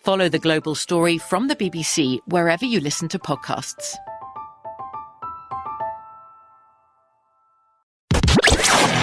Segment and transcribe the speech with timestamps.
[0.00, 3.94] Follow the global story from the BBC wherever you listen to podcasts.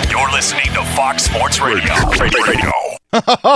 [0.09, 1.93] You're listening to Fox Sports Radio.
[2.19, 2.71] Radio.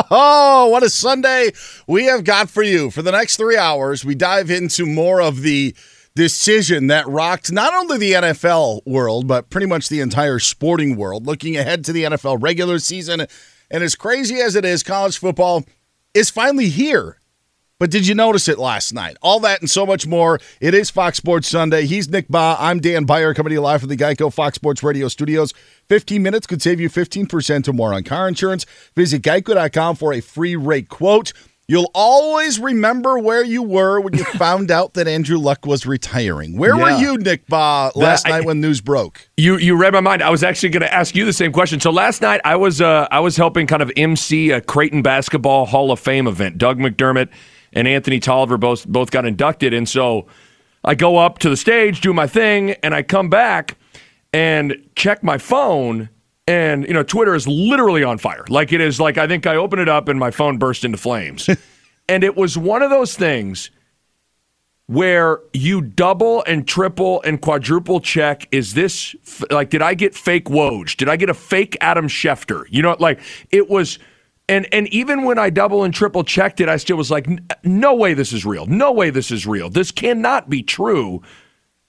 [0.10, 1.52] Oh, what a Sunday
[1.86, 2.90] we have got for you.
[2.90, 5.76] For the next three hours, we dive into more of the
[6.16, 11.26] decision that rocked not only the NFL world, but pretty much the entire sporting world,
[11.28, 13.28] looking ahead to the NFL regular season.
[13.70, 15.64] And as crazy as it is, college football
[16.14, 17.18] is finally here.
[17.82, 19.18] But did you notice it last night?
[19.24, 20.40] All that and so much more.
[20.60, 21.88] It is Fox Sports Sunday.
[21.88, 22.56] He's Nick Bahe.
[22.60, 25.52] I'm Dan Beyer coming to you live from the Geico Fox Sports Radio studios.
[25.90, 28.68] 15 minutes could save you 15% or more on car insurance.
[28.96, 31.34] Visit geico.com for a free rate quote.
[31.68, 36.58] You'll always remember where you were when you found out that Andrew Luck was retiring.
[36.58, 36.84] Where yeah.
[36.84, 39.28] were you, Nick Bahe, last that, night I, when news broke?
[39.38, 40.22] You you read my mind.
[40.22, 41.80] I was actually going to ask you the same question.
[41.80, 45.66] So last night I was uh, I was helping kind of MC a Creighton basketball
[45.66, 46.60] Hall of Fame event.
[46.60, 47.30] Doug McDermott
[47.74, 49.74] and Anthony Tolliver both both got inducted.
[49.74, 50.28] And so
[50.84, 53.78] I go up to the stage, do my thing, and I come back
[54.34, 56.10] and check my phone.
[56.48, 58.46] And you know, Twitter is literally on fire.
[58.50, 60.98] Like it is like I think I opened it up and my phone burst into
[60.98, 61.50] flames.
[62.10, 63.72] and it was one of those things
[64.88, 69.16] where you double and triple and quadruple check is this
[69.50, 70.98] like did I get fake Woj?
[70.98, 72.66] Did I get a fake Adam Schefter?
[72.70, 73.22] You know, like
[73.52, 74.00] it was
[74.52, 77.28] and and even when I double and triple checked it, I still was like,
[77.64, 78.66] no way this is real.
[78.66, 79.70] No way this is real.
[79.70, 81.22] This cannot be true.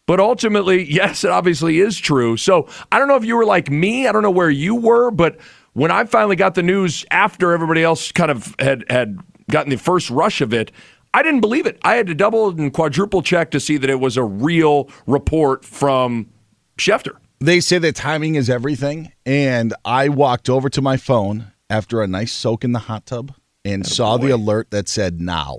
[0.06, 2.36] But ultimately, yes, it obviously is true.
[2.36, 4.06] So I don't know if you were like me.
[4.06, 5.38] I don't know where you were, but
[5.72, 9.18] when I finally got the news after everybody else kind of had had
[9.50, 10.70] gotten the first rush of it,
[11.12, 11.80] I didn't believe it.
[11.82, 15.64] I had to double and quadruple check to see that it was a real report
[15.64, 16.30] from
[16.78, 17.16] Schefter.
[17.40, 19.10] They say that timing is everything.
[19.26, 23.34] And I walked over to my phone after a nice soak in the hot tub
[23.64, 24.26] and oh, saw boy.
[24.26, 25.58] the alert that said now.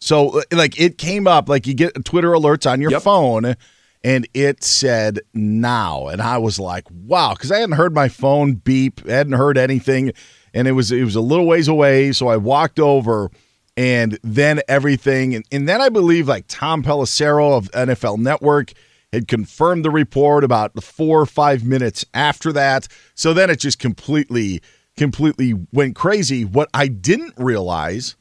[0.00, 3.02] So, uh, like, it came up, like, you get Twitter alerts on your yep.
[3.02, 3.56] phone,
[4.04, 6.08] and it said now.
[6.08, 10.12] And I was like, wow, because I hadn't heard my phone beep, hadn't heard anything.
[10.54, 12.12] And it was it was a little ways away.
[12.12, 13.30] So I walked over
[13.76, 15.34] and then everything.
[15.34, 18.72] And, and then I believe like Tom Pelissero of NFL Network
[19.12, 22.88] had confirmed the report about four or five minutes after that.
[23.14, 24.62] So then it just completely
[24.98, 26.44] completely went crazy.
[26.44, 28.16] What I didn't realize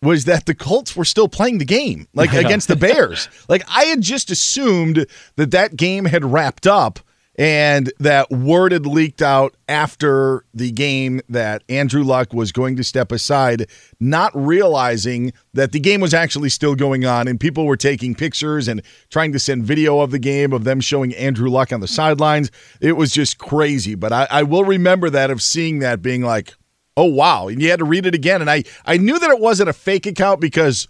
[0.00, 3.28] was that the Colts were still playing the game, like against the Bears.
[3.48, 5.06] like I had just assumed
[5.36, 7.00] that that game had wrapped up
[7.38, 12.84] and that word had leaked out after the game that Andrew Luck was going to
[12.84, 13.70] step aside,
[14.00, 18.66] not realizing that the game was actually still going on and people were taking pictures
[18.66, 21.86] and trying to send video of the game of them showing Andrew Luck on the
[21.86, 22.50] sidelines.
[22.80, 23.94] It was just crazy.
[23.94, 26.54] But I, I will remember that of seeing that being like,
[26.96, 27.46] oh wow.
[27.46, 28.40] And you had to read it again.
[28.40, 30.88] And I, I knew that it wasn't a fake account because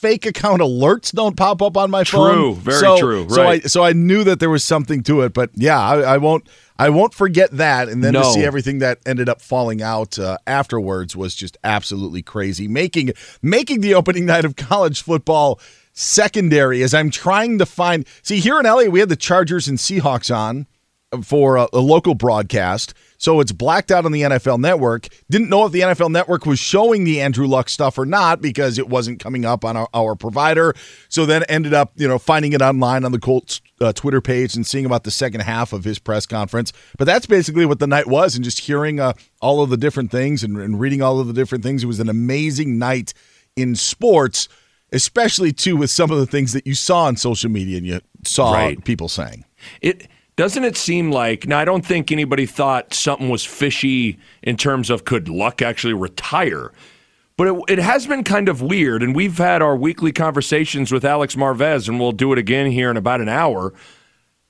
[0.00, 2.34] fake account alerts don't pop up on my phone.
[2.34, 5.34] True, very so, true, So I so I knew that there was something to it,
[5.34, 6.48] but yeah, I, I won't
[6.78, 7.88] I won't forget that.
[7.88, 12.22] And then to see everything that ended up falling out uh, afterwards was just absolutely
[12.22, 12.66] crazy.
[12.66, 13.12] Making
[13.42, 15.60] making the opening night of college football
[15.92, 18.06] secondary as I'm trying to find.
[18.22, 20.66] See, here in LA, we had the Chargers and Seahawks on
[21.22, 22.94] for a, a local broadcast.
[23.20, 25.08] So it's blacked out on the NFL network.
[25.28, 28.78] Didn't know if the NFL network was showing the Andrew Luck stuff or not because
[28.78, 30.74] it wasn't coming up on our, our provider.
[31.10, 34.56] So then ended up, you know, finding it online on the Colts uh, Twitter page
[34.56, 36.72] and seeing about the second half of his press conference.
[36.96, 39.12] But that's basically what the night was and just hearing uh,
[39.42, 41.84] all of the different things and, and reading all of the different things.
[41.84, 43.12] It was an amazing night
[43.54, 44.48] in sports,
[44.92, 48.00] especially too with some of the things that you saw on social media and you
[48.24, 48.82] saw Right.
[48.82, 49.44] people saying.
[49.82, 50.08] It
[50.40, 54.88] doesn't it seem like now I don't think anybody thought something was fishy in terms
[54.88, 56.72] of could Luck actually retire.
[57.36, 61.04] But it, it has been kind of weird, and we've had our weekly conversations with
[61.04, 63.74] Alex Marvez, and we'll do it again here in about an hour,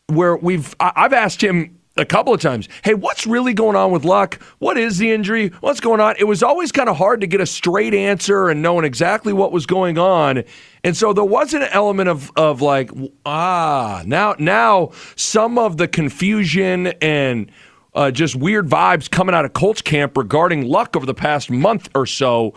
[0.06, 3.90] where we've I- I've asked him a couple of times, "Hey, what's really going on
[3.90, 4.40] with Luck?
[4.60, 5.50] What is the injury?
[5.58, 8.62] What's going on?" It was always kind of hard to get a straight answer and
[8.62, 10.44] knowing exactly what was going on,
[10.84, 12.90] and so there was an element of of like,
[13.26, 17.50] ah, now now some of the confusion and
[17.94, 21.88] uh, just weird vibes coming out of Colts camp regarding Luck over the past month
[21.94, 22.54] or so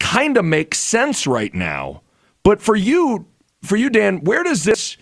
[0.00, 2.02] kind of makes sense right now.
[2.42, 3.26] But for you,
[3.62, 4.96] for you, Dan, where does this?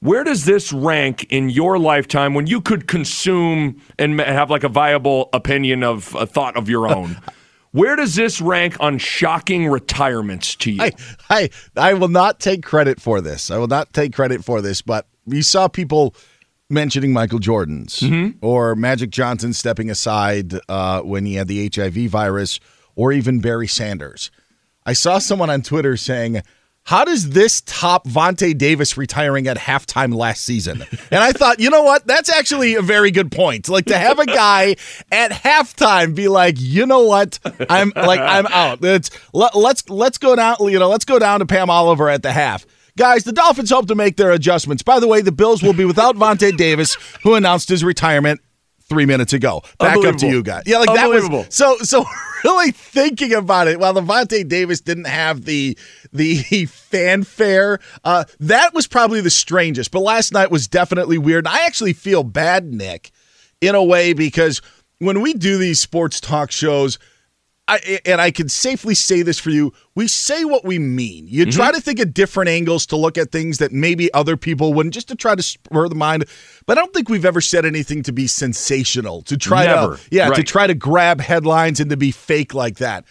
[0.00, 4.68] Where does this rank in your lifetime when you could consume and have like a
[4.68, 7.16] viable opinion of a thought of your own?
[7.76, 10.82] Where does this rank on shocking retirements to you?
[10.82, 10.92] I,
[11.28, 13.50] I I will not take credit for this.
[13.50, 16.14] I will not take credit for this, but you saw people
[16.70, 18.02] mentioning Michael Jordan's
[18.40, 22.60] or Magic Johnson stepping aside uh, when he had the HIV virus,
[22.94, 24.30] or even Barry Sanders.
[24.86, 26.40] I saw someone on Twitter saying,
[26.86, 31.70] "How does this top Vontae Davis retiring at halftime last season?" And I thought, you
[31.70, 32.06] know what?
[32.06, 33.68] That's actually a very good point.
[33.68, 34.76] Like to have a guy
[35.12, 37.38] at halftime be like, you know what?
[37.68, 38.82] I'm like, I'm out.
[38.82, 40.56] It's, let, let's let's go down.
[40.60, 42.66] You know, let's go down to Pam Oliver at the half.
[42.96, 44.82] Guys, the Dolphins hope to make their adjustments.
[44.82, 48.40] By the way, the Bills will be without Vontae Davis, who announced his retirement
[48.88, 49.62] three minutes ago.
[49.78, 50.62] Back up to you guys.
[50.66, 52.04] Yeah, like that was so so
[52.44, 55.76] really thinking about it, while Vontae Davis didn't have the
[56.12, 59.90] the fanfare, uh, that was probably the strangest.
[59.90, 61.46] But last night was definitely weird.
[61.46, 63.10] And I actually feel bad, Nick,
[63.60, 64.62] in a way, because
[64.98, 66.98] when we do these sports talk shows,
[67.68, 71.26] I, and I can safely say this for you, we say what we mean.
[71.28, 71.50] You mm-hmm.
[71.50, 74.94] try to think of different angles to look at things that maybe other people wouldn't,
[74.94, 76.26] just to try to spur the mind.
[76.66, 79.96] But I don't think we've ever said anything to be sensational, to try Never.
[79.96, 83.04] to yeah, to try to grab headlines and to be fake like that.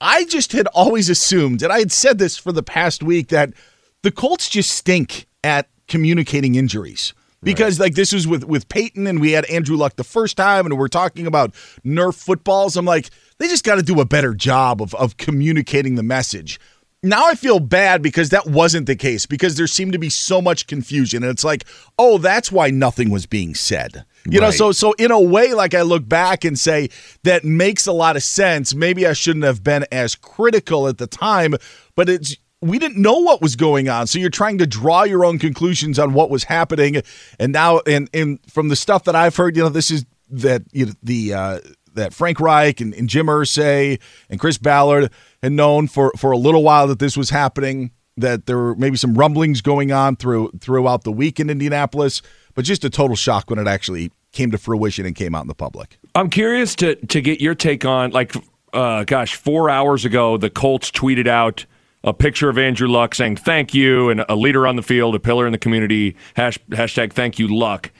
[0.00, 3.54] I just had always assumed, and I had said this for the past week, that
[4.02, 7.14] the Colts just stink at communicating injuries.
[7.42, 10.64] Because like this was with with Peyton and we had Andrew Luck the first time
[10.64, 11.52] and we're talking about
[11.84, 12.76] Nerf footballs.
[12.76, 16.60] I'm like, they just got to do a better job of of communicating the message.
[17.04, 20.40] Now I feel bad because that wasn't the case because there seemed to be so
[20.40, 21.64] much confusion and it's like,
[21.98, 24.04] oh, that's why nothing was being said.
[24.24, 26.90] You know, so so in a way, like I look back and say
[27.24, 28.72] that makes a lot of sense.
[28.72, 31.56] Maybe I shouldn't have been as critical at the time,
[31.96, 34.06] but it's we didn't know what was going on.
[34.06, 37.02] So you're trying to draw your own conclusions on what was happening.
[37.38, 40.62] And now and and from the stuff that I've heard, you know, this is that
[40.72, 41.60] you know, the uh
[41.94, 44.00] that Frank Reich and, and Jim Irsay
[44.30, 45.10] and Chris Ballard
[45.42, 48.96] had known for for a little while that this was happening that there were maybe
[48.96, 52.22] some rumblings going on through throughout the week in Indianapolis,
[52.54, 55.48] but just a total shock when it actually came to fruition and came out in
[55.48, 55.98] the public.
[56.14, 58.34] I'm curious to to get your take on like
[58.72, 61.66] uh, gosh, four hours ago the Colts tweeted out
[62.04, 65.20] a picture of Andrew Luck saying thank you and a leader on the field, a
[65.20, 66.16] pillar in the community.
[66.34, 67.90] Hash, hashtag thank you Luck.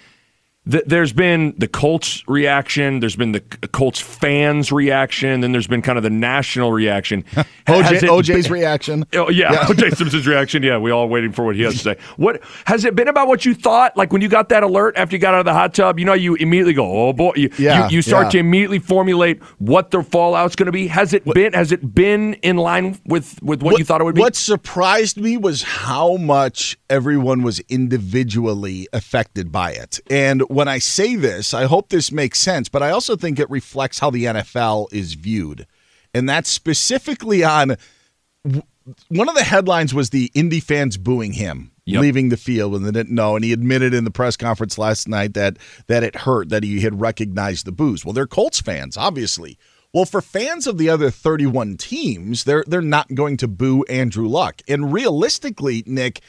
[0.70, 3.00] Th- there's been the Colts reaction.
[3.00, 5.40] There's been the Colts fans reaction.
[5.40, 7.22] Then there's been kind of the national reaction.
[7.66, 9.04] OJ, OJ's been- reaction.
[9.14, 10.62] Oh yeah, OJ Simpson's reaction.
[10.62, 11.96] Yeah, we all waiting for what he has to say.
[12.16, 13.96] What has it been about what you thought?
[13.96, 16.04] Like when you got that alert after you got out of the hot tub, you
[16.04, 18.30] know, you immediately go, "Oh boy!" You, Yeah, you, you start yeah.
[18.30, 20.86] to immediately formulate what the fallout's going to be.
[20.86, 21.52] Has it been?
[21.54, 24.20] Has it been in line with with what, you thought it would be?
[24.20, 30.00] What surprised me was how much everyone was individually affected by it.
[30.10, 33.50] And when I say this, I hope this makes sense, but I also think it
[33.50, 35.66] reflects how the NFL is viewed.
[36.14, 37.76] And that's specifically on
[39.08, 41.70] one of the headlines was the Indy fans booing him.
[41.84, 42.00] Yep.
[42.00, 45.08] Leaving the field and they didn't know, and he admitted in the press conference last
[45.08, 45.56] night that
[45.88, 48.04] that it hurt that he had recognized the boos.
[48.04, 49.58] Well, they're Colts fans, obviously.
[49.92, 54.28] Well, for fans of the other 31 teams, they're they're not going to boo Andrew
[54.28, 54.62] Luck.
[54.68, 56.20] And realistically, Nick,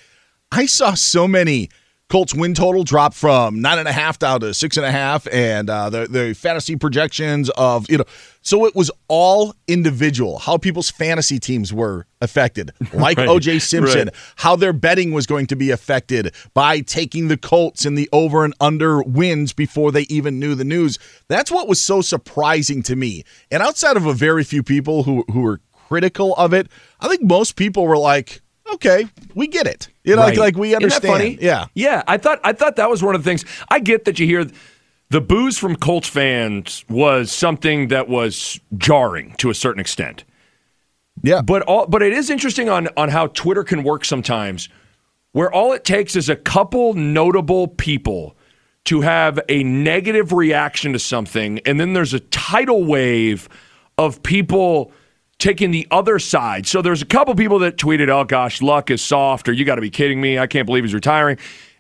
[0.52, 1.70] I saw so many
[2.14, 5.28] Colts win total dropped from nine and a half down to six and a half,
[5.32, 8.04] and uh, the the fantasy projections of you know,
[8.44, 10.38] so it was all individual.
[10.38, 14.16] How people's fantasy teams were affected, like Right, OJ Simpson, right.
[14.36, 18.46] how their betting was going to be affected by taking the Colts in the over
[18.46, 21.00] and under wins before they even knew the news.
[21.30, 23.24] That's what was so surprising to me.
[23.50, 26.68] And outside of a very few people who who were critical of it,
[27.00, 28.43] I think most people were like,
[28.74, 30.40] "Okay, we get it." You know, like, Right.
[30.40, 31.14] like we Isn't that understand.
[31.14, 31.38] funny?
[31.42, 31.66] Yeah.
[31.74, 32.04] yeah.
[32.08, 33.46] I thought I thought that was one of the things.
[33.70, 34.46] I get that you hear
[35.10, 40.24] the boos from Colts fans was something that was jarring to a certain extent.
[41.22, 41.42] Yeah.
[41.42, 44.70] But all but it is interesting on on how Twitter can work sometimes,
[45.34, 48.36] where all it takes is a couple notable people
[48.86, 53.48] to have a negative reaction to something, and then there's a tidal wave
[53.98, 54.92] of people
[55.44, 56.66] taking the other side.
[56.66, 59.76] So there's a couple people that tweeted, "Oh gosh, luck is soft," or "You got
[59.76, 60.40] to be kidding me!
[60.40, 61.38] I can't believe he's retiring,"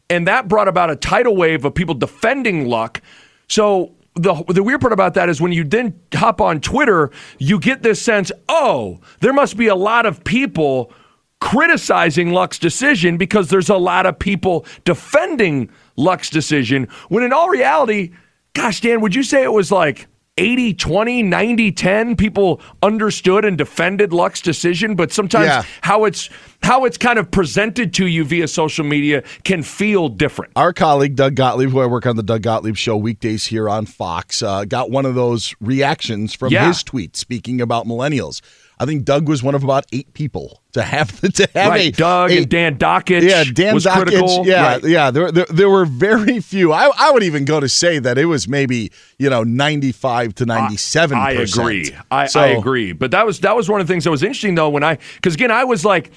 [0.09, 3.01] and that brought about a tidal wave of people defending luck.
[3.47, 7.57] So the the weird part about that is when you then hop on Twitter, you
[7.57, 10.91] get this sense, oh, there must be a lot of people
[11.39, 16.87] criticizing Luck's decision because there's a lot of people defending Luck's decision.
[17.09, 18.11] When in all reality,
[18.53, 23.55] gosh, Dan, would you say it was like 80 20, 90 10 people understood and
[23.57, 25.63] defended Luck's decision, but sometimes Yeah.
[25.81, 26.29] how it's
[26.63, 30.53] how it's kind of presented to you via social media can feel different.
[30.55, 33.85] Our colleague Doug Gottlieb, who I work on the Doug Gottlieb Show weekdays here on
[33.85, 36.67] Fox, uh, got one of those reactions from Yeah.
[36.67, 38.39] his tweet speaking about millennials.
[38.79, 41.91] I think Doug was one of about eight people to have to have right, a
[41.91, 44.45] Doug a- and Dan Dakich Yeah, Dan was Dakich, critical.
[44.47, 44.83] Yeah, Right.
[44.83, 45.11] yeah.
[45.11, 46.73] There, there, there were very few.
[46.73, 50.35] I, I would even go to say that it was maybe you know ninety five
[50.35, 51.17] to ninety seven.
[51.17, 51.95] I agree.
[52.11, 52.91] I, I agree.
[52.93, 54.97] But that was that was one of the things that was interesting though when I
[55.15, 56.11] because again I was like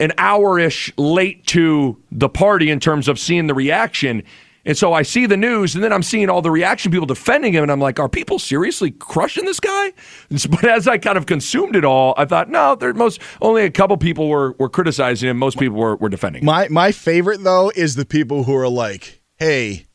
[0.00, 4.22] an hour ish late to the party in terms of seeing the reaction.
[4.66, 7.52] And so I see the news, and then I'm seeing all the reaction people defending
[7.52, 9.92] him, and I'm like, are people seriously crushing this guy?
[10.50, 13.70] But as I kind of consumed it all, I thought, no, there most only a
[13.70, 15.36] couple people were, were criticizing him.
[15.38, 16.42] Most people were, were defending.
[16.42, 16.46] him.
[16.46, 19.86] My my favorite though is the people who are like, "Hey,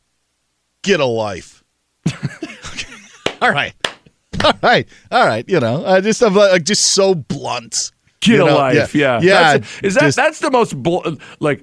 [0.82, 1.64] get a life."
[3.42, 3.74] all right,
[4.44, 5.44] all right, all right.
[5.48, 7.92] You know, I just I'm like just so blunt.
[8.20, 8.56] Get you a know?
[8.56, 9.52] life, yeah, yeah.
[9.54, 11.62] That's- is that just- that's the most bl- like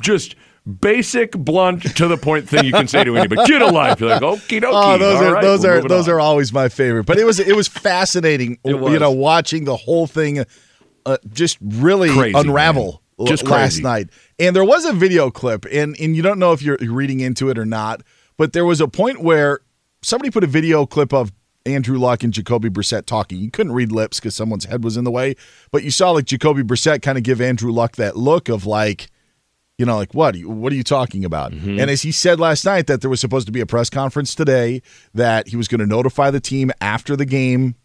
[0.00, 0.36] just
[0.68, 3.42] basic, blunt, to the point thing you can say to anybody?
[3.46, 4.00] Get a life.
[4.00, 4.70] You're like, okie dokie.
[4.72, 6.14] Oh, those All are right, those we're those on.
[6.14, 7.04] are always my favorite.
[7.06, 8.92] But it was it was fascinating, It was.
[8.92, 10.44] you know, watching the whole thing
[11.06, 13.26] uh, just really Crazy, unravel man.
[13.26, 13.82] Just l- last crazy.
[13.82, 14.10] night.
[14.38, 17.48] And there was a video clip, and and you don't know if you're reading into
[17.50, 18.02] it or not,
[18.36, 19.60] but there was a point where
[20.02, 21.32] somebody put a video clip of
[21.66, 23.38] Andrew Luck and Jacoby Brissett talking.
[23.38, 25.34] You couldn't read lips because someone's head was in the way,
[25.72, 29.10] but you saw like Jacoby Brissett kind of give Andrew Luck that look of like
[29.78, 30.36] you know, like what?
[30.38, 31.52] What are you talking about?
[31.52, 31.78] Mm-hmm.
[31.78, 34.34] And as he said last night, that there was supposed to be a press conference
[34.34, 34.82] today,
[35.14, 37.76] that he was going to notify the team after the game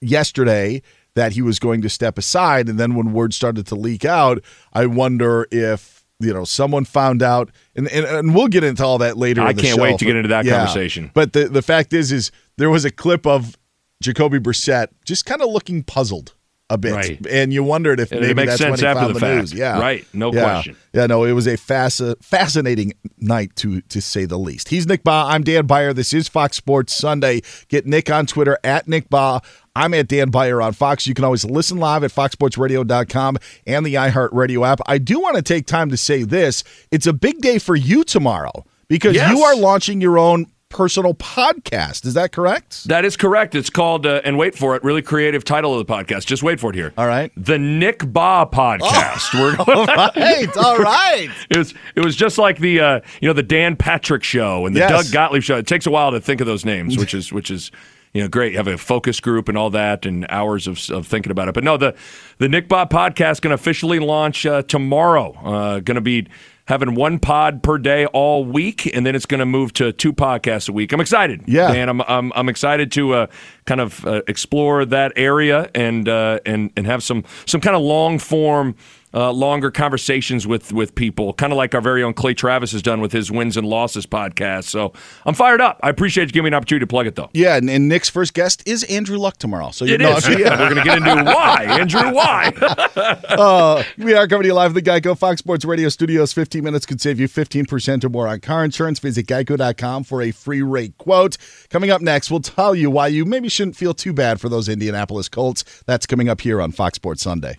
[0.00, 0.82] yesterday
[1.14, 2.68] that he was going to step aside.
[2.68, 7.22] And then when word started to leak out, I wonder if you know someone found
[7.22, 9.42] out, and and, and we'll get into all that later.
[9.42, 9.82] I in the can't show.
[9.82, 10.58] wait to get into that Yeah.
[10.58, 11.10] conversation.
[11.14, 13.56] But the the fact is, is there was a clip of
[14.00, 16.34] Jacoby Brissett just kind of looking puzzled
[16.70, 17.26] a bit, Right.
[17.30, 19.34] and you wondered if And it maybe makes that's sense when he found the the,
[19.36, 19.52] news.
[19.54, 20.04] Yeah, Right.
[20.12, 20.42] No Yeah.
[20.42, 20.76] question.
[20.92, 24.68] Yeah, no, it was a fasc- fascinating night to to say the least.
[24.68, 25.30] He's Nick Bahe.
[25.32, 25.92] I'm Dan Beyer.
[25.94, 27.40] This is Fox Sports Sunday.
[27.68, 29.42] Get Nick on Twitter at Nick Bahe.
[29.74, 31.06] I'm at Dan Beyer on Fox.
[31.06, 34.80] You can always listen live at foxsportsradio.com and the iHeartRadio app.
[34.86, 36.64] I do want to take time to say this.
[36.90, 39.30] It's a big day for you tomorrow because Yes.
[39.30, 42.04] you are launching your own personal podcast.
[42.04, 42.84] Is that correct?
[42.84, 43.54] That is correct.
[43.54, 46.26] It's called, uh, and wait for it, really creative title of the podcast.
[46.26, 46.92] Just wait for it here.
[46.98, 47.32] All right.
[47.36, 49.34] The Nick Bahe podcast.
[49.34, 50.56] We're All right.
[50.56, 51.28] All right.
[51.50, 54.74] It was it was just like the uh, you know the Dan Patrick show and
[54.76, 54.90] the Yes.
[55.06, 55.56] Doug Gottlieb show.
[55.56, 57.70] It takes a while to think of those names, which is which is
[58.12, 58.52] you know great.
[58.52, 61.54] You have a focus group and all that, and hours of, of thinking about it.
[61.54, 61.94] But no, the
[62.38, 65.32] the Nick Bahe podcast is going to officially launch uh, tomorrow.
[65.42, 66.26] Uh, going to be
[66.68, 70.12] having one pod per day all week, and then it's going to move to two
[70.12, 70.92] podcasts a week.
[70.92, 71.42] I'm excited.
[71.46, 71.72] Yeah.
[71.72, 73.26] Dan, I'm I'm, I'm excited to uh,
[73.64, 77.82] kind of uh, explore that area and uh, and and have some some kind of
[77.82, 78.76] long form
[79.14, 82.82] uh, longer conversations with with people, kind of like our very own Clay Travis has
[82.82, 84.64] done with his wins and losses podcast.
[84.64, 84.92] So
[85.24, 85.78] I'm fired up.
[85.82, 87.30] I appreciate you giving me an opportunity to plug it though.
[87.32, 89.70] Yeah, and, and Nick's first guest is Andrew Luck tomorrow.
[89.70, 90.28] So you It know, is.
[90.38, 92.12] Yeah, we're going to get into why, Andrew.
[92.12, 92.52] Why?
[93.38, 96.48] Uh, we are coming to you live from the Geico Fox Sports Radio Studios, 15
[96.58, 98.98] 15 minutes could save you 15% or more on car insurance.
[98.98, 101.36] Visit geico.com for a free rate quote.
[101.68, 104.68] Coming up next, we'll tell you why you maybe shouldn't feel too bad for those
[104.68, 105.62] Indianapolis Colts.
[105.86, 107.58] That's coming up here on Fox Sports Sunday.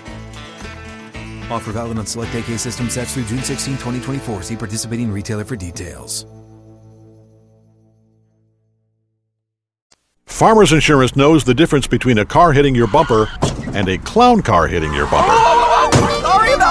[1.51, 4.43] Offer valid on select AK system sets through June 16, 2024.
[4.43, 6.25] See participating retailer for details.
[10.25, 13.29] Farmers Insurance knows the difference between a car hitting your bumper
[13.75, 15.60] and a clown car hitting your bumper.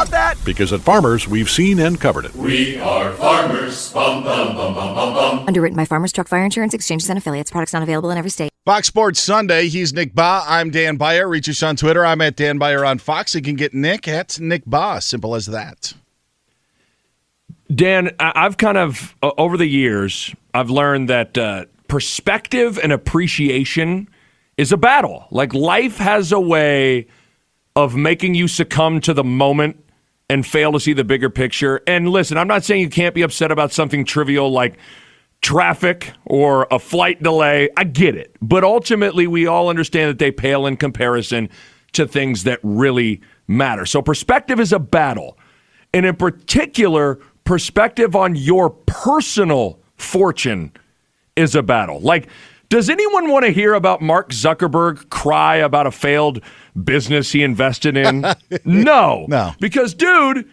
[0.00, 0.45] Sorry about that.
[0.47, 2.35] Because at Farmers, we've seen and covered it.
[2.35, 3.92] We are farmers.
[3.92, 5.45] Bum, bum, bum, bum, bum, bum.
[5.47, 7.51] Underwritten by Farmers Truck Fire Insurance Exchanges and Affiliates.
[7.51, 8.51] Products not available in every state.
[8.64, 9.68] Fox Sports Sunday.
[9.68, 10.44] He's Nick Bahe.
[10.46, 11.29] I'm Dan Beyer.
[11.29, 12.07] Reach us on Twitter.
[12.07, 13.35] I'm at Dan Beyer on Fox.
[13.35, 15.03] You can get Nick at Nick Bahe.
[15.03, 15.92] Simple as that.
[17.74, 24.09] Dan, I've kind of, over the years, I've learned that uh, perspective and appreciation
[24.57, 25.27] is a battle.
[25.31, 27.07] Like life has a way
[27.77, 29.85] of making you succumb to the moment
[30.31, 31.83] and fail to see the bigger picture.
[31.88, 34.79] And listen, I'm not saying you can't be upset about something trivial like
[35.43, 37.69] traffic or a flight delay.
[37.77, 38.37] I get it.
[38.40, 41.51] But ultimately, we all understand that they pale in comparison
[41.95, 43.85] to things that really matter.
[43.85, 45.37] So perspective is a battle.
[45.93, 50.71] And in particular, perspective on your personal fortune
[51.35, 51.99] is a battle.
[51.99, 52.29] Like,
[52.70, 56.40] does anyone want to hear about Mark Zuckerberg cry about a failed
[56.83, 58.24] business he invested in?
[58.64, 59.26] no.
[59.28, 59.52] No.
[59.61, 60.48] Because, dude,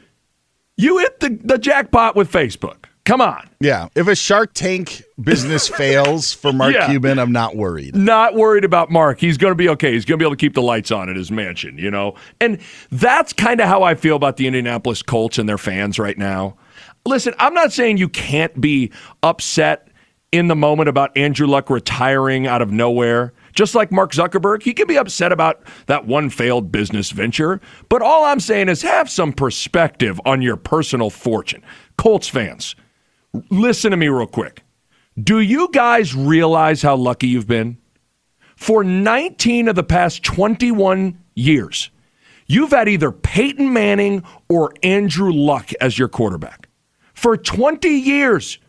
[0.76, 2.86] you hit the, the jackpot with Facebook.
[3.06, 3.50] Come on.
[3.62, 3.88] Yeah.
[3.96, 6.88] If a Shark Tank business fails for Mark Yeah.
[6.88, 7.96] Cuban, I'm not worried.
[7.96, 9.20] Not worried about Mark.
[9.22, 9.94] He's going to be okay.
[9.94, 12.16] He's going to be able to keep the lights on at his mansion, you know?
[12.42, 12.60] And
[12.92, 16.58] that's kind of how I feel about the Indianapolis Colts and their fans right now.
[17.06, 18.92] Listen, I'm not saying you can't be
[19.24, 19.87] upset
[20.32, 23.34] in the moment about Andrew Luck retiring out of nowhere.
[23.54, 27.62] Just like Mark Zuckerberg, he can be upset about that one failed business venture.
[27.90, 31.64] But all I'm saying is have some perspective on your personal fortune.
[31.98, 32.76] Colts fans,
[33.50, 34.64] listen to me real quick.
[35.22, 37.78] Do you guys realize how lucky you've been?
[38.56, 41.90] For 19 of the past 21 years,
[42.48, 46.68] you've had either Peyton Manning or Andrew Luck as your quarterback.
[47.14, 48.60] For 20 years,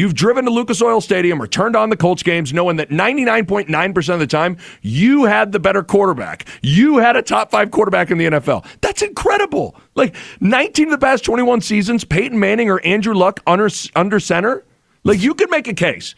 [0.00, 4.14] you've driven to Lucas Oil Stadium or turned on the Colts games knowing that 99.9%
[4.14, 6.46] of the time, you had the better quarterback.
[6.62, 8.64] You had a top five quarterback in the NFL.
[8.80, 9.76] That's incredible.
[9.94, 14.64] Like 19 of the past 21 seasons, Peyton Manning or Andrew Luck under, under center.
[15.04, 16.14] Like you could make a case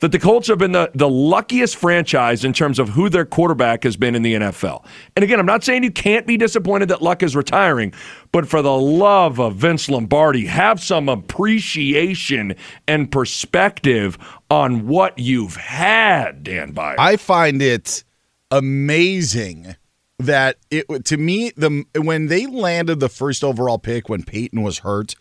[0.00, 3.84] that the Colts have been the, the luckiest franchise in terms of who their quarterback
[3.84, 4.84] has been in the NFL.
[5.14, 7.94] And again, I'm not saying you can't be disappointed that Luck is retiring,
[8.32, 12.54] but for the love of Vince Lombardi, have some appreciation
[12.86, 14.18] and perspective
[14.50, 16.96] on what you've had, Dan Beyer.
[16.98, 18.04] I find it
[18.50, 19.76] amazing
[20.18, 24.78] that it to me the when they landed the first overall pick when Peyton was
[24.78, 25.14] hurt,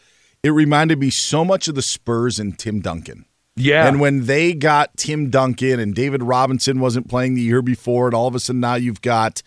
[0.43, 3.25] it reminded me so much of the Spurs and Tim Duncan.
[3.55, 3.87] Yeah.
[3.87, 8.13] And when they got Tim Duncan and David Robinson wasn't playing the year before, and
[8.13, 9.41] all of a sudden now you've got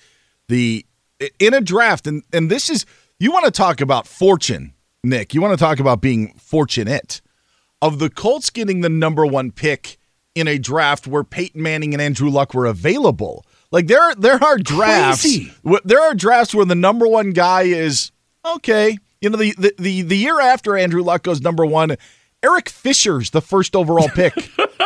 [0.49, 0.87] the
[1.39, 2.87] in a draft, and and this is
[3.19, 4.73] you want to talk about fortune,
[5.05, 5.35] Nick.
[5.35, 7.21] You want to talk about being fortunate
[7.83, 9.99] of the Colts getting the number one pick
[10.35, 13.45] in a draft where Peyton Manning and Andrew Luck were available.
[13.71, 15.23] Like there, there are drafts.
[15.23, 15.53] Crazy.
[15.85, 18.13] There are drafts where the number one guy is
[18.45, 18.99] okay.
[19.21, 21.97] You know, the the the, the year after Andrew Luck goes number one,
[22.43, 24.33] Eric Fisher's the first overall pick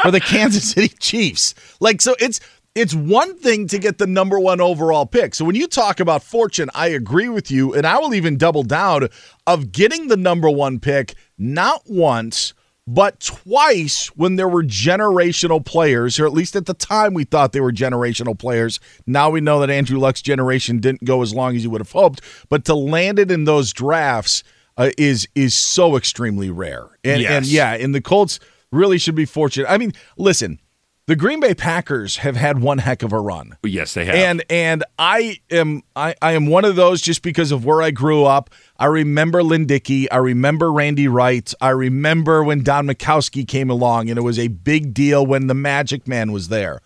[0.02, 1.54] for the Kansas City Chiefs.
[1.80, 2.40] Like, so it's
[2.74, 5.34] it's one thing to get the number one overall pick.
[5.34, 8.62] So when you talk about fortune, I agree with you, and I will even double
[8.62, 9.08] down
[9.46, 12.54] of getting the number one pick not once
[12.86, 17.52] but twice when there were generational players, or at least at the time we thought
[17.52, 18.80] they were generational players.
[19.06, 21.92] Now we know that Andrew Luck's generation didn't go as long as you would have
[21.92, 24.42] hoped, but to land it in those drafts
[24.76, 26.86] uh, is is so extremely rare.
[27.04, 27.30] And, Yes.
[27.32, 28.38] and yeah, and the Colts
[28.70, 29.70] really should be fortunate.
[29.70, 30.58] I mean, listen,
[31.06, 33.56] the Green Bay Packers have had one heck of a run.
[33.64, 34.14] Yes, they have.
[34.14, 37.90] And and I am I, I am one of those just because of where I
[37.90, 38.50] grew up.
[38.78, 40.10] I remember Lynn Dickey.
[40.10, 41.52] I remember Randy Wright.
[41.60, 45.54] I remember when Don Majkowski came along, and it was a big deal when the
[45.54, 46.80] Magic Man was there.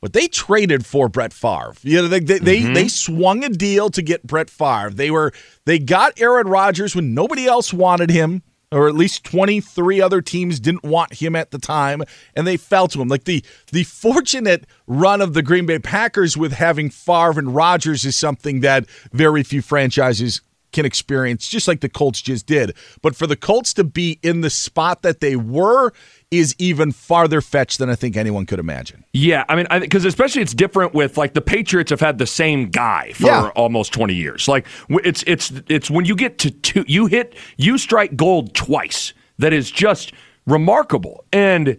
[0.00, 1.74] But they traded for Brett Favre.
[1.82, 2.74] You know, they they, they, mm-hmm.
[2.74, 4.90] they swung a deal to get Brett Favre.
[4.90, 5.32] They were
[5.66, 10.22] they got Aaron Rodgers when nobody else wanted him, or at least twenty three other
[10.22, 12.02] teams didn't want him at the time,
[12.34, 13.08] and they fell to him.
[13.08, 18.06] Like the the fortunate run of the Green Bay Packers with having Favre and Rodgers
[18.06, 20.40] is something that very few franchises
[20.72, 22.74] can experience, just like the Colts just did.
[23.02, 25.92] But for the Colts to be in the spot that they were
[26.30, 29.04] is even farther fetched than I think anyone could imagine.
[29.12, 32.68] Yeah, I mean, because especially it's different with like the Patriots have had the same
[32.68, 33.48] guy for Yeah.
[33.56, 34.46] almost twenty years.
[34.46, 39.12] Like it's it's it's when you get to two, you hit you strike gold twice.
[39.38, 40.12] That is just
[40.46, 41.76] remarkable, and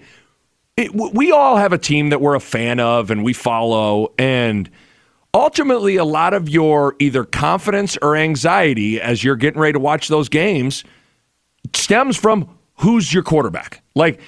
[0.78, 4.70] it, we all have a team that we're a fan of and we follow, and
[5.34, 10.08] ultimately, a lot of your either confidence or anxiety as you're getting ready to watch
[10.08, 10.84] those games
[11.76, 13.82] stems from who's your quarterback.
[13.96, 14.20] Like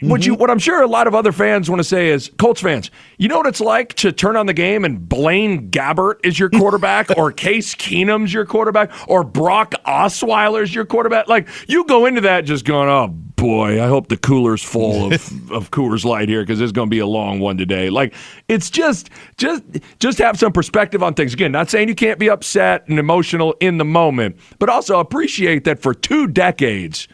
[0.00, 0.40] what you mm-hmm.
[0.40, 3.28] what I'm sure a lot of other fans want to say is Colts fans, you
[3.28, 7.16] know what it's like to turn on the game and Blaine Gabbert is your quarterback
[7.16, 11.28] or Case Keenum's your quarterback or Brock Osweiler's your quarterback.
[11.28, 15.12] Like you go into that just going, "Oh boy, I hope the cooler's full of
[15.50, 18.14] of Coors Light here because it's going to be a long one today." Like
[18.48, 19.64] it's just just
[19.98, 21.34] just have some perspective on things.
[21.34, 25.64] Again, not saying you can't be upset and emotional in the moment, but also appreciate
[25.64, 27.08] that for two decades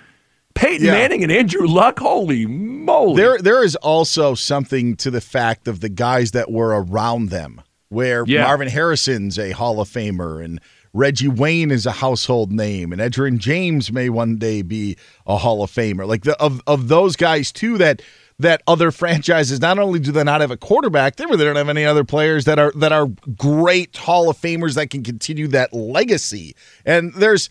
[0.54, 0.92] Peyton Yeah.
[0.92, 3.16] Manning and Andrew Luck, holy moly.
[3.20, 7.60] There, there is also something to the fact of the guys that were around them,
[7.88, 8.42] where Yeah.
[8.44, 10.60] Marvin Harrison's a Hall of Famer and
[10.94, 15.62] Reggie Wayne is a household name, and Edgerrin James may one day be a Hall
[15.62, 16.06] of Famer.
[16.06, 18.02] Like the, of of those guys too that
[18.38, 21.70] that other franchises not only do they not have a quarterback, they really don't have
[21.70, 23.06] any other players that are that are
[23.38, 26.54] great Hall of Famers that can continue that legacy.
[26.84, 27.48] And there's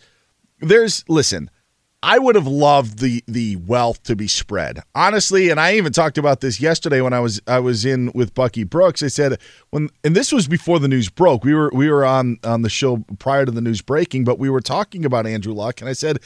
[0.60, 1.50] there's listen,
[2.02, 4.80] I would have loved the the wealth to be spread.
[4.94, 8.34] Honestly, and I even talked about this yesterday when I was I was in with
[8.34, 9.02] Bucky Brooks.
[9.02, 9.38] I said
[9.70, 11.44] when and this was before the news broke.
[11.44, 14.50] We were we were on on the show prior to the news breaking, but we
[14.50, 16.18] were talking about Andrew Luck and I said,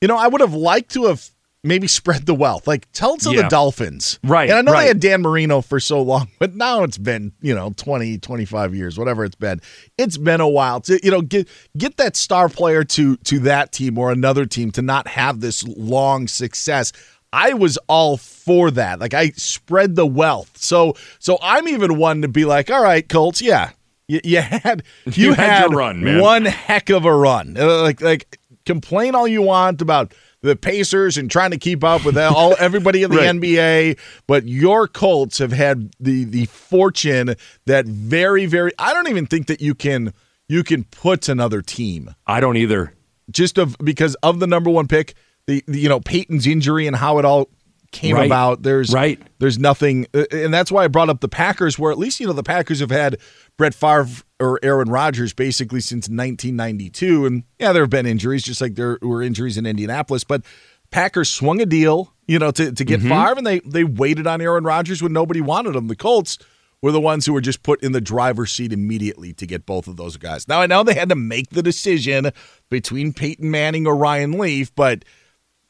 [0.00, 1.28] you know, I would have liked to have
[1.64, 2.66] maybe spread the wealth.
[2.66, 3.42] Like tell it to Yeah.
[3.42, 4.18] the Dolphins.
[4.24, 4.82] Right, And I know right.
[4.82, 8.74] they had Dan Marino for so long, but now it's been, you know, 20, 25
[8.74, 9.60] years, whatever it's been.
[9.96, 13.72] It's been a while to, you know, get get that star player to to that
[13.72, 16.92] team or another team to not have this long success.
[17.34, 19.00] I was all for that.
[19.00, 20.50] Like I spread the wealth.
[20.58, 23.70] So so I'm even one to be like, all right, Colts, yeah.
[24.08, 26.20] You, you had you, You had your run, man.
[26.20, 27.56] One heck of a run.
[27.56, 30.12] Uh, Like like complain all you want about
[30.42, 33.30] the Pacers and trying to keep up with all everybody in the Right.
[33.30, 37.34] NBA, but your Colts have had the the fortune
[37.66, 40.12] that very very I don't even think that you can
[40.48, 42.92] you can put another team I don't either.
[43.30, 45.14] just of because of the number one pick,
[45.46, 47.48] the, the you know Peyton's injury and how it all
[47.92, 48.26] came Right.
[48.26, 48.62] about.
[48.62, 49.20] There's Right.
[49.38, 52.26] There's nothing, uh, and that's why I brought up the Packers, where at least you
[52.26, 53.18] know the Packers have had
[53.58, 54.08] Brett Favre
[54.40, 58.98] or Aaron Rodgers basically since 1992, and yeah, there have been injuries, just like there
[59.02, 60.42] were injuries in Indianapolis, but
[60.90, 63.08] Packers swung a deal, you know, to to get Mm-hmm.
[63.08, 65.88] Favre, and they they waited on Aaron Rodgers when nobody wanted him.
[65.88, 66.38] The Colts
[66.80, 69.86] were the ones who were just put in the driver's seat immediately to get both
[69.86, 70.48] of those guys.
[70.48, 72.30] Now I know they had to make the decision
[72.70, 75.04] between Peyton Manning or Ryan Leaf, but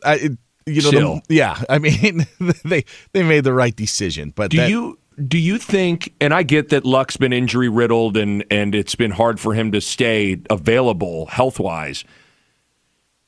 [0.04, 0.32] I, it,
[0.66, 2.26] you know, the, yeah, I mean,
[2.64, 4.32] they they made the right decision.
[4.34, 4.98] But Do that- you
[5.28, 9.10] do you think and I get that Luck's been injury riddled and and it's been
[9.10, 12.04] hard for him to stay available health wise.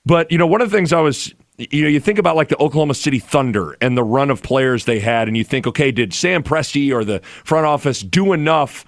[0.07, 2.49] But you know, one of the things I was you know, you think about like
[2.49, 5.93] the Oklahoma City Thunder and the run of players they had, and you think, okay,
[5.93, 8.85] did Sam Presti or the front office do enough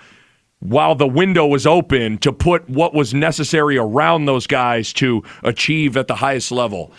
[0.60, 5.96] while the window was open to put what was necessary around those guys to achieve
[5.96, 6.92] at the highest level?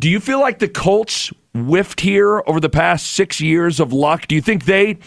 [0.00, 4.26] Do you feel like the Colts whiffed here over the past six years of luck?
[4.26, 4.98] Do you think they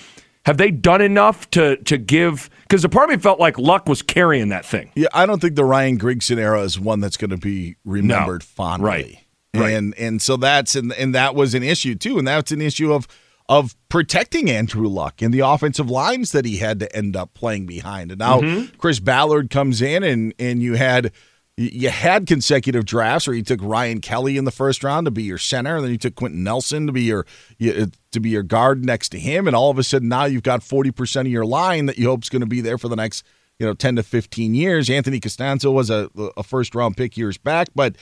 [0.46, 2.50] have they done enough to to give?
[2.64, 4.92] Because the part of me felt like luck was carrying that thing.
[4.96, 8.42] Yeah, I don't think the Ryan Grigson era is one that's going to be remembered
[8.42, 8.46] No.
[8.46, 8.88] fondly.
[8.88, 9.18] Right.
[9.56, 9.74] Right.
[9.74, 12.94] And and so that's and and that was an issue too, and that's an issue
[12.94, 13.08] of
[13.50, 17.66] of protecting Andrew Luck and the offensive lines that he had to end up playing
[17.66, 18.12] behind.
[18.12, 18.78] And now Mhm.
[18.78, 21.12] Chris Ballard comes in and and you had
[21.58, 25.24] you had consecutive drafts where you took Ryan Kelly in the first round to be
[25.24, 27.26] your center, and then you took Quenton Nelson to be your
[27.62, 30.44] uh, to be your guard next to him, and all of a sudden now you've
[30.44, 32.88] got forty percent of your line that you hope is going to be there for
[32.88, 33.26] the next
[33.58, 34.88] you know ten to fifteen years.
[34.88, 37.96] Anthony Castonzo was a, a first round pick years back, but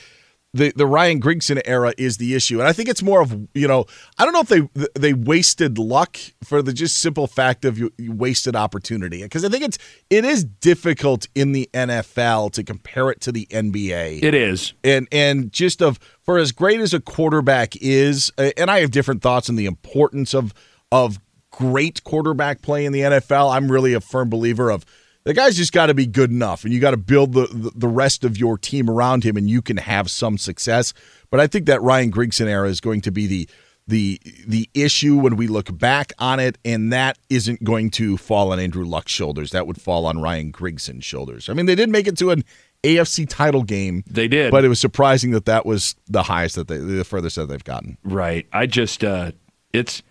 [0.56, 3.68] the the Ryan Grigson era is the issue, and I think it's more of you
[3.68, 3.84] know
[4.18, 7.92] I don't know if they they wasted luck for the just simple fact of you,
[7.98, 9.78] you wasted opportunity because I think it's
[10.10, 14.22] it is difficult in the NFL to compare it to the NBA.
[14.22, 18.80] It is, and and just of for as great as a quarterback is, and I
[18.80, 20.54] have different thoughts on the importance of
[20.90, 23.54] of great quarterback play in the NFL.
[23.54, 24.84] I'm really a firm believer of
[25.26, 27.88] the guy's just got to be good enough, and you got to build the, the
[27.88, 30.94] rest of your team around him, and you can have some success.
[31.30, 33.48] But I think that Ryan Grigson era is going to be the
[33.88, 38.52] the the issue when we look back on it, and that isn't going to fall
[38.52, 39.50] on Andrew Luck's shoulders.
[39.50, 41.48] That would fall on Ryan Grigson's shoulders.
[41.48, 42.44] I mean, they did make it to an
[42.84, 44.04] AFC title game.
[44.06, 47.34] They did, but it was surprising that that was the highest that they, the furthest
[47.34, 47.98] that they've gotten.
[48.04, 48.46] Right.
[48.52, 49.32] I just, uh,
[49.72, 50.04] it's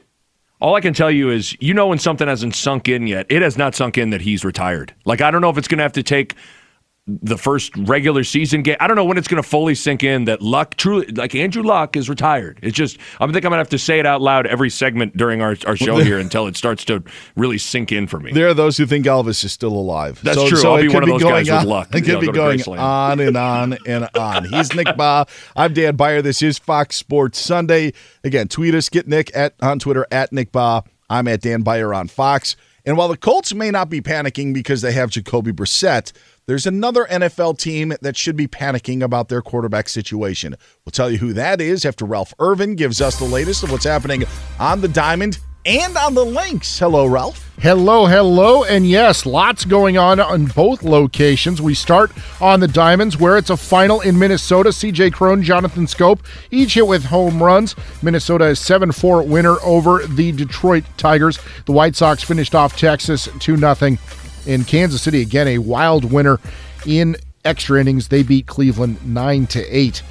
[0.66, 3.44] all I can tell you is, you know, when something hasn't sunk in yet, it
[3.44, 4.96] has not sunk in that he's retired.
[5.06, 6.34] Like, I don't know if it's going to have to take
[7.08, 8.78] the first regular season game.
[8.80, 11.62] I don't know when it's going to fully sink in that Luck truly, like Andrew
[11.62, 12.58] Luck, is retired.
[12.64, 15.16] It's just, I think I'm going to have to say it out loud every segment
[15.16, 17.04] during our, our show here until it starts to
[17.36, 18.32] really sink in for me.
[18.32, 20.20] There are those who think Elvis is still alive.
[20.24, 20.58] That's So- true.
[20.58, 21.90] so I'll be one of those guys with luck.
[21.96, 24.46] It could I'll be go going on and on and on.
[24.46, 25.30] He's Nick Bahe.
[25.56, 26.24] I'm Dan Beyer.
[26.24, 27.94] This is Fox Sports Sunday.
[28.24, 28.90] Again, tweet us.
[28.90, 30.86] Get Nick at on Twitter at Nick Bahe.
[31.08, 32.56] I'm at Dan Beyer on Fox.
[32.88, 36.12] And while the Colts may not be panicking because they have Jacoby Brissett,
[36.48, 40.56] there's another NFL team that should be panicking about their quarterback situation.
[40.86, 43.86] We'll tell you who that is after Ralph Irvin gives us the latest of what's
[43.86, 44.24] happening
[44.60, 46.78] on the Diamond and on the links.
[46.78, 47.42] Hello, Ralph.
[47.60, 51.62] Hello, hello, and yes, lots going on on both locations.
[51.62, 54.70] We start on the Diamonds, where it's a final in Minnesota.
[54.70, 56.20] CJ Cron, Jonathan Schoop,
[56.52, 57.76] each hit with home runs.
[58.04, 61.40] Minnesota is 7 4 winner over the Detroit Tigers.
[61.66, 63.98] The White Sox finished off Texas 2 0.
[64.46, 66.40] In Kansas City, again, a wild winner
[66.86, 68.10] in extra innings.
[68.10, 70.04] They beat Cleveland 9 to 8.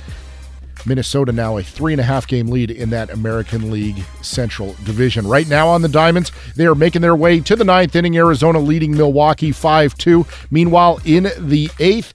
[0.86, 5.26] Minnesota now a three and a half game lead in that American League Central Division.
[5.26, 8.16] Right now on the Diamonds, they are making their way to the ninth inning.
[8.16, 10.26] Arizona leading Milwaukee 5 2.
[10.50, 12.12] Meanwhile, in the eighth,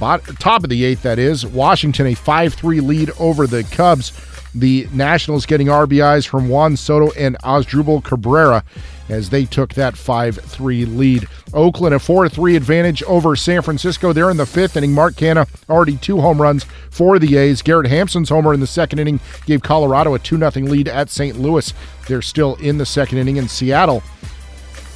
[0.00, 4.12] top of the eighth, that is, Washington a 5 3 lead over the Cubs.
[4.54, 8.64] The Nationals getting RBIs from Juan Soto and Asdrubal Cabrera
[9.08, 11.28] as they took that 5 3 lead.
[11.54, 14.12] Oakland a 4 3 advantage over San Francisco.
[14.12, 14.92] They're in the fifth inning.
[14.92, 17.62] Mark Canha already two home runs for the A's.
[17.62, 21.38] Garrett Hampson's homer in the second inning gave Colorado a 2 0 lead at St.
[21.38, 21.72] Louis.
[22.06, 23.36] They're still in the second inning.
[23.36, 24.02] In Seattle,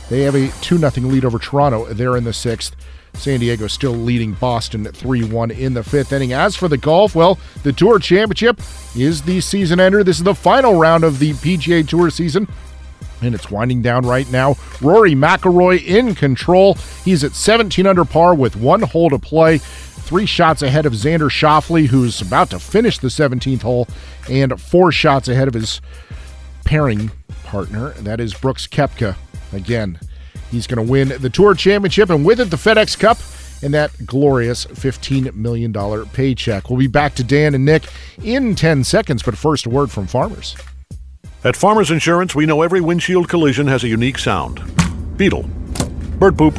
[0.08, 1.92] they have a 2 0 lead over Toronto.
[1.92, 2.76] They're in the sixth.
[3.14, 6.32] San Diego still leading Boston 3 1 in the fifth inning.
[6.32, 8.60] As for the golf, well, the Tour Championship
[8.96, 10.02] is the season ender.
[10.02, 12.48] This is the final round of the PGA Tour season.
[13.20, 14.56] And it's winding down right now.
[14.80, 16.74] Rory McIlroy in control.
[17.04, 19.58] He's at 17 under par with one hole to play.
[19.58, 23.86] Three shots ahead of Xander Schauffele, who's about to finish the 17th hole,
[24.28, 25.80] and four shots ahead of his
[26.64, 27.12] pairing
[27.44, 27.90] partner.
[27.90, 29.14] That is Brooks Koepka.
[29.52, 30.00] Again,
[30.52, 33.18] he's going to win the Tour Championship and with it the FedEx Cup
[33.62, 35.72] and that glorious $15 million
[36.06, 36.68] paycheck.
[36.68, 37.84] We'll be back to Dan and Nick
[38.22, 40.56] in 10 seconds, but first, a word from farmers.
[41.44, 44.62] At Farmers Insurance, we know every windshield collision has a unique sound
[45.16, 45.42] beetle,
[46.18, 46.54] bird poop,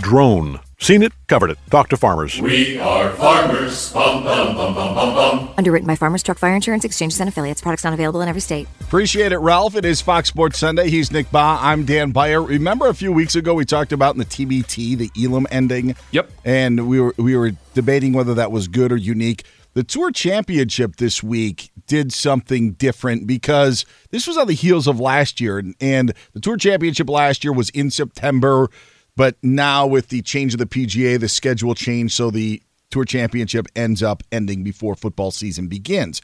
[0.00, 0.60] drone.
[0.80, 1.58] Seen it, covered it.
[1.70, 2.40] Talk to farmers.
[2.40, 3.92] We are farmers.
[3.92, 5.54] Bum, bum, bum, bum, bum, bum.
[5.58, 7.60] Underwritten by Farmers Truck Fire Insurance Exchanges and Affiliates.
[7.60, 8.68] Products not available in every state.
[8.80, 9.74] Appreciate it, Ralph.
[9.74, 10.88] It is Fox Sports Sunday.
[10.88, 11.58] He's Nick Bahe.
[11.60, 12.40] I'm Dan Beyer.
[12.40, 15.96] Remember a few weeks ago we talked about in the TBT the Elam ending.
[16.12, 16.30] Yep.
[16.44, 19.42] And we were we were debating whether that was good or unique.
[19.74, 25.00] The Tour Championship this week did something different because this was on the heels of
[25.00, 28.68] last year, and, and the Tour Championship last year was in September,
[29.18, 33.66] but now with the change of the PGA, the schedule changed, so the tour championship
[33.74, 36.22] ends up ending before football season begins.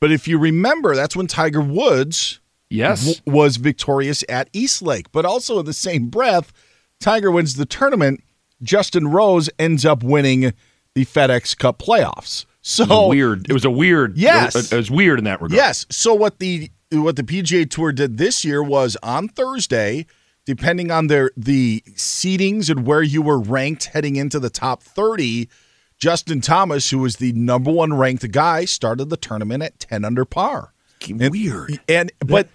[0.00, 5.12] But if you remember, that's when Tiger Woods yes w- was victorious at East Lake.
[5.12, 6.52] But also in the same breath,
[6.98, 8.20] Tiger wins the tournament.
[8.64, 10.52] Justin Rose ends up winning
[10.96, 12.46] the FedEx Cup playoffs.
[12.62, 13.48] So it weird.
[13.48, 14.18] It was a weird.
[14.18, 15.52] Yes, it was weird in that regard.
[15.52, 15.86] Yes.
[15.88, 20.06] So what the what the PGA Tour did this year was on Thursday,
[20.46, 25.48] depending on their the seedings and where you were ranked heading into the top thirty.
[25.96, 30.24] Justin Thomas, who was the number one ranked guy, started the tournament at ten under
[30.24, 30.74] par.
[31.08, 31.80] And, weird.
[31.88, 32.48] And but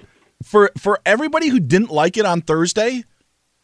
[0.43, 3.06] for for everybody who didn't like it on Thursday,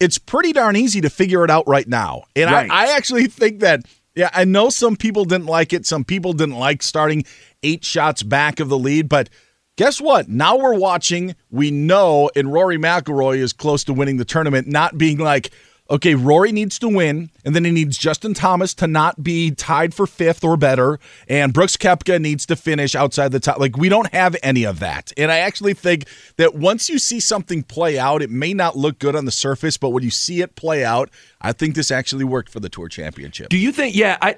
[0.00, 2.24] it's pretty darn easy to figure it out right now.
[2.34, 2.70] And right.
[2.70, 3.84] I, I actually think that
[4.14, 5.84] yeah, I know some people didn't like it.
[5.84, 7.24] Some people didn't like starting
[7.62, 9.28] eight shots back of the lead, but
[9.76, 10.28] guess what?
[10.28, 11.36] Now we're watching.
[11.50, 14.66] We know, and Rory McIlroy is close to winning the tournament.
[14.66, 15.50] Not being like,
[15.88, 19.94] okay, Rory needs to win, and then he needs Justin Thomas to not be tied
[19.94, 23.58] for fifth or better, and Brooks Koepka needs to finish outside the top.
[23.58, 27.20] Like we don't have any of that, and I actually think that once you see
[27.20, 30.40] something play out, it may not look good on the surface, but when you see
[30.40, 31.10] it play out,
[31.40, 33.48] I think this actually worked for the Tour Championship.
[33.48, 33.94] Do you think?
[33.94, 34.36] Yeah, I,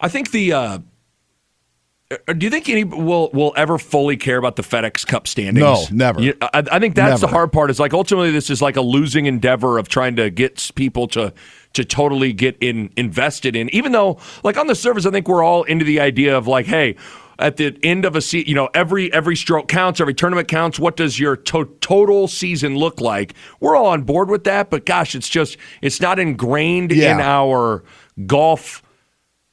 [0.00, 0.52] I think the.
[0.52, 0.78] Uh,
[2.10, 5.62] Uh, do you think any will will ever fully care about the FedEx Cup standings?
[5.62, 6.20] No, never.
[6.20, 7.20] You, I, I, think that's never.
[7.20, 7.70] the hard part.
[7.70, 11.32] Is like ultimately this is like a losing endeavor of trying to get people to
[11.72, 13.70] to totally get in invested in.
[13.70, 16.66] Even though, like on the surface, I think we're all into the idea of like,
[16.66, 16.96] hey,
[17.38, 20.78] at the end of a season, you know, every every stroke counts, every tournament counts.
[20.78, 23.34] What does your to- total season look like?
[23.60, 27.14] We're all on board with that, but gosh, it's just it's not ingrained Yeah.
[27.14, 27.82] in our
[28.26, 28.82] golf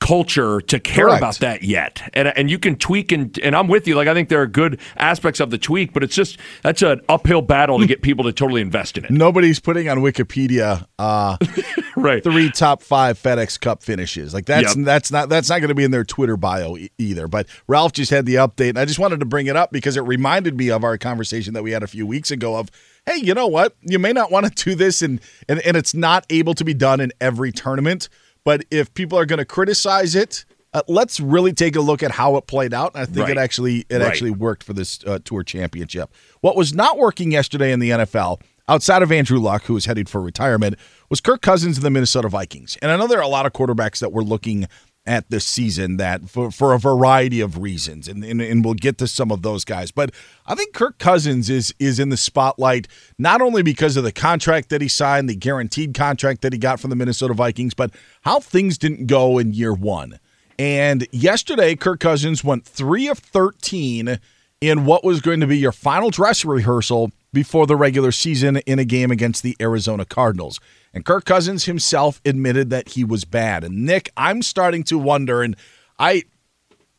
[0.02, 1.20] culture to care Correct.
[1.20, 2.02] about that yet.
[2.14, 3.96] And and you can tweak and and I'm with you.
[3.96, 7.00] Like I think there are good aspects of the tweak, but it's just that's an
[7.08, 9.12] uphill battle to get people to totally invest in it.
[9.12, 11.38] Nobody's putting on Wikipedia uh,
[11.96, 12.24] right.
[12.24, 14.34] three top five FedEx Cup finishes.
[14.34, 14.86] Like that's Yep.
[14.86, 17.28] that's not that's not going to be in their Twitter bio e- either.
[17.28, 19.98] But Ralph just had the update, and I just wanted to bring it up because
[19.98, 22.56] it reminded me of our conversation that we had a few weeks ago.
[22.56, 22.70] Of
[23.06, 23.76] hey, you know what?
[23.82, 26.74] You may not want to do this, and and and it's not able to be
[26.74, 28.10] done in every tournament.
[28.43, 30.45] But if people are going to criticize it.
[30.73, 32.93] Uh, let's really take a look at how it played out.
[32.95, 33.32] I think Right.
[33.32, 34.04] it actually it Right.
[34.04, 36.10] actually worked for this uh, tour championship.
[36.39, 40.08] What was not working yesterday in the NFL, outside of Andrew Luck, who was headed
[40.08, 40.75] for retirement,
[41.10, 42.77] was Kirk Cousins and the Minnesota Vikings.
[42.82, 44.65] And I know there are a lot of quarterbacks that were looking
[45.06, 48.98] at this season that for, for a variety of reasons, and, and and we'll get
[49.00, 49.92] to some of those guys.
[49.92, 50.12] But
[50.46, 52.88] I think Kirk Cousins is is in the spotlight
[53.18, 56.80] not only because of the contract that he signed, the guaranteed contract that he got
[56.80, 60.20] from the Minnesota Vikings, but how things didn't go in year one.
[60.60, 64.20] And yesterday, Kirk Cousins went three of 13
[64.62, 68.78] in what was going to be your final dress rehearsal before the regular season in
[68.78, 70.60] a game against the Arizona Cardinals.
[70.93, 73.63] And Kirk Cousins himself admitted that he was bad.
[73.63, 75.56] And Nick, I'm starting to wonder, and
[75.97, 76.23] I.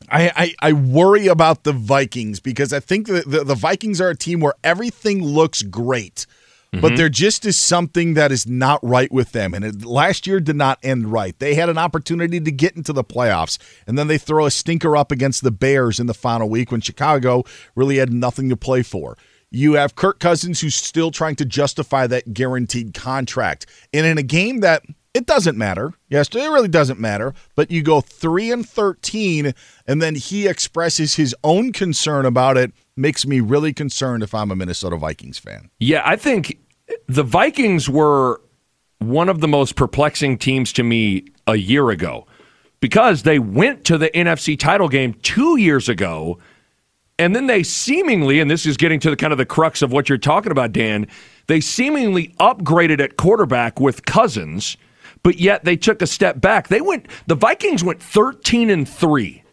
[0.09, 4.09] I, I, I worry about the Vikings because I think the, the, the Vikings are
[4.09, 6.27] a team where everything looks great,
[6.73, 6.97] but mm-hmm.
[6.97, 9.55] there just is something that is not right with them.
[9.55, 11.39] And it, last year did not end right.
[11.39, 14.97] They had an opportunity to get into the playoffs, and then they throw a stinker
[14.97, 17.45] up against the Bears in the final week when Chicago
[17.77, 19.17] really had nothing to play for.
[19.53, 23.67] You have Kirk Cousins who's still trying to justify that guaranteed contract.
[23.93, 24.83] And in a game that
[25.15, 25.93] it doesn't matter.
[26.09, 27.35] Yes, it really doesn't matter.
[27.55, 29.53] But you go three and thirteen,
[29.87, 32.73] and then he expresses his own concern about it.
[32.97, 35.69] Makes me really concerned if I'm a Minnesota Vikings fan.
[35.79, 36.59] Yeah, I think
[37.09, 38.41] the Vikings were
[38.99, 42.27] one of the most perplexing teams to me a year ago
[42.81, 46.39] because they went to the NFC title game two years ago.
[47.23, 49.93] And then they seemingly, and this is getting to the kind of the crux of
[49.93, 51.07] what you're talking about, Dan,
[51.47, 54.77] they seemingly upgraded at quarterback with Cousins,
[55.23, 56.67] but yet they took a step back.
[56.67, 59.45] They went, the Vikings went 13 and 3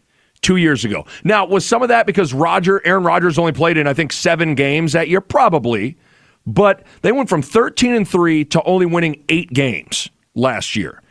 [0.42, 1.06] two years ago.
[1.22, 4.56] Now, was some of that because Roger, Aaron Rodgers only played in, I think, seven
[4.56, 5.20] games that year?
[5.20, 5.96] Probably.
[6.44, 11.02] But they went from 13 and 3 to only winning eight games last year.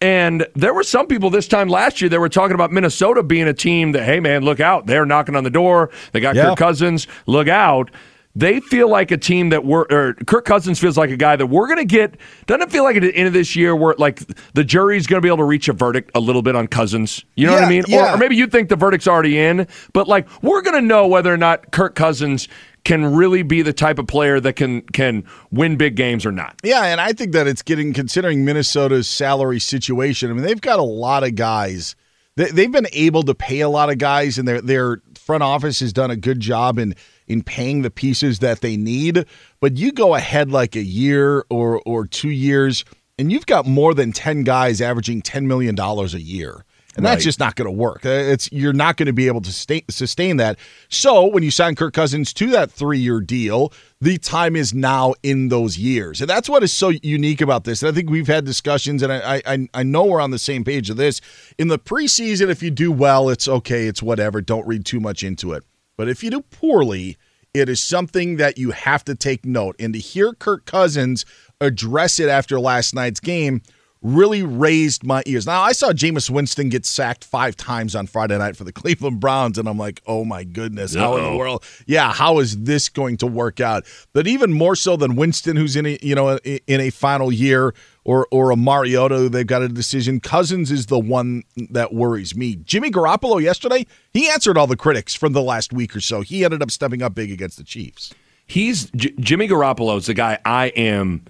[0.00, 3.48] And there were some people this time last year that were talking about Minnesota being
[3.48, 4.86] a team that, hey, man, look out.
[4.86, 5.90] They're knocking on the door.
[6.12, 6.48] They got Yeah.
[6.50, 7.06] Kirk Cousins.
[7.26, 7.90] Look out.
[8.38, 11.46] They feel like a team that we're, or Kirk Cousins feels like a guy that
[11.46, 12.18] we're going to get.
[12.46, 14.20] Doesn't it feel like at the end of this year, where like
[14.52, 17.24] the jury's going to be able to reach a verdict a little bit on Cousins?
[17.34, 17.84] You know what I mean?
[17.88, 18.10] yeah.
[18.10, 21.06] Or, or maybe you think the verdict's already in, but like we're going to know
[21.06, 22.46] whether or not Kirk Cousins
[22.86, 26.54] can really be the type of player that can can win big games or not.
[26.62, 30.30] Yeah, and I think that it's getting considering Minnesota's salary situation.
[30.30, 31.96] I mean, they've got a lot of guys.
[32.36, 35.80] They, they've been able to pay a lot of guys, and their their front office
[35.80, 36.94] has done a good job in
[37.26, 39.26] in paying the pieces that they need.
[39.58, 42.84] But you go ahead like a year or or two years,
[43.18, 46.64] and you've got more than ten guys averaging ten million dollars a year.
[46.96, 47.24] And that's Right.
[47.24, 48.06] just not going to work.
[48.06, 50.58] Uh, It's you're not going to be able to stay, sustain that.
[50.88, 55.14] So when you sign Kirk Cousins to that three year deal, the time is now
[55.22, 57.82] in those years, and that's what is so unique about this.
[57.82, 60.64] And I think we've had discussions, and I I, I know we're on the same
[60.64, 61.20] page of this.
[61.58, 64.40] In the preseason, if you do well, it's okay, it's whatever.
[64.40, 65.64] Don't read too much into it.
[65.96, 67.16] But if you do poorly,
[67.54, 69.76] it is something that you have to take note.
[69.78, 71.24] And to hear Kirk Cousins
[71.58, 73.62] address it after last night's game
[74.02, 75.46] really raised my ears.
[75.46, 79.20] Now, I saw Jameis Winston get sacked five times on Friday night for the Cleveland
[79.20, 81.64] Browns, and I'm like, oh my goodness, how in the world?
[81.86, 83.84] Yeah, how is this going to work out?
[84.12, 87.74] But even more so than Winston, who's in a you know in a final year,
[88.04, 90.20] or or a Mariota, who they've got a decision.
[90.20, 92.56] Cousins is the one that worries me.
[92.56, 96.20] Jimmy Garoppolo yesterday, he answered all the critics from the last week or so.
[96.20, 98.14] He ended up stepping up big against the Chiefs.
[98.46, 101.24] He's J- Jimmy Garoppolo is the guy I am.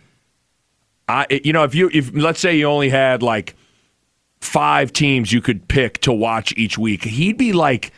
[1.09, 3.55] I you know if you if let's say you only had like
[4.41, 7.93] five teams you could pick to watch each week, he'd be like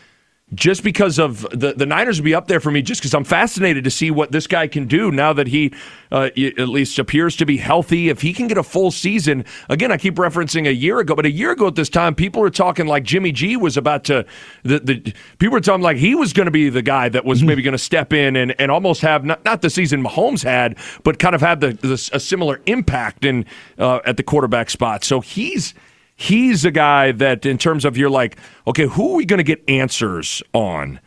[0.54, 3.24] just because of the the Niners would be up there for me just because I'm
[3.24, 5.74] fascinated to see what this guy can do now that he
[6.10, 8.08] uh, at least appears to be healthy.
[8.08, 11.26] If he can get a full season, again, I keep referencing a year ago, but
[11.26, 14.24] a year ago at this time, people were talking like Jimmy G was about to
[14.62, 17.42] the, the people were talking like he was going to be the guy that was
[17.42, 20.78] maybe going to step in and, and almost have not, not the season Mahomes had,
[21.04, 23.44] but kind of had the, the a similar impact in
[23.78, 25.04] uh, at the quarterback spot.
[25.04, 25.74] So he's
[26.18, 29.44] he's a guy that, in terms of you're like, okay, who are we going to
[29.44, 31.00] get answers on?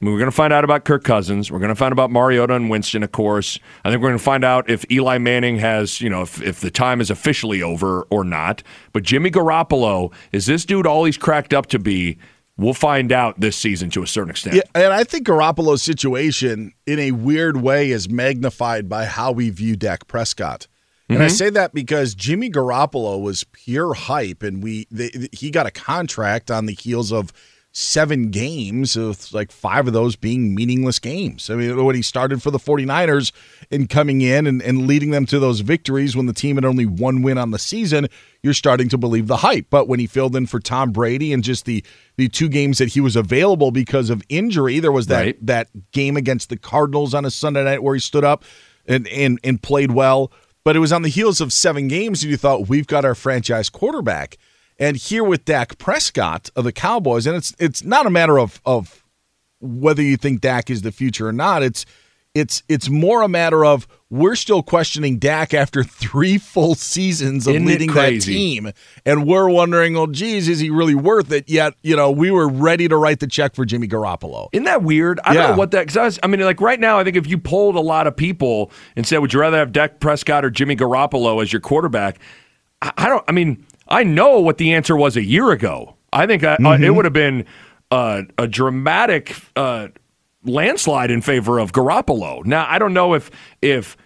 [0.00, 1.52] I mean, we're going to find out about Kirk Cousins.
[1.52, 3.58] We're going to find out about Mariota and Winston, of course.
[3.84, 6.60] I think we're going to find out if Eli Manning has, you know, if, if
[6.60, 8.62] the time is officially over or not.
[8.92, 12.18] But Jimmy Garoppolo, is this dude all he's cracked up to be?
[12.56, 14.56] We'll find out this season to a certain extent.
[14.56, 19.50] Yeah, and I think Garoppolo's situation, in a weird way, is magnified by how we
[19.50, 20.68] view Dak Prescott.
[21.08, 21.30] And I Mhm.
[21.32, 26.50] say that because Jimmy Garoppolo was pure hype, and we they, he got a contract
[26.50, 27.32] on the heels of
[27.76, 31.50] seven games, with like five of those being meaningless games.
[31.50, 33.32] I mean, when he started for the 49ers
[33.68, 36.86] and coming in and, and leading them to those victories when the team had only
[36.86, 38.06] one win on the season,
[38.44, 39.66] you're starting to believe the hype.
[39.70, 41.82] But when he filled in for Tom Brady and just the
[42.16, 45.46] the two games that he was available because of injury, there was that Right.
[45.46, 48.44] that game against the Cardinals on a Sunday night where he stood up
[48.86, 50.30] and and and played well.
[50.64, 53.14] But it was on the heels of seven games, and you thought we've got our
[53.14, 54.38] franchise quarterback.
[54.78, 58.60] And here with Dak Prescott of the Cowboys, and it's it's not a matter of
[58.64, 59.04] of
[59.60, 61.62] whether you think Dak is the future or not.
[61.62, 61.86] It's
[62.34, 67.54] it's it's more a matter of we're still questioning Dak after three full seasons of
[67.54, 67.94] Isn't leading that
[68.32, 68.72] team,
[69.04, 71.48] and we're wondering, oh, geez, is he really worth it?
[71.48, 74.48] Yet, you know, we were ready to write the check for Jimmy Garoppolo.
[74.52, 75.18] Isn't that weird?
[75.24, 75.80] I don't know what that.
[75.82, 78.06] Because I, was- I mean, like right now, I think if you polled a lot
[78.06, 81.60] of people and said, "Would you rather have Dak Prescott or Jimmy Garoppolo as your
[81.60, 82.18] quarterback?"
[82.82, 83.24] I, I don't.
[83.28, 85.96] I mean, I know what the answer was a year ago.
[86.12, 87.44] I think I, uh, it would have been
[87.90, 89.88] uh, a dramatic uh,
[90.44, 92.44] landslide in favor of Garoppolo.
[92.44, 93.30] Now, I don't know if
[93.62, 93.96] if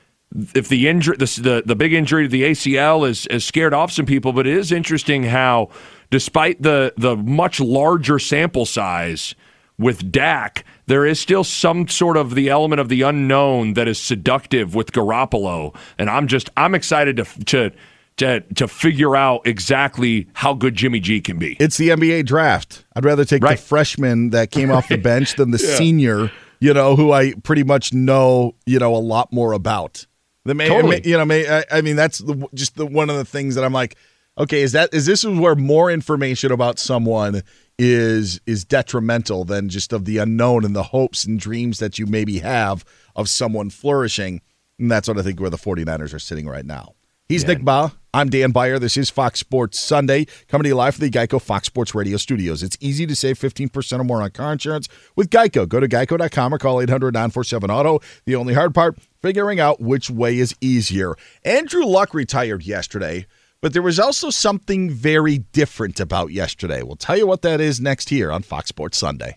[0.55, 3.93] if the injury, the, the the big injury to the ACL is is scared off
[3.93, 5.71] some people, but it is interesting how,
[6.11, 9.35] despite the the much larger sample size
[9.79, 13.99] with Dak, there is still some sort of the element of the unknown that is
[13.99, 17.73] seductive with Garoppolo, and I'm just I'm excited to to
[18.19, 21.57] to to figure out exactly how good Jimmy G can be.
[21.59, 22.85] It's the NBA draft.
[22.95, 25.75] I'd rather take the freshman that came off the bench than the Yeah.
[25.77, 30.07] senior, you know, who I pretty much know, you know, a lot more about.
[30.45, 31.01] The may, Totally.
[31.03, 33.55] may- you know, may, I, I mean, that's the, just the one of the things
[33.55, 33.97] that I'm like,
[34.39, 37.43] okay, is that is this where more information about someone
[37.79, 42.07] is is detrimental than just of the unknown and the hopes and dreams that you
[42.07, 44.41] maybe have of someone flourishing?
[44.79, 46.95] And that's what I think where the 49ers are sitting right now.
[47.29, 47.93] He's Nick Bahe.
[48.15, 48.79] I'm Dan Beyer.
[48.79, 52.17] This is Fox Sports Sunday, coming to you live from the Geico Fox Sports Radio
[52.17, 52.63] studios.
[52.63, 55.69] It's easy to save 15% or more on car insurance with Geico.
[55.69, 58.01] Go to geico.com or call 800 947 Auto.
[58.25, 61.17] The only hard part, figuring out which way is easier.
[61.45, 63.27] Andrew Luck retired yesterday,
[63.61, 66.83] but there was also something very different about yesterday.
[66.83, 69.37] We'll tell you what that is next here on Fox Sports Sunday.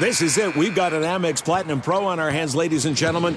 [0.00, 0.56] This is it.
[0.56, 3.36] We've got an Amex Platinum Pro on our hands, ladies and gentlemen.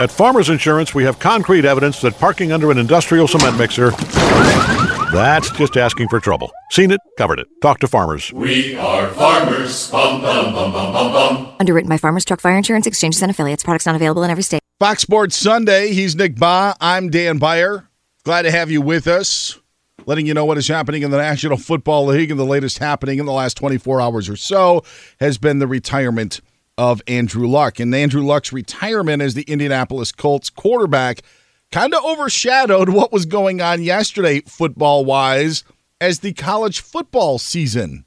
[0.00, 3.90] At Farmers Insurance, we have concrete evidence that parking under an industrial cement mixer,
[5.12, 6.50] that's just asking for trouble.
[6.70, 7.46] Seen it, covered it.
[7.60, 8.32] Talk to farmers.
[8.32, 9.90] We are farmers.
[9.90, 11.54] Bum, bum, bum, bum, bum, bum.
[11.60, 13.62] Underwritten by Farmers Truck Fire Insurance Exchanges and Affiliates.
[13.62, 14.62] Products not available in every state.
[14.80, 15.92] Fox Sports Sunday.
[15.92, 16.74] He's Nick Bahe.
[16.80, 17.88] I'm Dan Beyer.
[18.24, 19.58] Glad to have you with us.
[20.06, 23.18] Letting you know what is happening in the National Football League and the latest happening
[23.18, 24.82] in the last 24 hours or so
[25.20, 26.40] has been the retirement
[26.82, 27.78] of Andrew Luck.
[27.78, 31.22] And Andrew Luck's retirement as the Indianapolis Colts quarterback
[31.70, 35.62] kind of overshadowed what was going on yesterday, football wise,
[36.00, 38.04] as the college football season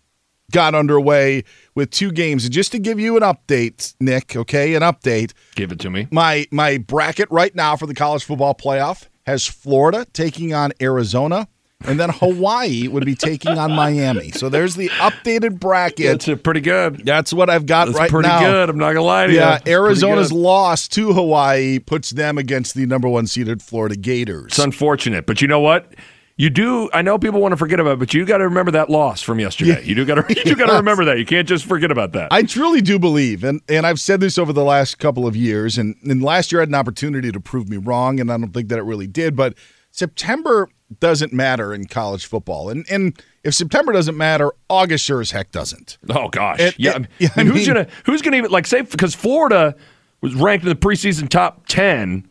[0.51, 2.43] got underway with two games.
[2.43, 5.31] And just to give you an update, Nick, okay, an update.
[5.55, 6.09] Give it to me.
[6.11, 11.47] My my bracket right now for the college football playoff has Florida taking on Arizona.
[11.87, 14.31] And then Hawaii would be taking on Miami.
[14.31, 16.21] So there's the updated bracket.
[16.21, 17.05] That's pretty good.
[17.05, 18.39] That's what I've got That's right pretty now.
[18.39, 18.69] Pretty good.
[18.69, 19.39] I'm not gonna lie to you.
[19.39, 24.47] Yeah, Arizona's loss to Hawaii puts them against the number one seeded Florida Gators.
[24.47, 25.93] It's unfortunate, but you know what?
[26.37, 26.89] You do.
[26.93, 29.21] I know people want to forget about it, but you got to remember that loss
[29.21, 29.71] from yesterday.
[29.71, 29.79] Yeah.
[29.85, 30.35] You do got to.
[30.35, 31.17] You do got to remember that.
[31.17, 32.33] You can't just forget about that.
[32.33, 35.77] I truly do believe, and, and I've said this over the last couple of years,
[35.77, 38.51] and, and last year I had an opportunity to prove me wrong, and I don't
[38.51, 39.37] think that it really did.
[39.37, 39.53] But
[39.91, 40.67] September
[40.99, 45.51] doesn't matter in college football, and and if September doesn't matter, August sure as heck
[45.51, 45.97] doesn't.
[46.09, 46.99] Oh gosh, It- yeah.
[47.19, 49.75] it- I mean, who's gonna who's gonna even like say because Florida
[50.21, 52.27] was ranked in the preseason top ten.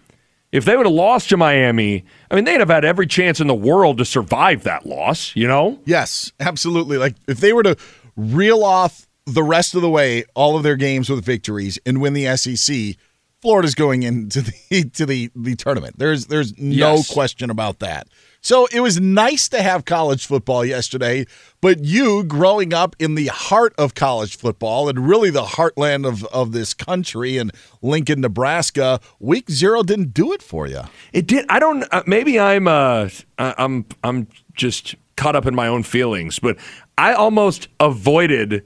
[0.52, 3.48] If they would have lost to Miami, I mean, they'd have had every chance in
[3.48, 5.34] the world to survive that loss.
[5.34, 5.80] You know?
[5.84, 6.96] Yes, absolutely.
[6.96, 7.76] Like if they were to
[8.16, 12.12] reel off the rest of the way all of their games with victories and win
[12.12, 12.94] the SEC,
[13.42, 15.98] Florida's going into the to the the tournament.
[15.98, 17.12] There's there's no Yes.
[17.12, 18.06] question about that.
[18.44, 21.24] So it was nice to have college football yesterday,
[21.62, 26.24] but you growing up in the heart of college football and really the heartland of,
[26.24, 30.82] of this country in Lincoln, Nebraska, week zero didn't do it for you.
[31.14, 31.46] It did.
[31.48, 31.84] I don't.
[31.90, 32.68] Uh, maybe I'm.
[32.68, 33.86] Uh, I'm.
[34.04, 36.58] I'm just caught up in my own feelings, but
[36.98, 38.62] I almost avoided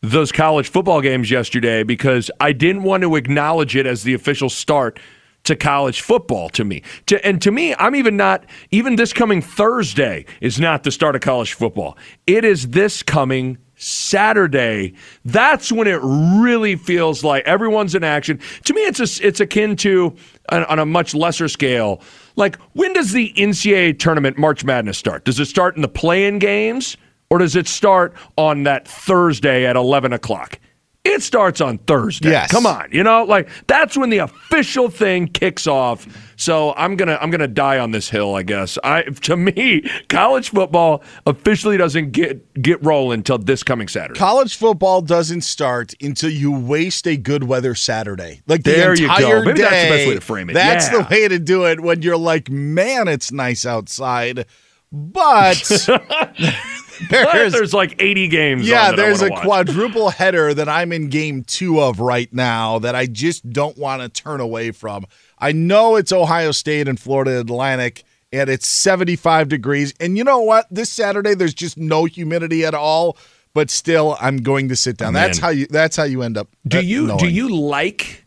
[0.00, 4.48] those college football games yesterday because I didn't want to acknowledge it as the official
[4.48, 4.98] start
[5.44, 6.82] to college football to me.
[7.06, 11.14] To, and to me, I'm even not, even this coming Thursday is not the start
[11.14, 11.96] of college football.
[12.26, 14.92] It is this coming Saturday.
[15.24, 18.38] That's when it really feels like everyone's in action.
[18.66, 20.14] To me, it's a, it's akin to
[20.50, 22.02] on, on a much lesser scale.
[22.36, 25.24] Like when does the NCAA tournament March Madness start?
[25.24, 26.98] Does it start in the play-in games
[27.30, 30.58] or does it start on that Thursday at 11 o'clock?
[31.02, 32.28] It starts on Thursday.
[32.30, 32.50] Yes.
[32.50, 36.06] Come on, you know, like that's when the official thing kicks off.
[36.36, 38.76] So I'm gonna I'm gonna die on this hill, I guess.
[38.84, 44.18] I to me, college football officially doesn't get get rolling until this coming Saturday.
[44.18, 48.42] College football doesn't start until you waste a good weather Saturday.
[48.46, 49.14] Like the There you go.
[49.14, 49.62] entire Maybe day.
[49.62, 50.52] that's the best way to frame it.
[50.52, 50.98] That's Yeah.
[51.02, 54.44] the way to do it when you're like, man, it's nice outside.
[54.92, 55.88] But
[57.10, 58.68] there's, there's like 80 games.
[58.68, 59.42] yeah, on that there's a watch.
[59.42, 64.02] quadruple header that I'm in game two of right now that I just don't want
[64.02, 65.06] to turn away from.
[65.38, 69.94] I know it's Ohio State and Florida Atlantic, and it's 75 degrees.
[70.00, 70.66] And you know what?
[70.70, 73.16] This Saturday, there's just no humidity at all.
[73.52, 75.16] but still, I'm going to sit down.
[75.16, 75.66] Oh, that's how you.
[75.66, 76.48] That's how you end up.
[76.66, 78.24] Do uh, you do you like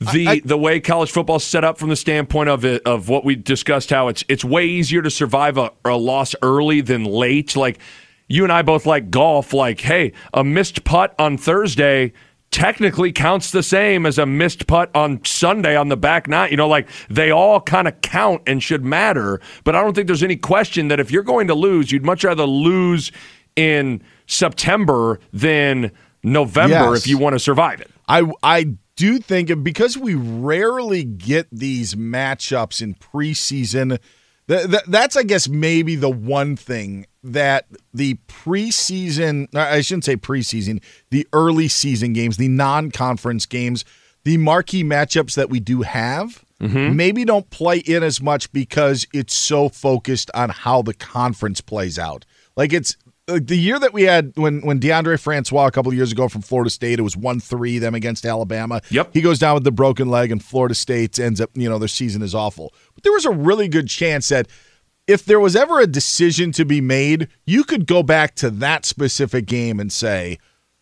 [0.00, 3.34] the the way college football's set up from the standpoint of it, of what we
[3.36, 3.90] discussed?
[3.90, 7.56] How it's it's way easier to survive a, a loss early than late.
[7.56, 7.78] Like
[8.28, 9.52] you and I both like golf.
[9.52, 12.12] Like, hey, a missed putt on Thursday
[12.50, 16.50] technically counts the same as a missed putt on Sunday on the back nine.
[16.50, 19.40] You know, like they all kind of count and should matter.
[19.64, 22.22] But I don't think there's any question that if you're going to lose, you'd much
[22.24, 23.10] rather lose
[23.56, 25.90] in September than
[26.22, 26.98] November Yes.
[26.98, 27.90] if you want to survive it.
[28.08, 33.98] I I do think because we rarely get these matchups in preseason.
[34.48, 40.16] That, that, that's I guess maybe the one thing that the preseason I shouldn't say
[40.16, 43.84] preseason the early season games the non-conference games
[44.24, 46.96] the marquee matchups that we do have mm-hmm.
[46.96, 51.98] maybe don't play in as much because it's so focused on how the conference plays
[51.98, 52.24] out
[52.56, 52.96] like it's
[53.28, 56.40] the year that we had when when Deondre Francois a couple of years ago from
[56.40, 58.80] Florida State, it was one three them against Alabama.
[58.90, 61.78] Yep, he goes down with the broken leg, and Florida State ends up you know
[61.78, 62.72] their season is awful.
[62.94, 64.48] But there was a really good chance that
[65.06, 68.86] if there was ever a decision to be made, you could go back to that
[68.86, 70.38] specific game and say,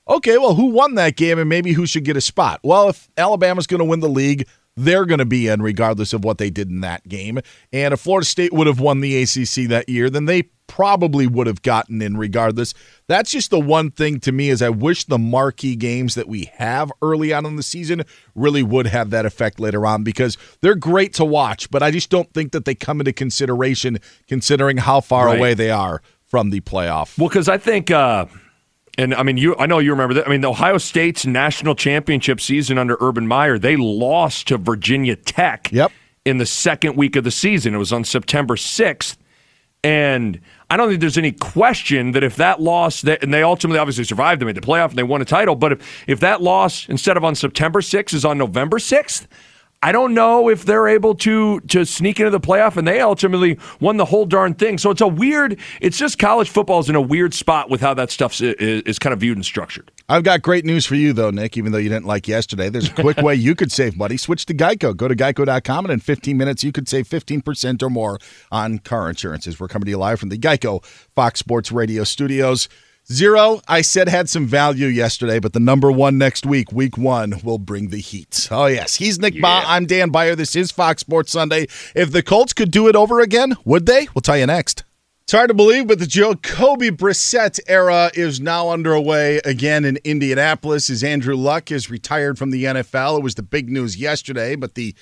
[0.08, 2.60] okay, well, who won that game, and maybe who should get a spot?
[2.62, 4.46] Well, if Alabama's going to win the league.
[4.78, 7.38] They're going to be in regardless of what they did in that game.
[7.72, 11.46] And if Florida State would have won the ACC that year, then they probably would
[11.46, 12.74] have gotten in regardless.
[13.06, 16.50] That's just the one thing to me is I wish the marquee games that we
[16.56, 18.02] have early on in the season
[18.34, 22.10] really would have that effect later on because they're great to watch, but I just
[22.10, 23.98] don't think that they come into consideration
[24.28, 25.38] considering how far Right.
[25.38, 27.16] away they are from the playoff.
[27.18, 28.26] Well, because I think, uh,
[28.98, 30.26] and I mean, you, I know you remember that.
[30.26, 35.14] I mean, the Ohio State's national championship season under Urban Meyer, they lost to Virginia
[35.16, 35.70] Tech.
[35.70, 35.92] Yep.
[36.24, 39.16] In the second week of the season, it was on September sixth,
[39.84, 43.78] and I don't think there's any question that if that loss, that, and they ultimately
[43.78, 45.54] obviously survived, they made the playoff and they won a title.
[45.54, 49.28] But if if that loss instead of on September sixth is on November sixth.
[49.86, 53.56] I don't know if they're able to to sneak into the playoff, and they ultimately
[53.78, 54.78] won the whole darn thing.
[54.78, 55.60] So it's a weird.
[55.80, 58.98] It's just college football is in a weird spot with how that stuff is, is
[58.98, 59.92] kind of viewed and structured.
[60.08, 62.68] I've got great news for you, though, Nick, even though you didn't like yesterday.
[62.68, 64.16] There's a quick way you could save money.
[64.16, 64.96] Switch to Geico.
[64.96, 68.18] Go to geico.com, and in 15 minutes, you could save 15% or more
[68.50, 69.60] on car insurances.
[69.60, 70.84] We're coming to you live from the Geico
[71.14, 72.68] Fox Sports Radio studios.
[73.12, 77.34] Zero, I said had some value yesterday, but the number one next week, week one,
[77.44, 78.48] will bring the heat.
[78.50, 78.96] Oh, yes.
[78.96, 79.62] He's Nick Bahe.
[79.64, 80.34] I'm Dan Beyer.
[80.34, 81.68] This is Fox Sports Sunday.
[81.94, 84.08] If the Colts could do it over again, would they?
[84.12, 84.82] We'll tell you next.
[85.22, 90.90] It's hard to believe, but the Jacoby Brissett era is now underway again in Indianapolis
[90.90, 93.18] as Andrew Luck is retired from the NFL.
[93.18, 94.96] It was the big news yesterday, but the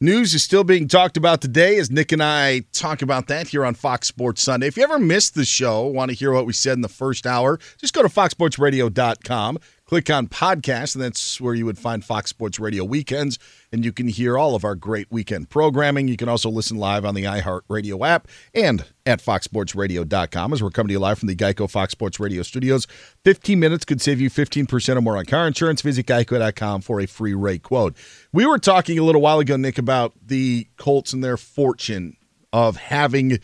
[0.00, 3.64] news is still being talked about today as Nick and I talk about that here
[3.64, 4.66] on Fox Sports Sunday.
[4.66, 7.26] If you ever missed the show, want to hear what we said in the first
[7.26, 12.30] hour, just go to foxsportsradio.com, click on podcast, and that's where you would find Fox
[12.30, 13.38] Sports Radio weekends,
[13.72, 16.08] and you can hear all of our great weekend programming.
[16.08, 20.88] You can also listen live on the iHeartRadio app and at foxsportsradio.com as we're coming
[20.88, 22.86] to you live from the Geico Fox Sports Radio studios.
[23.24, 25.82] 15 minutes could save you 15% or more on car insurance.
[25.82, 27.94] Visit geico.com for a free rate quote.
[28.32, 32.16] We were talking a little while ago, Nick, about the Colts and their fortune
[32.52, 33.40] of having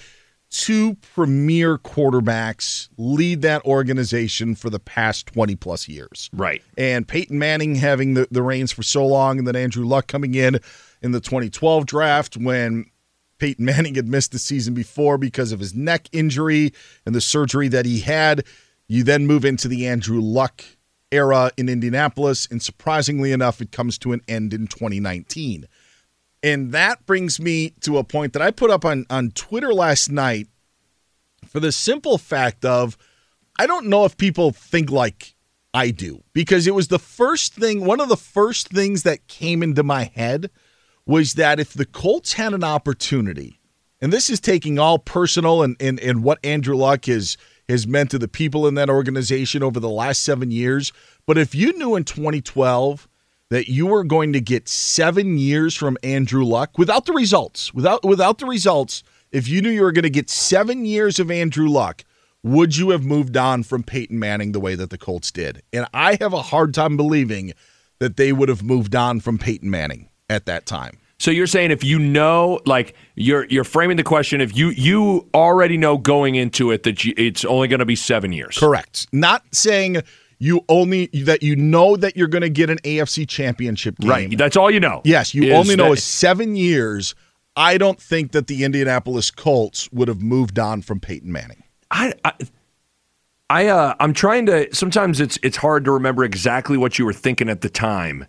[0.51, 6.29] two premier quarterbacks lead that organization for the past 20 plus years.
[6.33, 6.63] Right.
[6.77, 10.35] And Peyton Manning having the, the reins for so long, and then Andrew Luck coming
[10.35, 10.59] in
[11.03, 12.87] in the 2012 draft when
[13.39, 16.73] Peyton Manning had missed the season before because of his neck injury
[17.07, 18.45] and the surgery that he had.
[18.89, 20.65] You then move into the Andrew Luck
[21.13, 25.67] era in Indianapolis, and surprisingly enough, it comes to an end in 2019.
[26.43, 30.11] And that brings me to a point that I put up on, on Twitter last
[30.11, 30.49] night
[31.47, 32.97] for the simple fact of
[33.59, 35.35] I don't know if people think like
[35.75, 39.63] I do because it was the first thing, one of the first things that came
[39.63, 40.51] into my head
[41.07, 43.61] was that if the Colts had an opportunity,
[44.01, 47.37] and this is taking all personal and, and, and what Andrew Luck has,
[47.69, 50.93] has meant to the people in that organization over the last seven years,
[51.27, 53.09] but if you knew in 2012
[53.51, 58.05] that you were going to get seven years from Andrew Luck without the results, without
[58.05, 61.69] without the results, if you knew you were going to get seven years of Andrew
[61.69, 62.05] Luck,
[62.43, 65.63] would you have moved on from Peyton Manning the way that the Colts did?
[65.73, 67.53] And I have a hard time believing
[67.99, 70.99] that they would have moved on from Peyton Manning at that time.
[71.19, 75.29] So you're saying if you know, like you're you're framing the question, if you you
[75.35, 78.57] already know going into it that you, it's only going to be seven years.
[78.57, 79.07] Correct.
[79.13, 80.03] Not saying
[80.41, 84.11] you only that you know that you're going to get an AFC championship game.
[84.11, 84.39] Right.
[84.39, 85.03] That's all you know.
[85.05, 87.15] Yes, you only know that- is seven years.
[87.57, 91.63] I don't think that the Indianapolis Colts would have moved on from Peyton Manning.
[91.91, 92.33] I, I
[93.51, 94.75] I uh, I'm trying to.
[94.75, 98.27] Sometimes it's it's hard to remember exactly what you were thinking at the time,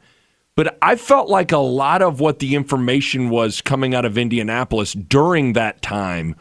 [0.56, 4.94] but I felt like a lot of what the information was coming out of Indianapolis
[4.94, 6.36] during that time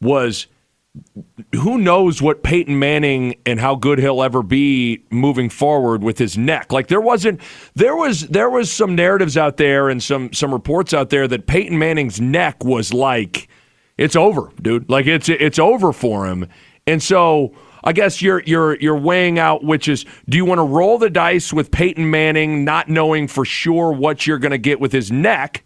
[0.00, 0.46] was
[1.54, 6.36] who knows what Peyton Manning and how good he'll ever be moving forward with his
[6.36, 6.72] neck.
[6.72, 7.40] Like there wasn't
[7.74, 11.46] there was there was some narratives out there and some some reports out there that
[11.46, 13.48] Peyton Manning's neck was like
[13.98, 14.88] it's over, dude.
[14.90, 16.48] Like it's it's over for him.
[16.86, 20.64] And so I guess you're you're you're weighing out which is do you want to
[20.64, 24.80] roll the dice with Peyton Manning not knowing for sure what you're going to get
[24.80, 25.64] with his neck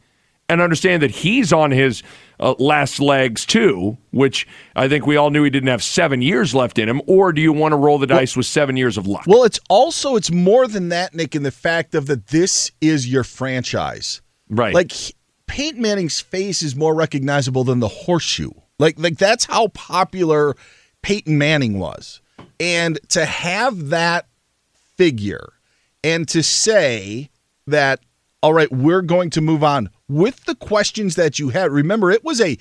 [0.48, 2.02] and understand that he's on his
[2.44, 6.54] uh, last legs too, which I think we all knew he didn't have seven years
[6.54, 7.00] left in him.
[7.06, 9.24] Or do you want to roll the dice with seven years of luck?
[9.26, 13.10] Well, it's also it's more than that, Nick, in the fact of that this is
[13.10, 14.20] your franchise,
[14.50, 14.74] right?
[14.74, 14.92] Like
[15.46, 18.50] Peyton Manning's face is more recognizable than the horseshoe.
[18.78, 20.54] Like like that's how popular
[21.00, 22.20] Peyton Manning was,
[22.60, 24.26] and to have that
[24.96, 25.54] figure
[26.02, 27.30] and to say
[27.66, 28.00] that
[28.42, 31.70] all right, we're going to move on with the questions that you had.
[31.70, 32.56] Remember, it was a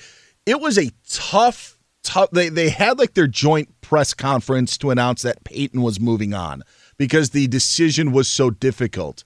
[0.45, 5.21] it was a tough tough they they had like their joint press conference to announce
[5.21, 6.63] that Peyton was moving on
[6.97, 9.23] because the decision was so difficult.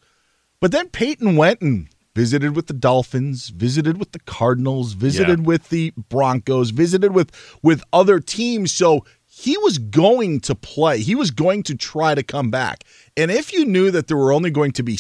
[0.60, 5.46] But then Peyton went and visited with the Dolphins, visited with the Cardinals, visited Yeah.
[5.46, 8.72] with the Broncos, visited with with other teams.
[8.72, 11.00] So he was going to play.
[11.02, 12.84] He was going to try to come back.
[13.16, 14.98] And if you knew that there were only going to be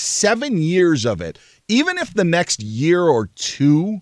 [0.00, 1.38] s- 7 years of it,
[1.68, 4.00] even if the next year or two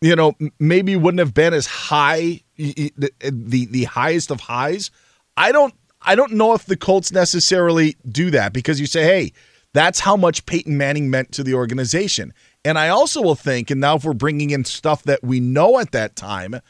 [0.00, 4.90] you know, maybe wouldn't have been as high, the, uh, the the highest of highs.
[5.34, 5.72] I don't
[6.02, 9.32] I don't know if the Colts necessarily do that because you say, hey,
[9.72, 12.34] that's how much Peyton Manning meant to the organization.
[12.66, 15.78] And I also will think, and now if we're bringing in stuff that we know
[15.78, 16.60] at that time,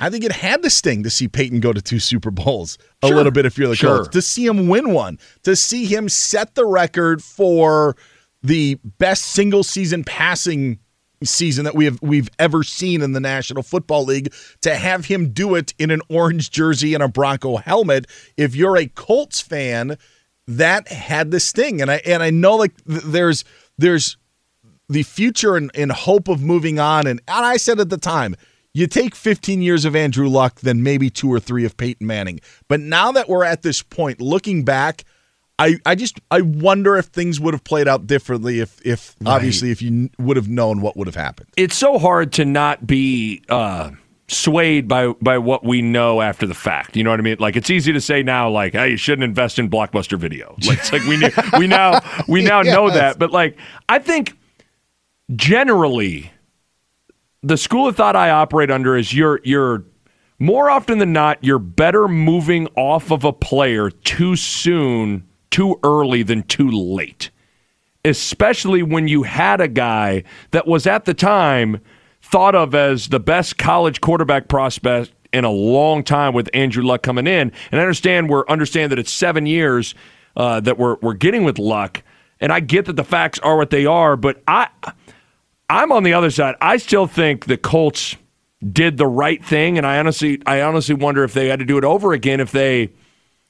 [0.00, 2.78] I think it had to sting to see Peyton go to two Super Bowls.
[3.02, 3.16] A Sure.
[3.16, 3.96] little bit if you're the Sure.
[3.98, 7.96] Colts, to see him win one, to see him set the record for
[8.42, 10.78] the best single season passing
[11.22, 14.34] season that we have we've ever seen in the National Football League.
[14.62, 18.06] To have him do it in an orange jersey and a Bronco helmet.
[18.36, 19.96] If you're a Colts fan
[20.46, 21.80] that had this sting.
[21.80, 23.44] And I and I know like there's
[23.78, 24.16] there's
[24.88, 27.06] the future and, and hope of moving on.
[27.06, 28.36] And, and I said at the time
[28.74, 32.40] you take 15 years of Andrew Luck then maybe 2 or 3 of Peyton Manning
[32.68, 35.04] but now that we're at this point looking back
[35.58, 39.70] I, I just I wonder if things would have played out differently if if obviously
[39.70, 41.48] if you would have known what would have happened.
[41.56, 43.92] It's so hard to not be uh,
[44.28, 46.96] swayed by by what we know after the fact.
[46.96, 47.36] You know what I mean?
[47.38, 50.56] Like it's easy to say now, like, hey, you shouldn't invest in blockbuster video.
[50.66, 53.18] Like it's like we knew, we now we now know that.
[53.18, 53.56] But like
[53.88, 54.36] I think
[55.36, 56.32] generally
[57.44, 59.84] the school of thought I operate under is you're you're
[60.38, 66.22] more often than not you're better moving off of a player too soon, too early
[66.22, 67.30] than too late.
[68.04, 71.80] Especially when you had a guy that was at the time
[72.22, 77.02] thought of as the best college quarterback prospect in a long time with Andrew Luck
[77.02, 77.52] coming in.
[77.70, 79.94] And I understand we're understand that it's seven years
[80.36, 82.02] uh, that we're we're getting with Luck,
[82.40, 84.68] and I get that the facts are what they are, but I
[85.68, 86.56] I'm on the other side.
[86.60, 88.16] I still think the Colts
[88.72, 91.78] did the right thing, and I honestly, I honestly wonder if they had to do
[91.78, 92.90] it over again, if they,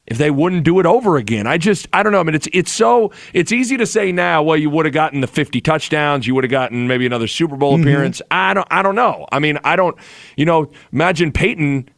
[0.07, 1.47] if they wouldn't do it over again.
[1.47, 2.21] I just, I don't know.
[2.21, 4.43] I mean, it's it's so it's easy to say now.
[4.43, 7.57] Well, you would have gotten the 50 touchdowns, you would have gotten maybe another Super
[7.57, 7.83] Bowl mm-hmm.
[7.83, 8.23] appearance.
[8.31, 9.27] I don't, I don't know.
[9.33, 9.97] I mean, I don't,
[10.37, 11.89] you know, imagine Peyton.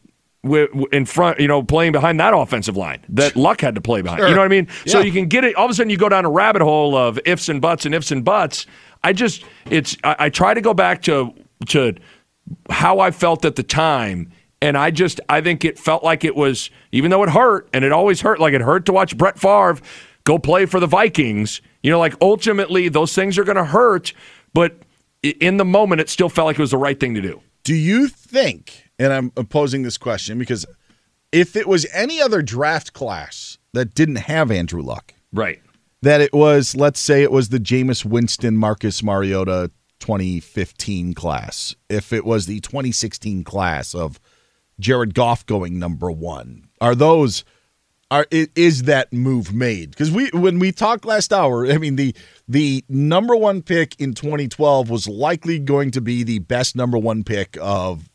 [0.93, 4.21] In front, you know, playing behind that offensive line that Luck had to play behind.
[4.21, 4.69] You know what I mean?
[4.85, 5.55] So you can get it.
[5.55, 7.93] All of a sudden, you go down a rabbit hole of ifs and buts and
[7.93, 8.65] ifs and buts.
[9.03, 9.97] I just, it's.
[10.03, 11.33] I, I try to go back to
[11.67, 11.95] to
[12.69, 14.31] how I felt at the time.
[14.61, 17.85] And I just, I think it felt like it was, even though it hurt, and
[17.85, 19.77] it always hurt, like it hurt to watch Brett Favre
[20.23, 21.61] go play for the Vikings.
[21.83, 24.13] You know, like ultimately those things are going to hurt,
[24.53, 24.77] but
[25.21, 27.41] in the moment, it still felt like it was the right thing to do.
[27.63, 30.65] Do you think, and I'm posing this question because
[31.31, 35.61] if it was any other draft class that didn't have Andrew Luck, right,
[36.01, 42.13] that it was, let's say it was the Jameis Winston, Marcus Mariota 2015 class, if
[42.13, 44.19] it was the 2016 class of
[44.79, 47.43] Jared Goff going number one, are those
[48.09, 49.89] are is that move made?
[49.89, 52.15] Because we when we talked last hour, I mean the
[52.47, 57.23] the number one pick in 2012 was likely going to be the best number one
[57.23, 58.07] pick of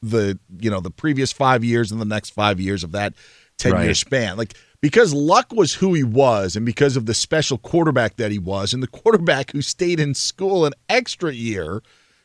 [0.00, 3.14] the you know the previous five years and the next five years of that
[3.58, 3.96] 10 year Right.
[3.96, 4.36] span.
[4.36, 4.54] Like
[4.84, 8.74] because Luck was who he was, and because of the special quarterback that he was,
[8.74, 11.82] and the quarterback who stayed in school an extra year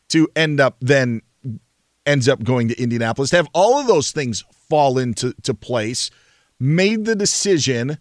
[0.09, 1.21] to end up then
[2.05, 3.29] ends up going to Indianapolis.
[3.29, 6.11] To have all of those things fall into to place,
[6.59, 7.97] made the decision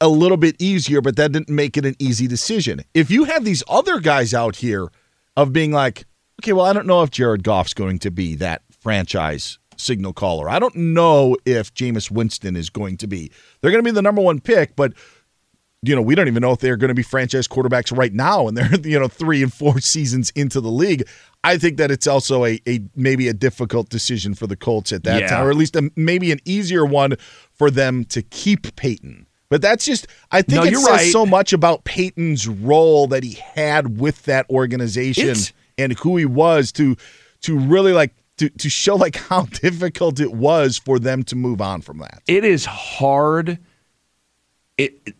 [0.00, 2.80] a little bit easier, but that didn't make it an easy decision.
[2.94, 4.88] If you have these other guys out here
[5.36, 6.06] of being like,
[6.40, 10.48] okay, well, I don't know if Jared Goff's going to be that franchise signal caller.
[10.48, 13.30] I don't know if Jameis Winston is going to be.
[13.60, 14.92] They're going to be the number one pick, but
[15.82, 18.48] you know, we don't even know if they're going to be franchise quarterbacks right now,
[18.48, 21.06] and they're you know three and four seasons into the league.
[21.42, 25.04] I think that it's also a, a maybe a difficult decision for the Colts at
[25.04, 25.26] that Yeah.
[25.28, 27.16] time, or at least a, maybe an easier one
[27.52, 29.26] for them to keep Peyton.
[29.50, 31.12] But that's just I think No, it says right.
[31.12, 36.24] so much about Peyton's role that he had with that organization It's- and who he
[36.24, 36.96] was to
[37.42, 41.60] to really like to to show like how difficult it was for them to move
[41.60, 42.22] on from that.
[42.26, 43.58] it is hard.
[44.78, 45.14] It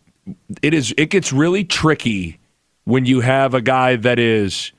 [0.63, 2.39] it is it gets really tricky
[2.85, 4.73] when you have a guy that is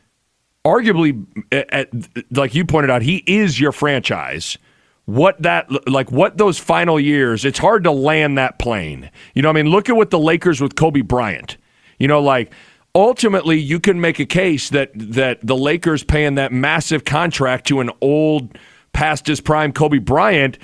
[0.66, 1.90] arguably at, at-
[2.36, 4.58] like you pointed out he is your franchise
[5.06, 9.50] what that like what those final years it's hard to land that plane you know
[9.50, 11.58] i mean look at what the lakers with kobe bryant
[12.00, 12.52] you know like
[12.96, 17.82] ultimately you can make a case that that the lakers paying that massive contract to
[17.82, 18.58] an old
[18.93, 20.58] past his prime kobe bryant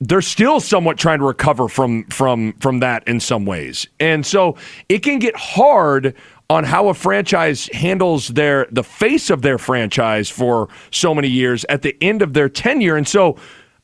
[0.00, 3.86] they're still somewhat trying to recover from from from that in some ways.
[3.98, 4.56] And so
[4.88, 6.14] it can get hard
[6.48, 11.64] on how a franchise handles their the face of their franchise for so many years
[11.68, 12.96] at the end of their tenure.
[12.96, 13.36] And so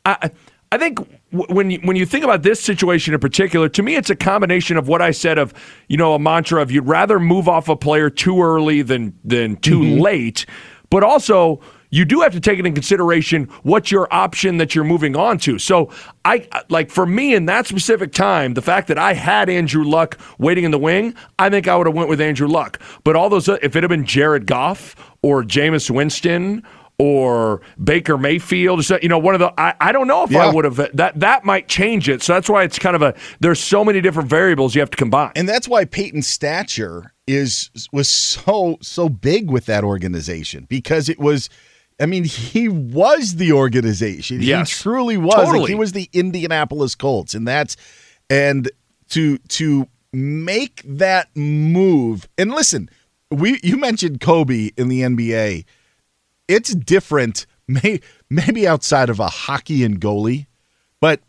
[0.05, 0.31] I
[0.71, 0.99] I think
[1.33, 4.77] when you, when you think about this situation in particular, to me it's a combination
[4.77, 5.55] of what I said of
[5.89, 9.57] you know a mantra of you'd rather move off a player too early than than
[9.57, 10.01] too mm-hmm.
[10.01, 10.47] late,
[10.91, 11.61] but also
[11.93, 15.39] you do have to take it in consideration what's your option that you're moving on
[15.39, 15.59] to.
[15.59, 15.91] So
[16.25, 20.19] I like for me in that specific time, the fact that I had Andrew Luck
[20.39, 22.81] waiting in the wing, I think I would have went with Andrew Luck.
[23.05, 26.63] But all those if it had been Jared Goff or Jameis Winston
[26.99, 30.65] or Baker Mayfield, you know, one of the I, I don't know if I would
[30.65, 32.23] have that that might change it.
[32.23, 34.97] So that's why it's kind of a there's so many different variables you have to
[34.97, 35.33] combine.
[35.35, 41.19] And that's why Peyton's stature is was so so big with that organization because it
[41.19, 41.49] was
[42.01, 44.43] I mean, he was the organization.
[44.43, 44.71] Yes.
[44.71, 45.53] He truly was.
[45.53, 47.35] Like, he was the Indianapolis Colts.
[47.35, 47.77] And that's
[48.29, 48.71] and
[49.11, 52.29] to to make that move.
[52.39, 52.91] And listen,
[53.31, 55.65] we you mentioned Kobe in the NBA.
[56.53, 60.47] It's different, may, maybe outside of a hockey and goalie,
[61.01, 61.21] but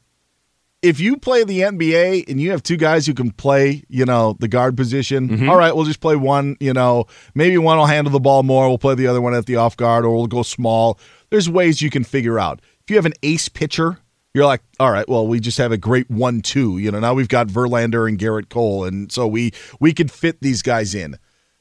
[0.81, 4.35] if you play the NBA and you have two guys who can play, you know,
[4.39, 5.49] the guard position, mm-hmm.
[5.49, 8.67] all right, we'll just play one, you know, maybe one will handle the ball more,
[8.67, 10.99] we'll play the other one at the off guard, or we'll go small.
[11.29, 12.59] There's ways you can figure out.
[12.81, 13.99] If you have an ace pitcher,
[14.33, 16.79] you're like, all right, well, we just have a great one-two.
[16.79, 20.41] You know, now we've got Verlander and Gerrit Cole, and so we we can fit
[20.41, 21.17] these guys in.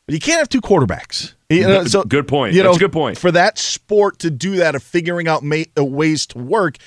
[0.07, 1.35] But you can't have two quarterbacks.
[1.49, 2.55] You know, so Good point.
[2.55, 3.19] You know, That's a good point.
[3.19, 6.79] For that sport to do that, of figuring out ma- uh, ways to work,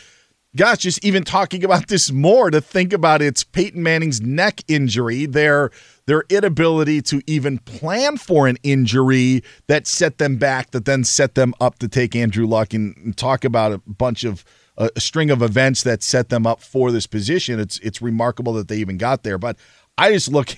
[0.55, 5.26] gosh, just even talking about this more to think about it's Peyton Manning's neck injury,
[5.26, 5.72] their
[6.07, 11.34] their inability to even plan for an injury that set them back, that then set
[11.34, 14.45] them up to take Andrew Luck and, and talk about a bunch of
[14.78, 17.59] a, a string of events that set them up for this position.
[17.59, 19.38] It's it's remarkable that they even got there.
[19.38, 19.57] But
[19.97, 20.55] I just look,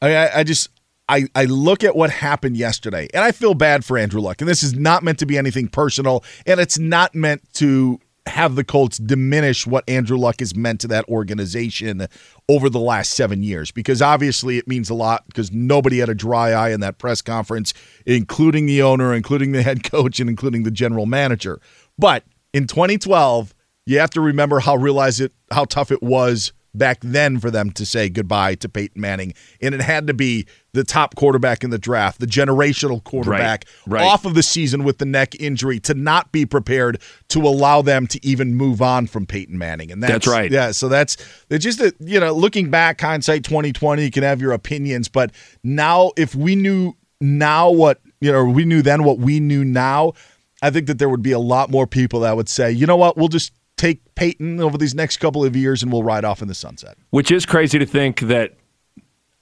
[0.00, 0.70] I, I just.
[1.08, 4.40] I, I look at what happened yesterday and I feel bad for Andrew Luck.
[4.40, 8.54] And this is not meant to be anything personal, and it's not meant to have
[8.54, 12.06] the Colts diminish what Andrew Luck has meant to that organization
[12.48, 16.14] over the last seven years because obviously it means a lot because nobody had a
[16.14, 17.74] dry eye in that press conference,
[18.06, 21.60] including the owner, including the head coach, and including the general manager.
[21.98, 22.24] But
[22.54, 23.54] in 2012,
[23.86, 27.70] you have to remember how realize it how tough it was back then for them
[27.72, 29.34] to say goodbye to Peyton Manning.
[29.60, 34.04] And it had to be the top quarterback in the draft, the generational quarterback right.
[34.04, 38.06] off of the season with the neck injury to not be prepared to allow them
[38.08, 39.92] to even move on from Peyton Manning.
[39.92, 40.50] And that's, That's right.
[40.50, 40.72] Yeah.
[40.72, 41.16] So that's
[41.48, 45.08] it's just that, you know, looking back, hindsight 2020, you can have your opinions.
[45.08, 45.30] But
[45.62, 50.12] now if we knew now what, you know, we knew then what we knew now,
[50.60, 52.96] I think that there would be a lot more people that would say, you know
[52.96, 56.42] what, we'll just take Peyton over these next couple of years and we'll ride off
[56.42, 56.96] in the sunset.
[57.10, 58.56] Which is crazy to think that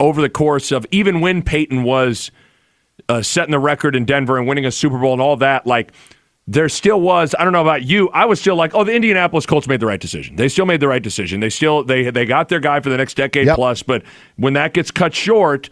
[0.03, 2.31] over the course of even when Peyton was
[3.09, 5.93] uh, setting the record in Denver and winning a Super Bowl and all that, like
[6.47, 7.35] there still was.
[7.39, 8.09] I don't know about you.
[8.11, 10.35] I was still like, oh, the Indianapolis Colts made the right decision.
[10.37, 11.39] They still made the right decision.
[11.41, 13.55] They still they they got their guy for the next decade Yep.
[13.57, 13.83] plus.
[13.83, 14.03] But
[14.37, 15.71] when that gets cut short.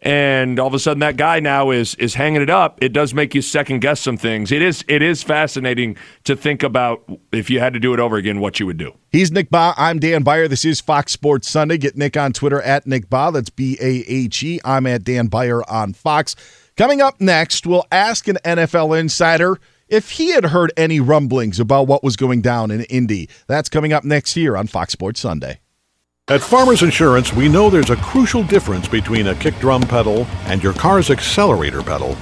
[0.00, 2.78] And all of a sudden, that guy now is is hanging it up.
[2.80, 4.52] It does make you second guess some things.
[4.52, 8.16] It is it is fascinating to think about if you had to do it over
[8.16, 8.96] again, what you would do.
[9.10, 9.74] He's Nick Bahe.
[9.76, 10.46] I'm Dan Beyer.
[10.46, 11.78] This is Fox Sports Sunday.
[11.78, 13.32] Get Nick on Twitter at Nick Bahe.
[13.32, 14.60] That's B A H E.
[14.64, 16.36] I'm at Dan Beyer on Fox.
[16.76, 21.88] Coming up next, we'll ask an NFL insider if he had heard any rumblings about
[21.88, 23.28] what was going down in Indy.
[23.48, 25.58] That's coming up next year on Fox Sports Sunday.
[26.30, 30.62] At Farmers Insurance, we know there's a crucial difference between a kick drum pedal and
[30.62, 32.18] your car's accelerator pedal.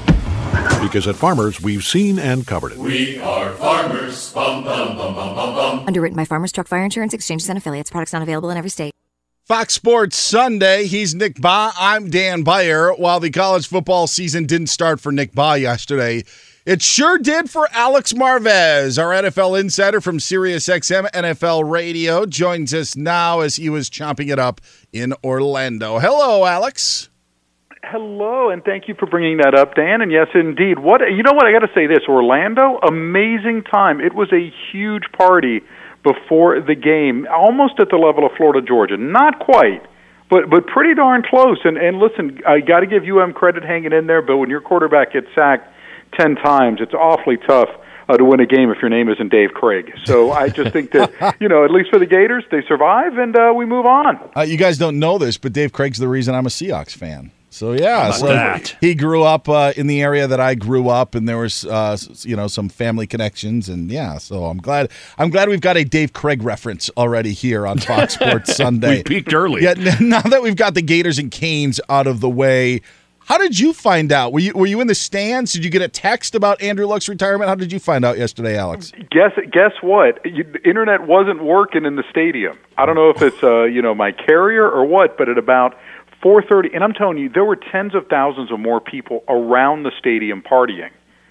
[0.80, 2.78] Because at Farmers, we've seen and covered it.
[2.78, 4.32] We are farmers.
[4.32, 5.86] Bum, bum, bum, bum, bum, bum.
[5.88, 7.90] Underwritten by Farmers Truck Fire Insurance Exchanges and Affiliates.
[7.90, 8.92] Products not available in every state.
[9.42, 10.86] Fox Sports Sunday.
[10.86, 11.72] He's Nick Bahe.
[11.76, 12.92] I'm Dan Beyer.
[12.94, 16.22] While the college football season didn't start for Nick Bahe yesterday,
[16.66, 22.96] it sure did for Alex Marvez, our NFL insider from SiriusXM NFL Radio, joins us
[22.96, 24.60] now as he was chomping it up
[24.92, 26.00] in Orlando.
[26.00, 27.08] Hello, Alex.
[27.84, 30.02] Hello, and thank you for bringing that up, Dan.
[30.02, 34.00] And yes, indeed, what you know what I got to say this Orlando, amazing time.
[34.00, 35.60] It was a huge party
[36.02, 38.96] before the game, almost at the level of Florida Georgia.
[38.96, 39.86] Not quite,
[40.28, 41.60] but but pretty darn close.
[41.62, 44.20] And and listen, I got to give UM credit hanging in there.
[44.20, 45.72] But when your quarterback gets sacked
[46.12, 47.68] ten times, it's awfully tough.
[48.08, 49.92] Uh, to win a game if your name isn't Dave Krieg.
[50.04, 53.34] So I just think that, you know, at least for the Gators, they survive and
[53.34, 54.20] uh, we move on.
[54.36, 57.32] Uh, you guys don't know this, but Dave Krieg's the reason I'm a Seahawks fan.
[57.56, 58.76] So yeah, so that?
[58.82, 61.96] he grew up uh, in the area that I grew up, and there was uh,
[62.20, 64.18] you know some family connections, and yeah.
[64.18, 68.12] So I'm glad I'm glad we've got a Dave Krieg reference already here on Fox
[68.12, 68.98] Sports Sunday.
[68.98, 69.62] we peaked early.
[69.62, 72.82] Yeah, now that we've got the Gators and Canes out of the way,
[73.26, 74.32] how did you find out?
[74.32, 75.52] Were you were you in the stands?
[75.52, 77.48] Did you get a text about Andrew Luck's retirement?
[77.48, 78.92] How did you find out yesterday, Alex?
[79.10, 80.24] Guess guess what?
[80.24, 82.56] You, the internet wasn't working in the stadium.
[82.78, 85.76] I don't know if it's uh, you know my carrier or what, but at about
[86.22, 89.92] 4:30, and I'm telling you, there were tens of thousands of more people around the
[89.98, 90.90] stadium partying.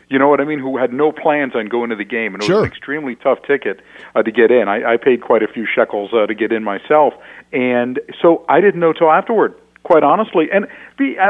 [0.09, 0.59] You know what I mean?
[0.59, 2.57] Who had no plans on going to the game, and it Sure.
[2.57, 3.79] was an extremely tough ticket
[4.13, 4.67] uh, to get in.
[4.67, 7.13] I, I paid quite a few shekels uh, to get in myself,
[7.51, 9.55] and so I didn't know till afterward.
[9.85, 10.65] Quite honestly, and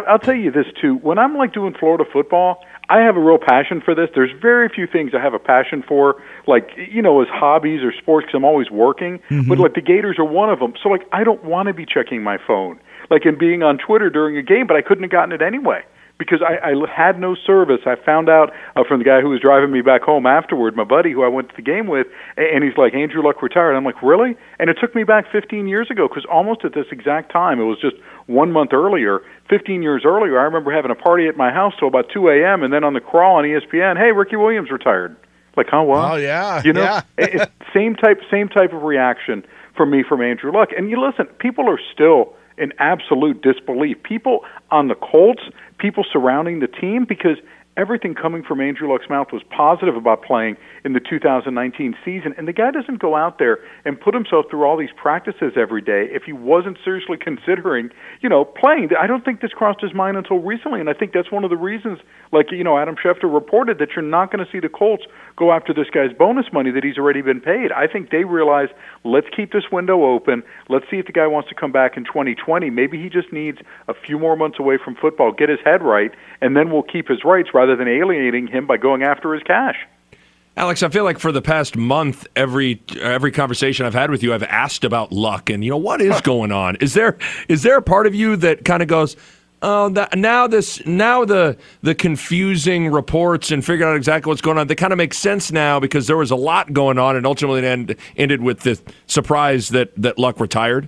[0.07, 3.37] I'll tell you this too: when I'm like doing Florida football, I have a real
[3.37, 4.09] passion for this.
[4.15, 7.91] There's very few things I have a passion for, like you know, as hobbies or
[7.91, 8.27] sports.
[8.27, 9.49] Cause I'm always working, mm-hmm.
[9.49, 10.73] but like the Gators are one of them.
[10.81, 12.79] So like, I don't want to be checking my phone,
[13.09, 15.83] like and being on Twitter during a game, but I couldn't have gotten it anyway
[16.17, 17.81] because I, I had no service.
[17.85, 20.83] I found out uh, from the guy who was driving me back home afterward, my
[20.85, 22.07] buddy who I went to the game with,
[22.37, 23.75] and he's like, Andrew Luck retired.
[23.75, 24.37] I'm like, really?
[24.59, 27.65] And it took me back 15 years ago because almost at this exact time, it
[27.65, 27.95] was just
[28.27, 31.87] one month earlier, 15 years earlier, I remember having a party at my house till
[31.87, 32.63] about 2 a.m.
[32.63, 35.15] and then on the crawl on ESPN, hey, Ricky Williams retired.
[35.57, 36.11] Like, huh, what?
[36.13, 37.01] Oh yeah, You know, yeah.
[37.17, 39.45] it- it's same type same type of reaction
[39.75, 40.69] from me from Andrew Luck.
[40.75, 44.01] And you listen, people are still in absolute disbelief.
[44.03, 45.43] People on the Colts,
[45.77, 47.37] people surrounding the team, because
[47.77, 52.35] everything coming from Andrew Luck's mouth was positive about playing in the 2019 season.
[52.37, 55.81] And the guy doesn't go out there and put himself through all these practices every
[55.81, 57.89] day if he wasn't seriously considering,
[58.21, 58.89] you know, playing.
[58.97, 61.49] I don't think this crossed his mind until recently, and I think that's one of
[61.49, 61.99] the reasons,
[62.31, 65.03] like you know, Adam Schefter reported that you're not going to see the Colts
[65.35, 67.71] go after this guy's bonus money that he's already been paid.
[67.71, 68.69] I think they realize
[69.03, 70.43] let's keep this window open.
[70.69, 72.69] Let's see if the guy wants to come back in 2020.
[72.69, 73.57] Maybe he just needs
[73.87, 76.11] a few more months away from football, get his head right,
[76.41, 79.77] and then we'll keep his rights rather than alienating him by going after his cash.
[80.57, 84.33] Alex, I feel like for the past month, every every conversation I've had with you,
[84.33, 86.77] I've asked about luck and you know what is going on.
[86.77, 87.17] Is there
[87.49, 89.17] is there a part of you that kind of goes,
[89.61, 94.57] oh, that, now this now the the confusing reports and figuring out exactly what's going
[94.57, 94.67] on.
[94.67, 97.59] They kind of make sense now because there was a lot going on and ultimately
[97.59, 100.87] it end, ended with the surprise that that Luck retired.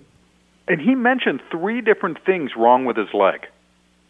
[0.69, 3.45] and he mentioned three different things wrong with his leg.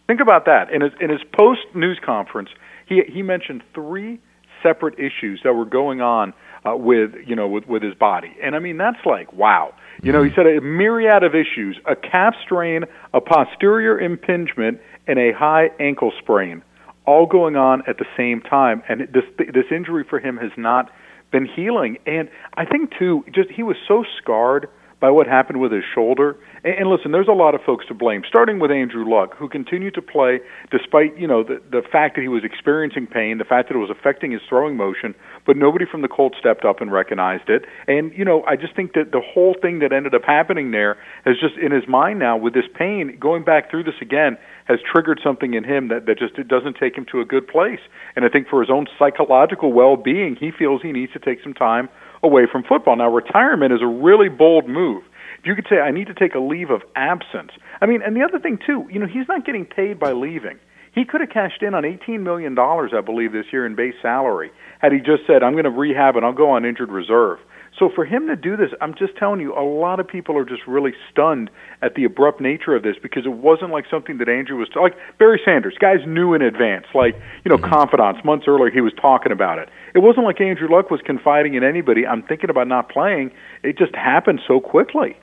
[0.06, 0.72] Think about that.
[0.72, 2.50] In his in his post news conference,
[2.86, 4.20] he he mentioned three
[4.64, 6.34] separate issues that were going on
[6.66, 8.36] uh, with you know with with his body.
[8.42, 9.74] And I mean that's like wow.
[10.04, 12.84] You know, he said a myriad of issues: a calf strain,
[13.14, 16.62] a posterior impingement, and a high ankle sprain,
[17.06, 18.84] all going on at the same time.
[18.88, 20.92] And this this injury for him has not
[21.32, 21.98] been healing.
[22.06, 26.38] And I think too, just he was so scarred by what happened with his shoulder.
[26.68, 29.94] And, listen, there's a lot of folks to blame, starting with Andrew Luck, who continued
[29.94, 30.40] to play
[30.70, 33.80] despite you know the the fact that he was experiencing pain, the fact that it
[33.80, 35.16] was affecting his throwing motion.
[35.46, 37.64] But nobody from the Colts stepped up and recognized it.
[37.88, 40.98] And you know, I just think that the whole thing that ended up happening there
[41.24, 44.80] has just in his mind now with this pain, going back through this again, has
[44.84, 47.80] triggered something in him that that just it doesn't take him to a good place.
[48.18, 51.54] And I think for his own psychological well-being, he feels he needs to take some
[51.54, 51.88] time
[52.24, 52.98] away from football.
[52.98, 55.04] Now, retirement is a really bold move.
[55.48, 57.52] You could say, I need to take a leave of absence.
[57.80, 60.60] I mean, and the other thing, too, you know, he's not getting paid by leaving.
[60.94, 64.52] He could have cashed in on $18 million, I believe, this year in base salary
[64.80, 67.40] had he just said, I'm going to rehab and I'll go on injured reserve.
[67.80, 70.44] So for him to do this, I'm just telling you, a lot of people are
[70.44, 71.50] just really stunned
[71.82, 74.96] at the abrupt nature of this because it wasn't like something that Andrew was like
[75.20, 75.76] Barry Sanders.
[75.80, 77.14] Guys knew in advance, like
[77.46, 77.70] you know, mm-hmm.
[77.70, 78.26] confidants.
[78.26, 79.70] Months earlier, he was talking about it.
[79.94, 82.08] It wasn't like Andrew Luck was confiding in anybody.
[82.08, 83.32] I'm thinking about not playing.
[83.62, 85.16] It just happened so quickly.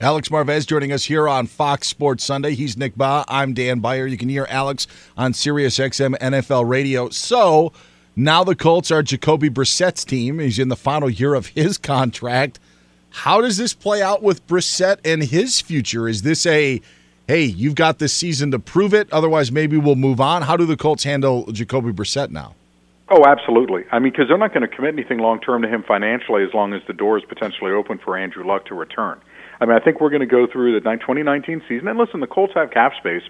[0.00, 2.54] Alex Marvez joining us here on Fox Sports Sunday.
[2.54, 3.24] He's Nick Bahe.
[3.26, 4.06] I'm Dan Beyer.
[4.06, 4.86] You can hear Alex
[5.16, 7.08] on Sirius XM NFL Radio.
[7.08, 7.72] So
[8.14, 10.38] now the Colts are Jacoby Brissett's team.
[10.38, 12.60] He's in the final year of his contract.
[13.10, 16.06] How does this play out with Brissett and his future?
[16.06, 16.80] Is this a
[17.26, 20.42] hey, you've got this season to prove it, otherwise maybe we'll move on?
[20.42, 22.54] How do the Colts handle Jacoby Brissett now?
[23.10, 23.84] Oh, absolutely.
[23.90, 26.54] I mean, because they're not going to commit anything long term to him financially as
[26.54, 29.18] long as the door is potentially open for Andrew Luck to return.
[29.60, 31.88] I mean, I think we're going to go through the 2019 season.
[31.88, 33.22] And listen, the Colts have cap space.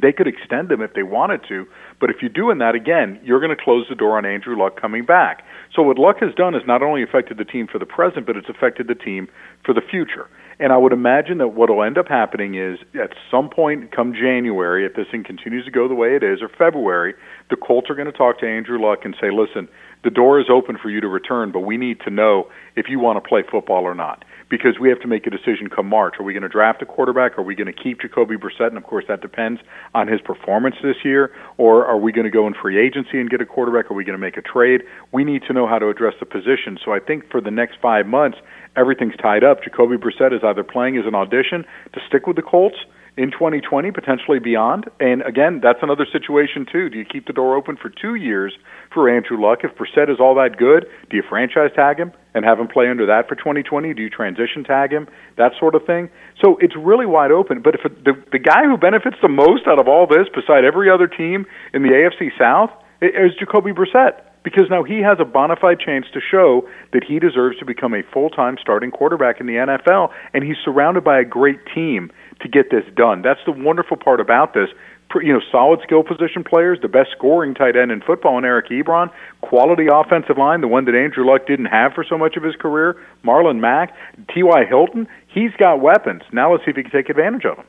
[0.00, 1.66] They could extend them if they wanted to,
[2.00, 4.80] but if you're doing that again, you're going to close the door on Andrew Luck
[4.80, 5.44] coming back.
[5.76, 8.36] So what Luck has done is not only affected the team for the present, but
[8.36, 9.28] it's affected the team
[9.64, 10.28] for the future.
[10.58, 14.14] And I would imagine that what will end up happening is at some point come
[14.14, 17.14] January, if this thing continues to go the way it is, or February,
[17.50, 19.68] the Colts are going to talk to Andrew Luck and say, listen,
[20.04, 22.98] the door is open for you to return, but we need to know if you
[22.98, 26.16] want to play football or not because we have to make a decision come March.
[26.20, 27.38] Are we going to draft a quarterback?
[27.38, 28.68] Are we going to keep Jacoby Brissett?
[28.68, 29.62] And of course, that depends
[29.94, 31.32] on his performance this year.
[31.56, 33.90] Or are we going to go in free agency and get a quarterback?
[33.90, 34.82] Are we going to make a trade?
[35.10, 36.78] We need to know how to address the position.
[36.84, 38.36] So I think for the next five months,
[38.76, 39.62] everything's tied up.
[39.64, 42.76] Jacoby Brissett is either playing as an audition to stick with the Colts
[43.16, 44.88] in 2020, potentially beyond.
[44.98, 46.88] And again, that's another situation too.
[46.88, 48.56] Do you keep the door open for two years
[48.92, 49.60] for Andrew Luck?
[49.64, 52.88] If Brissett is all that good, do you franchise tag him and have him play
[52.88, 53.92] under that for 2020?
[53.92, 55.08] Do you transition tag him?
[55.36, 56.08] That sort of thing.
[56.40, 57.60] So it's really wide open.
[57.60, 60.88] But if the the guy who benefits the most out of all this, beside every
[60.88, 61.44] other team
[61.74, 62.70] in the AFC South,
[63.02, 67.18] is Jacoby Brissett because now he has a bona fide chance to show that he
[67.18, 71.20] deserves to become a full time starting quarterback in the NFL, and he's surrounded by
[71.20, 72.10] a great team
[72.42, 73.22] to get this done.
[73.22, 74.68] That's the wonderful part about this.
[75.14, 78.70] You know, solid skill position players, the best scoring tight end in football in Eric
[78.70, 79.10] Ebron,
[79.42, 82.56] quality offensive line, the one that Andrew Luck didn't have for so much of his
[82.56, 83.94] career, Marlon Mack,
[84.32, 84.64] T.Y.
[84.64, 85.06] Hilton.
[85.26, 86.22] He's got weapons.
[86.32, 87.66] Now let's see if he can take advantage of them.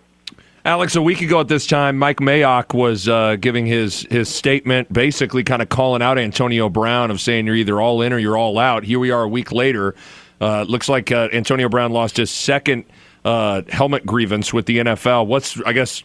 [0.66, 4.92] Alex, a week ago at this time, Mike Mayock was uh, giving his his statement,
[4.94, 8.38] basically kind of calling out Antonio Brown of saying you're either all in or you're
[8.38, 8.86] all out.
[8.86, 9.94] Here we are a week later.
[10.40, 12.86] Uh, looks like uh, Antonio Brown lost his second
[13.26, 15.28] uh, helmet grievance with the NFL.
[15.28, 16.04] What's I guess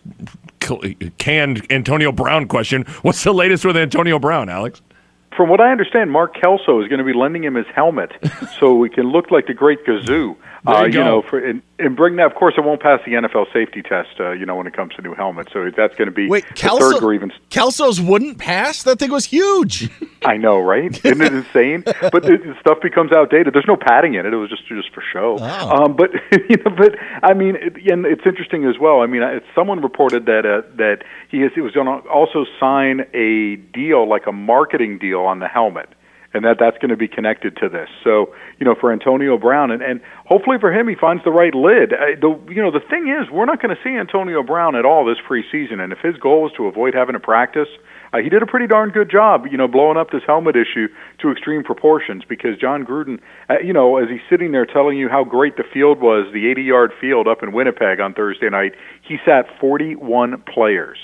[1.19, 2.85] canned Antonio Brown question?
[3.03, 4.83] What's the latest with Antonio Brown, Alex?
[5.37, 8.13] From what I understand, Mark Kelso is going to be lending him his helmet
[8.59, 10.37] so we can look like the great Gazoo.
[10.67, 12.27] Uh, you, you know, for and, and bring that.
[12.27, 14.19] Of course, it won't pass the NFL safety test.
[14.19, 16.45] Uh, you know, when it comes to new helmets, so that's going to be Wait,
[16.55, 17.33] Kelso, third grievance.
[17.51, 18.83] Kelso's wouldn't pass.
[18.83, 19.91] That thing was huge.
[20.25, 20.93] I know, right?
[21.05, 21.85] Isn't it insane?
[21.85, 23.55] But the, stuff becomes outdated.
[23.55, 24.33] There's no padding in it.
[24.33, 25.37] It was just just for show.
[25.41, 25.85] Oh.
[25.85, 29.01] Um, but you know, but I mean, it, and it's interesting as well.
[29.01, 29.23] I mean,
[29.55, 34.09] someone reported that uh, that he is he was going to also sign a deal,
[34.09, 35.89] like a marketing deal, on the helmet
[36.35, 37.89] and that that's going to be connected to this.
[38.05, 41.55] So, you know, for Antonio Brown, and, and hopefully for him, he finds the right
[41.55, 41.91] lid.
[41.91, 45.05] The you know the thing is, we're not going to see Antonio Brown at all
[45.05, 47.69] this preseason, and if his goal is to avoid having to practice.
[48.11, 50.89] Uh, he did a pretty darn good job, you know, blowing up this helmet issue
[51.21, 53.21] to extreme proportions because Jon Gruden,
[53.51, 56.47] uh, you know, as he's sitting there telling you how great the field was, the
[56.47, 58.73] 80-yard field up in Winnipeg on Thursday night,
[59.07, 60.97] he sat 41 players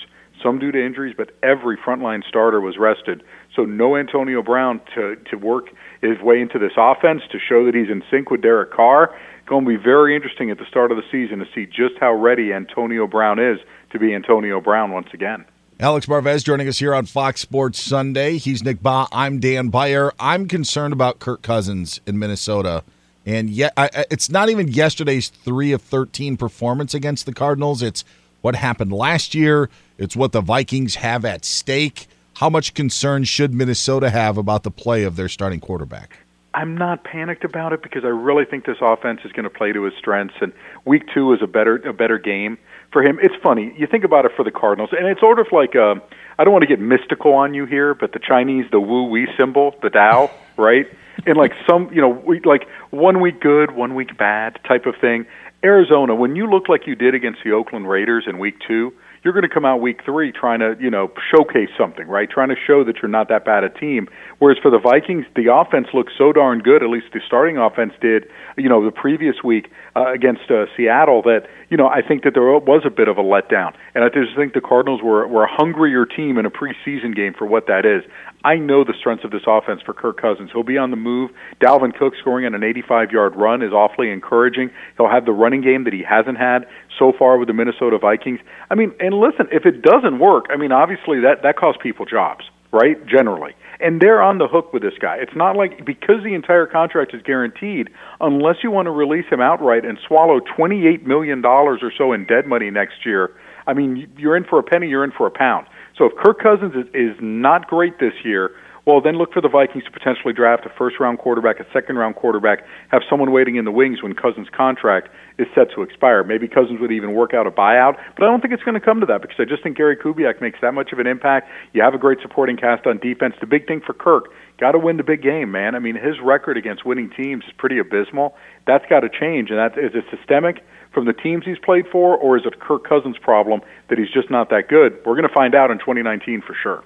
[0.45, 3.23] some due to injuries, but every frontline starter was rested.
[3.55, 7.75] So no Antonio Brown to to work his way into this offense to show that
[7.75, 9.15] he's in sync with Derek Carr.
[9.47, 12.15] Going to be very interesting at the start of the season to see just how
[12.15, 13.59] ready Antonio Brown is
[13.91, 15.45] to be Antonio Brown once again.
[15.81, 18.39] Alex Marvez joining us here on Fox Sports Sunday.
[18.39, 19.09] He's Nick Bahe.
[19.13, 20.13] I'm Dan Beyer.
[20.19, 22.85] I'm concerned about Kirk Cousins in Minnesota.
[23.27, 27.83] And yet, I, it's not even yesterday's three of 13 performance against the Cardinals.
[27.83, 28.05] It's
[28.41, 29.69] what happened last year.
[29.99, 32.07] It's what the Vikings have at stake.
[32.45, 36.19] How much concern should Minnesota have about the play of their starting quarterback?
[36.53, 39.73] I'm not panicked about it because I really think this offense is going to play
[39.73, 40.35] to his strengths.
[40.43, 40.53] And
[40.85, 42.59] Week Two is a better a better game
[42.93, 43.19] for him.
[43.23, 45.95] It's funny you think about it for the Cardinals, and it's sort of like uh,
[46.39, 49.27] I don't want to get mystical on you here, but the Chinese the Wu Wei
[49.39, 50.85] symbol, the Tao, right?
[51.25, 54.97] And like some, you know, we, like one week good, one week bad type of
[55.01, 55.25] thing.
[55.65, 58.93] Arizona, when you look like you did against the Oakland Raiders in Week Two,
[59.25, 62.29] you're going to come out week three trying to, you know, showcase something, right?
[62.31, 64.07] Trying to show that you're not that bad a team.
[64.39, 67.95] Whereas for the Vikings, the offense looks so darn good, at least the starting offense
[68.01, 68.27] did,
[68.59, 72.35] you know, the previous week uh, against uh, Seattle that you know, I think that
[72.35, 75.45] there was a bit of a letdown, and I just think the Cardinals were were
[75.45, 78.03] a hungrier team in a preseason game for what that is.
[78.45, 80.51] I know the strengths of this offense for Kirk Cousins.
[80.53, 81.31] He'll be on the move.
[81.61, 84.71] Dalvin Cook scoring on an 85-yard run is awfully encouraging.
[84.99, 86.67] He'll have the running game that he hasn't had
[86.99, 88.41] so far with the Minnesota Vikings.
[88.71, 92.05] I mean, and listen, if it doesn't work, I mean, obviously that that costs people
[92.05, 92.45] jobs,
[92.75, 92.99] right?
[93.07, 95.17] Generally and they're on the hook with this guy.
[95.21, 97.91] It's not like because the entire contract is guaranteed,
[98.21, 102.25] unless you want to release him outright and swallow twenty-eight million dollars or so in
[102.27, 103.33] dead money next year.
[103.67, 105.67] I mean, you're in for a penny, you're in for a pound.
[105.97, 108.51] So if Kirk Cousins is, is not great this year,
[108.87, 111.97] well, then look for the Vikings to potentially draft a first round quarterback, a second
[111.97, 115.09] round quarterback, have someone waiting in the wings when Cousins' contract
[115.39, 116.23] is set to expire.
[116.23, 118.85] Maybe Cousins would even work out a buyout, but I don't think it's going to
[118.85, 121.49] come to that because I just think Gary Kubiak makes that much of an impact.
[121.73, 123.35] You have a great supporting cast on defense.
[123.41, 124.27] The big thing for Kirk,
[124.61, 125.75] got to win the big game, man.
[125.75, 128.37] I mean, his record against winning teams is pretty abysmal.
[128.67, 130.63] That's got to change, and that is it systemic
[130.93, 134.31] from the teams he's played for, or is it Kirk Cousins' problem that he's just
[134.31, 135.01] not that good?
[135.07, 136.85] We're going to find out in 2019 for sure.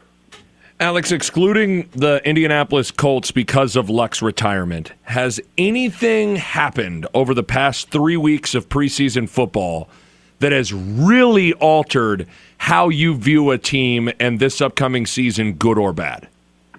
[0.81, 7.91] Alex, excluding the Indianapolis Colts because of Luck's retirement, has anything happened over the past
[7.91, 9.89] three weeks of preseason football
[10.39, 12.29] that has really altered
[12.59, 16.29] how you view a team and this upcoming season, good or bad?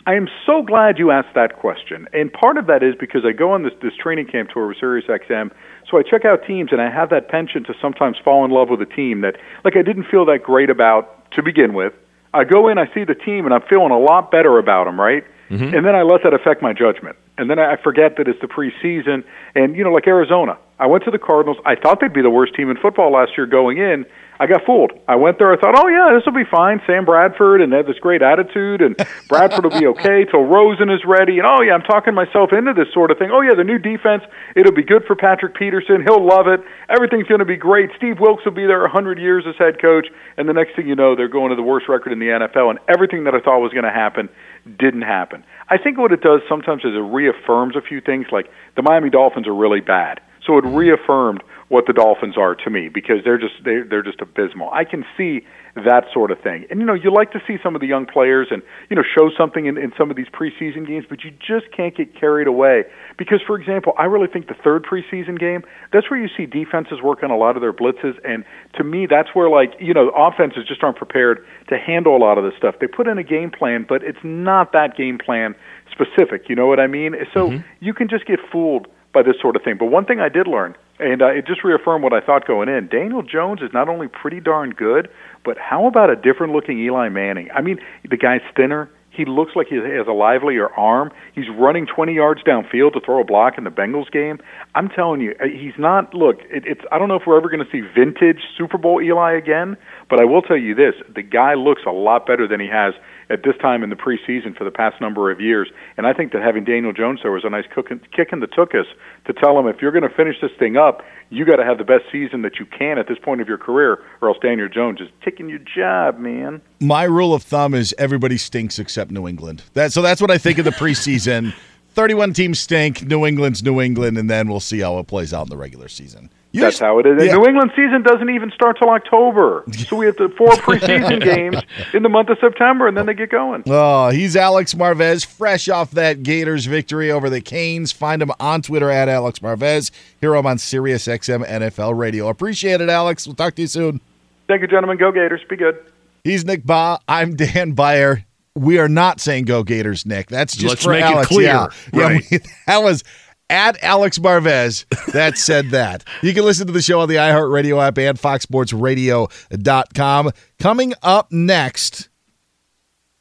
[0.06, 2.08] I am so glad you asked that question.
[2.14, 4.78] And part of that is because I go on this, this training camp tour with
[4.78, 5.52] SiriusXM,
[5.92, 8.70] so I check out teams and I have that penchant to sometimes fall in love
[8.70, 9.36] with a team that,
[9.66, 11.92] like, I didn't feel that great about to begin with
[12.34, 15.00] I go in, I see the team, and I'm feeling a lot better about them,
[15.00, 15.24] right?
[15.50, 15.76] Mm-hmm.
[15.76, 17.18] And then I let that affect my judgment.
[17.38, 19.24] And then I forget that it's the preseason.
[19.56, 21.58] And, you know, like Arizona, I went to the Cardinals.
[21.66, 24.06] I thought they'd be the worst team in football last year going in.
[24.40, 24.94] I got fooled.
[25.06, 25.52] I went there.
[25.52, 26.82] I thought, oh yeah, this will be fine.
[26.88, 28.96] Sam Bradford and they have this great attitude, and
[29.28, 31.40] Bradford will be okay till Rosen is ready.
[31.40, 33.32] And oh yeah, I'm talking myself into this sort of thing.
[33.34, 34.24] Oh yeah, the new defense,
[34.56, 36.04] it'll be good for Patrick Peterson.
[36.04, 36.62] He'll love it.
[36.88, 37.90] Everything's going to be great.
[37.98, 40.08] Steve Wilks will be there a hundred years as head coach.
[40.38, 42.70] And the next thing you know, they're going to the worst record in the NFL,
[42.70, 44.30] and everything that I thought was going to happen
[44.78, 45.44] didn't happen.
[45.68, 48.28] I think what it does sometimes is it reaffirms a few things.
[48.32, 52.70] Like the Miami Dolphins are really bad, so it reaffirmed what the Dolphins are to
[52.72, 54.72] me because they're just they're, they're just abysmal.
[54.72, 55.46] I can see
[55.76, 56.66] that sort of thing.
[56.72, 59.04] And you know, you like to see some of the young players and you know
[59.04, 62.48] show something in, in some of these preseason games, but you just can't get carried
[62.48, 62.86] away
[63.18, 65.62] because, for example, I really think the third preseason game
[65.94, 68.44] that's where you see defenses work on a lot of their blitzes, and
[68.74, 72.40] to me, that's where like you know offenses just aren't prepared to handle a lot
[72.40, 72.76] of this stuff.
[72.82, 75.54] They put in a game plan, but it's not that game plan
[75.92, 76.50] specific.
[76.50, 77.14] You know what I mean?
[77.32, 77.64] So mm-hmm.
[77.80, 79.78] you can just get fooled by this sort of thing.
[79.78, 82.68] But one thing I did learn and uh, it just reaffirmed what I thought going
[82.68, 82.88] in.
[82.88, 85.10] Daniel Jones is not only pretty darn good,
[85.46, 87.50] but how about a different looking Eli Manning?
[87.56, 88.90] I mean, the guy's thinner.
[89.12, 91.12] He looks like he has a livelier arm.
[91.34, 94.40] He's running 20 yards downfield to throw a block in the Bengals game.
[94.76, 96.14] I'm telling you, uh, he's not.
[96.14, 96.82] Look, it, it's.
[96.92, 99.78] I don't know if we're ever going to see vintage Super Bowl Eli again,
[100.10, 102.94] but I will tell you this: the guy looks a lot better than he has
[103.30, 105.70] at this time in the preseason for the past number of years.
[105.98, 108.86] And I think that having Daniel Jones there was a nice kick in the tuchus
[109.26, 111.78] to tell him if you're going to finish this thing up, you got to have
[111.78, 114.68] the best season that you can at this point of your career, or else Daniel
[114.68, 116.62] Jones is taking your job, man.
[116.80, 119.64] My rule of thumb is everybody stinks except New England.
[119.74, 121.54] That so that's what I think of the preseason.
[121.94, 123.06] 31 teams stink.
[123.06, 125.88] New England's New England, and then we'll see how it plays out in the regular
[125.88, 126.30] season.
[126.52, 127.24] You That's how it is.
[127.24, 127.36] Yeah.
[127.36, 131.58] New England season doesn't even start till October, so we have the four preseason games
[131.94, 133.64] in the month of September, and then they get going.
[133.68, 137.92] Oh, he's Alex Marvez, fresh off that Gators victory over the Canes.
[137.92, 139.92] Find him on Twitter at Alex Marvez.
[140.22, 142.30] Hear him on Sirius XM NFL Radio.
[142.30, 143.28] Appreciate it, Alex.
[143.28, 144.02] We'll talk to you soon.
[144.48, 144.98] Thank you, gentlemen.
[144.98, 145.42] Go Gators.
[145.48, 145.78] Be good.
[146.24, 147.00] He's Nick Bahe.
[147.08, 148.26] I'm Dan Beyer.
[148.56, 150.28] We are not saying go Gators, Nick.
[150.28, 151.30] That's just Let's for make Alex.
[151.30, 151.48] it clear.
[151.48, 152.24] Yeah, right.
[152.32, 153.04] yeah we, that was
[153.50, 156.04] at Alex Marvez that said that.
[156.22, 160.32] You can listen to the show on the iHeartRadio app and FoxSportsRadio.com.
[160.60, 162.10] Coming up next,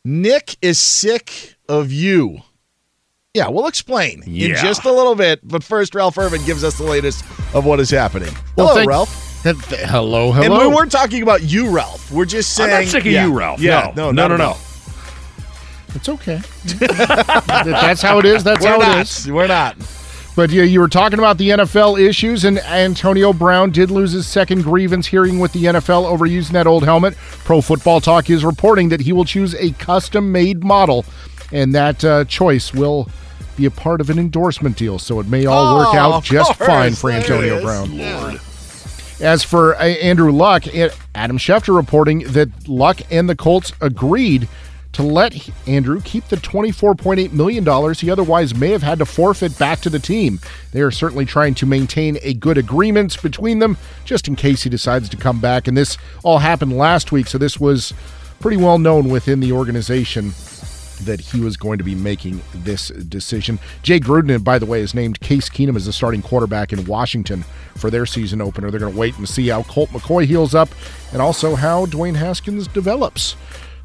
[0.04, 2.38] Nick is sick of you.
[3.34, 4.48] Yeah, we'll explain Yeah.
[4.48, 5.40] in just a little bit.
[5.46, 7.24] But first, Ralph Irvin gives us the latest
[7.54, 8.34] of what is happening.
[8.56, 9.24] Well, Hello, thank- Ralph.
[9.44, 10.42] Hello, hello.
[10.42, 12.10] And we weren't talking about you, Ralph.
[12.10, 12.70] We're just saying.
[12.70, 12.86] I'm saying.
[12.86, 13.60] not sick of yeah, you, Ralph.
[13.60, 14.10] Yeah, No.
[14.10, 14.56] no, No, no, no.
[15.94, 16.40] It's okay.
[16.64, 18.42] that's how it is.
[18.44, 18.98] That's We're how not.
[18.98, 19.30] it is.
[19.30, 19.76] We're not.
[20.38, 24.24] But yeah, you were talking about the NFL issues, and Antonio Brown did lose his
[24.28, 27.16] second grievance hearing with the NFL over using that old helmet.
[27.16, 31.04] Pro Football Talk is reporting that he will choose a custom-made model,
[31.50, 33.08] and that uh, choice will
[33.56, 35.00] be a part of an endorsement deal.
[35.00, 36.68] So it may all work Oh, out just course.
[36.68, 37.60] fine for There Antonio.
[37.60, 37.92] Brown.
[37.92, 38.38] Yeah.
[39.20, 40.68] As for uh, Andrew Luck,
[41.16, 44.48] Adam Schefter reporting that Luck and the Colts agreed
[44.92, 49.80] to let Andrew keep the $24.8 million he otherwise may have had to forfeit back
[49.80, 50.40] to the team.
[50.72, 54.70] They are certainly trying to maintain a good agreement between them just in case he
[54.70, 55.68] decides to come back.
[55.68, 57.92] And this all happened last week, so this was
[58.40, 60.32] pretty well known within the organization
[61.04, 63.58] that he was going to be making this decision.
[63.82, 67.44] Jay Gruden, by the way, is named Case Keenum as the starting quarterback in Washington
[67.76, 68.70] for their season opener.
[68.70, 70.68] They're going to wait and see how Colt McCoy heals up
[71.12, 73.36] and also how Dwayne Haskins develops.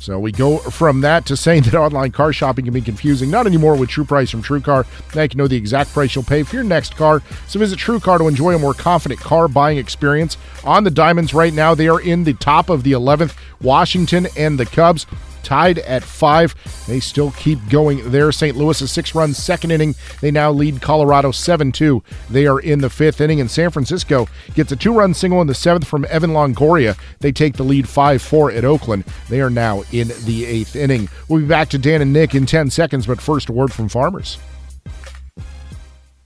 [0.03, 3.31] So we go from that to saying that online car shopping can be confusing.
[3.31, 4.85] Not anymore with True Price from TrueCar.
[5.15, 7.21] Now you can know the exact price you'll pay for your next car.
[7.47, 10.35] So visit TrueCar to enjoy a more confident car buying experience.
[10.65, 13.34] On the Diamonds right now, they are in the top of the 11th.
[13.61, 15.05] Washington and the Cubs
[15.43, 16.55] tied at five.
[16.87, 18.31] They still keep going there.
[18.31, 18.55] St.
[18.55, 19.95] Louis, six run second inning.
[20.21, 22.03] They now lead Colorado 7 2.
[22.29, 25.47] They are in the fifth inning, and San Francisco gets a two run single in
[25.47, 26.97] the seventh from Evan Longoria.
[27.19, 29.05] They take the lead 5 4 at Oakland.
[29.29, 31.09] They are now in the eighth inning.
[31.27, 33.89] We'll be back to Dan and Nick in 10 seconds, but first, a word from
[33.89, 34.37] farmers.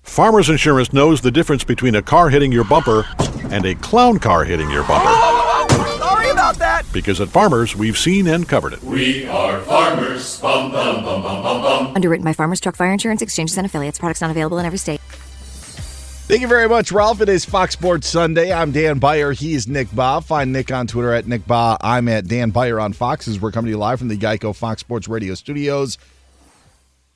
[0.03, 3.05] Farmers Insurance knows the difference between a car hitting your bumper
[3.51, 5.46] and a clown car hitting your bumper.
[6.77, 6.93] Sorry about that.
[6.93, 8.83] Because at Farmers, we've seen and covered it.
[8.83, 10.39] We are farmers.
[10.41, 11.95] Bum, bum, bum, bum, bum, bum.
[11.95, 13.99] Underwritten by Farmers Truck Fire Insurance Exchanges and Affiliates.
[13.99, 14.99] Products not available in every state.
[16.27, 17.21] Thank you very much, Ralph.
[17.21, 18.51] It is Fox Sports Sunday.
[18.51, 19.31] I'm Dan Beyer.
[19.31, 20.21] He is Nick Bahe.
[20.21, 21.77] Find Nick on Twitter at Nick Bahe.
[21.79, 24.53] I'm at Dan Beyer on Fox as we're coming to you live from the Geico
[24.53, 25.97] Fox Sports Radio studios.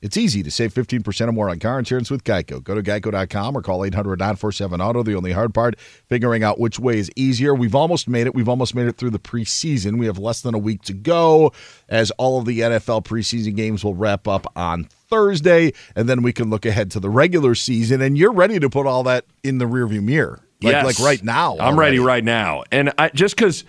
[0.02, 2.62] It's easy to save 15% or more on car insurance with Geico.
[2.62, 5.04] Go to geico.com or call 800 947 Auto.
[5.04, 7.54] The only hard part, figuring out which way is easier.
[7.54, 8.34] We've almost made it.
[8.34, 9.98] We've almost made it through the preseason.
[9.98, 11.52] We have less than a week to go
[11.88, 16.32] as all of the NFL preseason games will wrap up on Thursday, and then we
[16.32, 18.02] can look ahead to the regular season.
[18.02, 20.40] And you're ready to put all that in the rearview mirror.
[20.62, 20.84] Like, yes.
[20.84, 21.54] like right now.
[21.54, 21.98] I'm already.
[21.98, 22.64] ready right now.
[22.72, 23.64] And I, just because.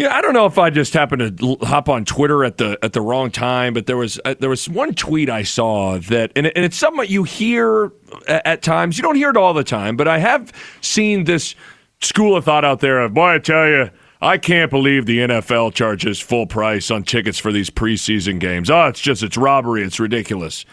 [0.00, 2.94] Yeah, I don't know if I just happened to hop on Twitter at the at
[2.94, 6.46] the wrong time, but there was uh, there was one tweet I saw that, and,
[6.46, 7.92] it, and it's something you hear
[8.26, 8.96] at, at times.
[8.96, 11.54] You don't hear it all the time, but I have seen this
[12.00, 13.90] school of thought out there of boy, I tell you,
[14.22, 18.70] I can't believe the NFL charges full price on tickets for these preseason games.
[18.70, 19.82] Oh, it's just it's robbery.
[19.82, 20.64] It's ridiculous.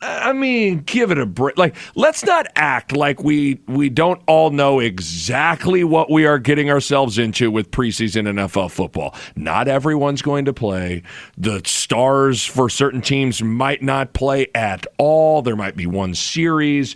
[0.00, 1.58] I mean, give it a break.
[1.58, 6.70] Like, let's not act like we we don't all know exactly what we are getting
[6.70, 9.16] ourselves into with preseason NFL football.
[9.34, 11.02] Not everyone's going to play.
[11.36, 15.42] The stars for certain teams might not play at all.
[15.42, 16.94] There might be one series.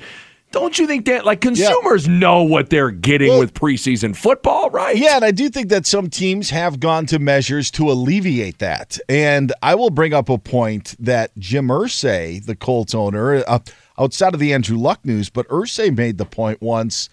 [0.53, 2.19] Don't you think that like consumers yeah.
[2.19, 4.95] know what they're getting well, with preseason football, right?
[4.95, 8.99] Yeah, and I do think that some teams have gone to measures to alleviate that.
[9.09, 13.61] And I will bring up a point that Jim Irsay, the Colts owner, uh,
[13.99, 17.09] outside of the Andrew Luck news, but Irsay made the point once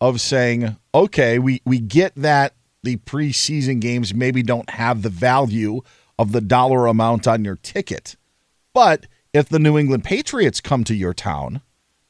[0.00, 2.54] of saying, "Okay, we we get that
[2.84, 5.80] the preseason games maybe don't have the value
[6.16, 8.14] of the dollar amount on your ticket,
[8.72, 11.60] but if the New England Patriots come to your town."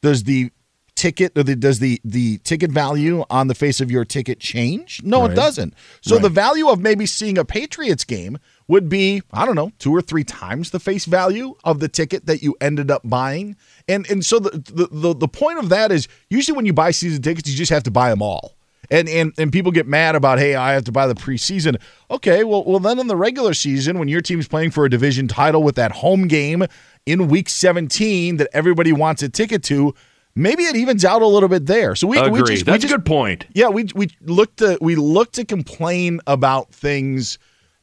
[0.02, 0.50] Does the
[0.94, 5.02] ticket or the, does the the ticket value on the face of your ticket change?
[5.02, 5.32] No, right.
[5.32, 5.74] it doesn't.
[6.00, 6.22] So right.
[6.22, 8.38] the value of maybe seeing a Patriots game
[8.68, 12.26] would be I don't know two or three times the face value of the ticket
[12.26, 13.56] that you ended up buying.
[13.88, 16.90] And and so the the the, the point of that is usually when you buy
[16.90, 18.54] season tickets, you just have to buy them all.
[18.90, 21.80] And, and and people get mad about hey I have to buy the preseason.
[22.10, 25.26] Okay, well well then in the regular season when your team's playing for a division
[25.26, 26.66] title with that home game
[27.06, 29.94] in week 17 that everybody wants a ticket to,
[30.36, 31.94] maybe it evens out a little bit there.
[31.94, 32.42] So we, Agree.
[32.42, 33.46] we just, That's we just, a good point.
[33.52, 37.38] Yeah, we we look to we look to complain about things,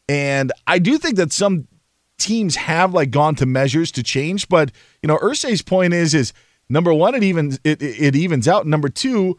[0.10, 1.68] and I do think that some
[2.18, 4.50] teams have like gone to measures to change.
[4.50, 4.72] But
[5.02, 6.34] you know, Irsay's point is is
[6.70, 8.68] number one, it evens it, it evens out.
[8.68, 9.38] Number two,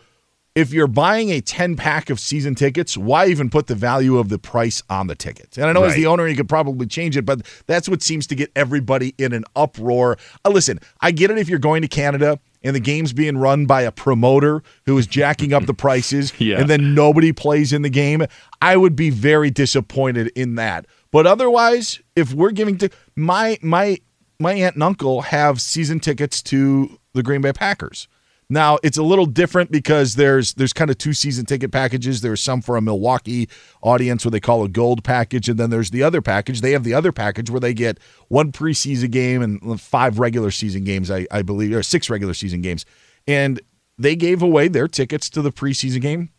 [0.54, 4.28] if you're buying a 10 pack of season tickets, why even put the value of
[4.28, 5.56] the price on the tickets?
[5.56, 5.90] And I know right.
[5.90, 9.14] as the owner, you could probably change it, but that's what seems to get everybody
[9.16, 10.18] in an uproar.
[10.44, 13.66] Uh, listen, I get it if you're going to Canada and the game's being run
[13.66, 16.60] by a promoter who is jacking up the prices yeah.
[16.60, 18.24] and then nobody plays in the game.
[18.60, 20.86] I would be very disappointed in that.
[21.10, 23.98] But otherwise, if we're giving to my my
[24.38, 28.08] my aunt and uncle have season tickets to the Green Bay Packers.
[28.50, 32.20] Now it's a little different because there's there's kind of two season ticket packages.
[32.20, 33.48] There's some for a Milwaukee
[33.82, 36.60] audience where they call a gold package, and then there's the other package.
[36.60, 37.98] They have the other package where they get
[38.28, 42.60] one preseason game and five regular season games, I, I believe, or six regular season
[42.60, 42.84] games.
[43.26, 43.60] And
[43.98, 46.30] they gave away their tickets to the preseason game.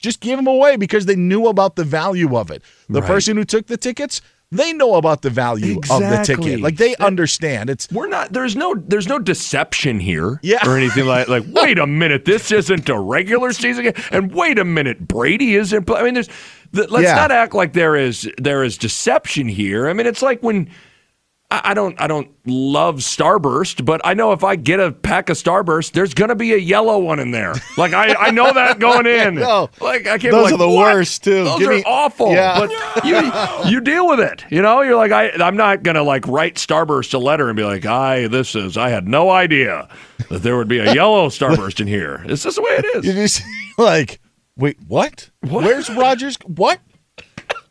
[0.00, 2.62] Just give them away because they knew about the value of it.
[2.88, 3.06] The right.
[3.06, 4.20] person who took the tickets,
[4.52, 6.06] they know about the value exactly.
[6.06, 6.60] of the ticket.
[6.60, 7.70] Like they understand.
[7.70, 8.32] It's we're not.
[8.32, 8.74] There's no.
[8.74, 10.38] There's no deception here.
[10.42, 10.68] Yeah.
[10.68, 11.44] Or anything like like.
[11.52, 12.26] Wait a minute.
[12.26, 13.94] This isn't a regular season game.
[14.10, 15.08] And wait a minute.
[15.08, 15.90] Brady isn't.
[15.90, 16.28] I mean, there's
[16.74, 17.14] th- let's Yeah.
[17.14, 19.88] not act like there is there is deception here.
[19.88, 20.70] I mean, it's like when
[21.64, 25.36] I, don't I don't love Starburst, but I know if I get a pack of
[25.36, 27.54] Starburst, there's gonna be a yellow one in there.
[27.76, 29.34] Like I, I know that going in.
[29.36, 29.68] No.
[29.80, 30.32] like I can't.
[30.32, 30.94] Those like, are the "What?
[30.94, 31.44] worst, too.
[31.44, 32.32] Those Give are me- awful.
[32.32, 32.58] Yeah.
[32.58, 34.44] But you you deal with it.
[34.50, 37.64] You know, you're like I I'm not gonna like write Starburst a letter and be
[37.64, 39.88] like, I this is I had no idea
[40.30, 42.24] that there would be a yellow Starburst in here.
[42.26, 43.04] It's just the way it is.
[43.06, 43.42] You just
[43.78, 44.20] like,
[44.56, 45.30] wait, what?
[45.48, 46.36] Where's Rodgers?
[46.46, 46.80] What?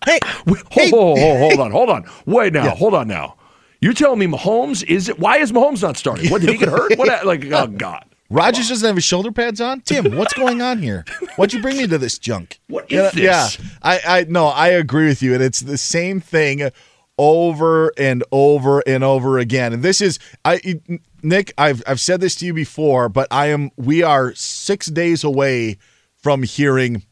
[0.06, 2.06] Hey, Hold, hold, hold, hold on, hold on.
[2.26, 3.36] Wait now, hold on now.
[3.82, 5.20] You're telling me Mahomes is it?
[5.20, 6.30] Why is Mahomes not starting?
[6.30, 6.98] What did he get hurt?
[6.98, 7.26] What?
[7.26, 8.06] Like, oh God.
[8.30, 9.82] Rodgers doesn't have his shoulder pads on.
[9.82, 11.04] Tim, what's going on here?
[11.36, 12.60] Why'd you bring me to this junk?
[12.68, 13.60] What is yeah, this?
[13.60, 16.72] Yeah, I, I no, I agree with you, and it's the same thing
[17.18, 19.74] over and over and over again.
[19.74, 20.80] And this is, I,
[21.22, 23.72] Nick, I've I've said this to you before, but I am.
[23.76, 25.78] We are six days away
[26.16, 27.04] from hearing.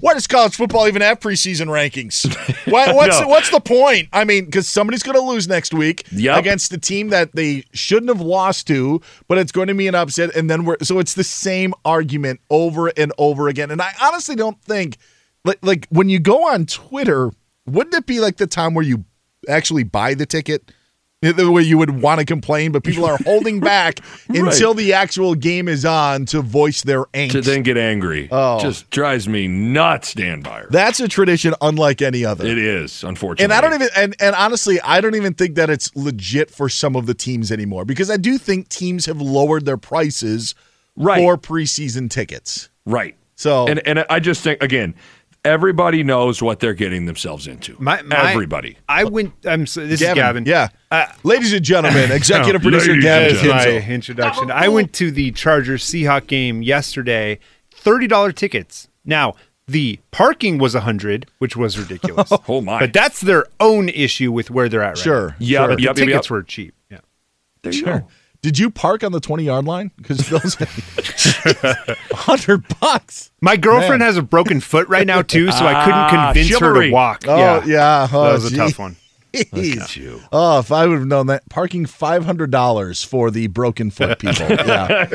[0.00, 2.24] Why does college football even have preseason rankings?
[2.70, 3.28] Why, what's No.
[3.28, 4.08] what's the point?
[4.12, 6.38] I mean, because somebody's going to lose next week Yep.
[6.38, 9.94] against the team that they shouldn't have lost to, but it's going to be an
[9.94, 13.70] upset, and then we're so it's the same argument over and over again.
[13.70, 14.96] And I honestly don't think,
[15.44, 17.30] like, like when you go on Twitter,
[17.66, 19.04] wouldn't it be like the time where you
[19.48, 20.72] actually buy the ticket?
[21.22, 25.34] The way you would want to complain, but people are holding back until the actual
[25.34, 27.32] game is on to voice their angst.
[27.32, 28.26] To then get angry.
[28.32, 28.58] Oh.
[28.58, 30.66] Just drives me nuts, Dan Beyer.
[30.70, 32.46] That's a tradition unlike any other.
[32.46, 33.44] It is, unfortunately.
[33.44, 36.70] And I don't even and, and honestly, I don't even think that it's legit for
[36.70, 40.54] some of the teams anymore because I do think teams have lowered their prices
[40.96, 41.18] Right.
[41.18, 42.70] for preseason tickets.
[42.86, 43.14] Right.
[43.36, 44.94] So And and I just think again,
[45.44, 47.76] everybody knows what they're getting themselves into.
[47.78, 48.76] My, my- everybody.
[48.88, 49.32] I went.
[49.46, 49.66] I'm.
[49.66, 50.44] So, this Gavin, is Gavin.
[50.46, 50.68] Yeah.
[50.90, 53.64] Uh, ladies and gentlemen, executive No, producer Gavin and gentlemen.
[53.66, 53.86] Kinzel.
[53.88, 54.50] my introduction.
[54.50, 57.38] I went to the Chargers Seahawk game yesterday.
[57.72, 58.88] Thirty dollar tickets.
[59.04, 59.34] Now
[59.66, 62.30] the parking was a hundred, which was ridiculous.
[62.48, 62.80] Oh my.
[62.80, 65.36] But that's their own issue with where they're at right Sure, now.
[65.38, 66.30] Yep, But yep, the yep, tickets yep.
[66.30, 66.74] were cheap.
[66.90, 66.98] Yeah.
[67.62, 67.98] There you Sure.
[68.00, 68.08] go.
[68.42, 69.90] Did you park on the 20 yard line?
[69.98, 73.30] Because those 100 bucks.
[73.40, 74.08] My girlfriend Man.
[74.08, 76.06] has a broken foot right now too, so I Ah, couldn't
[76.46, 77.24] convince her to walk.
[77.28, 78.08] Oh, yeah, yeah.
[78.12, 78.96] Oh, that was a tough one.
[79.34, 80.26] Jeez.
[80.32, 84.18] Oh, if I would have known that, parking five hundred dollars for the broken foot
[84.18, 85.06] people, yeah,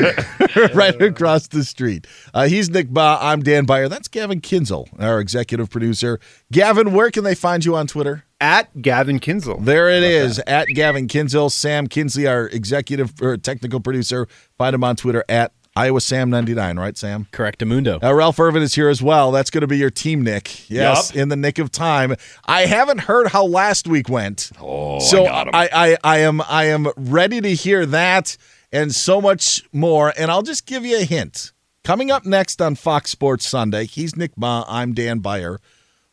[0.73, 2.07] right across the street.
[2.33, 3.17] Uh, he's Nick Bahe.
[3.19, 3.89] I'm Dan Beyer.
[3.89, 6.19] That's Gavin Kinzel, our executive producer.
[6.51, 8.23] Gavin, where can they find you on Twitter?
[8.41, 9.63] At Gavin Kinzel.
[9.63, 11.49] There it is, at Gavin Kinzel.
[11.51, 14.27] Sam Kinsley, our executive or technical producer.
[14.57, 16.77] Find him on Twitter at Iowa Sam ninety nine.
[16.77, 17.27] Right, Sam?
[17.31, 18.03] Correct, Amundo.
[18.03, 19.31] Uh, Ralph Irvin is here as well.
[19.31, 20.69] That's going to be your team, Nick.
[20.69, 21.21] Yes, Yup.
[21.21, 22.15] in the nick of time.
[22.45, 24.51] I haven't heard how last week went.
[24.59, 25.55] Oh, so I got 'em.
[25.55, 28.35] I, I, I am I am ready to hear that
[28.71, 30.13] and so much more.
[30.17, 31.53] And I'll just give you a hint.
[31.85, 35.59] Coming up next on Fox Sports Sunday, he's Nick Bahe, I'm Dan Beyer.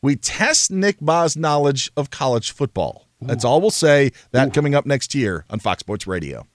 [0.02, 3.06] We test Nick Bahe's knowledge of college football.
[3.20, 4.10] That's all we'll say.
[4.32, 6.46] That coming up next year on Fox Sports Radio.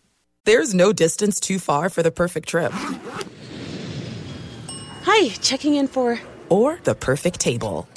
[0.43, 2.73] There's no distance too far for the perfect trip.
[5.03, 6.19] Hi, checking in for.
[6.49, 7.87] Or the perfect table.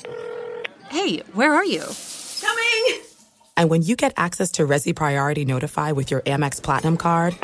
[0.89, 1.82] Hey, where are you?
[2.40, 3.01] Coming!
[3.56, 7.36] And when you get access to Resy Priority Notify with your Amex Platinum card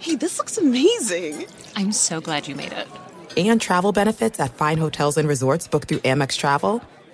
[0.00, 1.46] Hey, this looks amazing.
[1.74, 2.86] I'm so glad you made it.
[3.36, 6.82] and travel benefits at fine hotels and resorts booked through Amex Travel,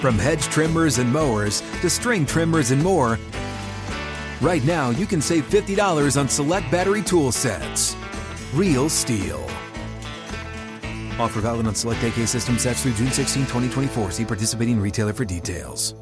[0.00, 3.18] From hedge trimmers and mowers to string trimmers and more,
[4.40, 7.94] right now you can save $50 on select battery tool sets.
[8.54, 9.44] real STIHL.
[11.20, 14.10] Offer valid on select AK system sets through June 16, 2024.
[14.12, 15.94] See participating retailer for details.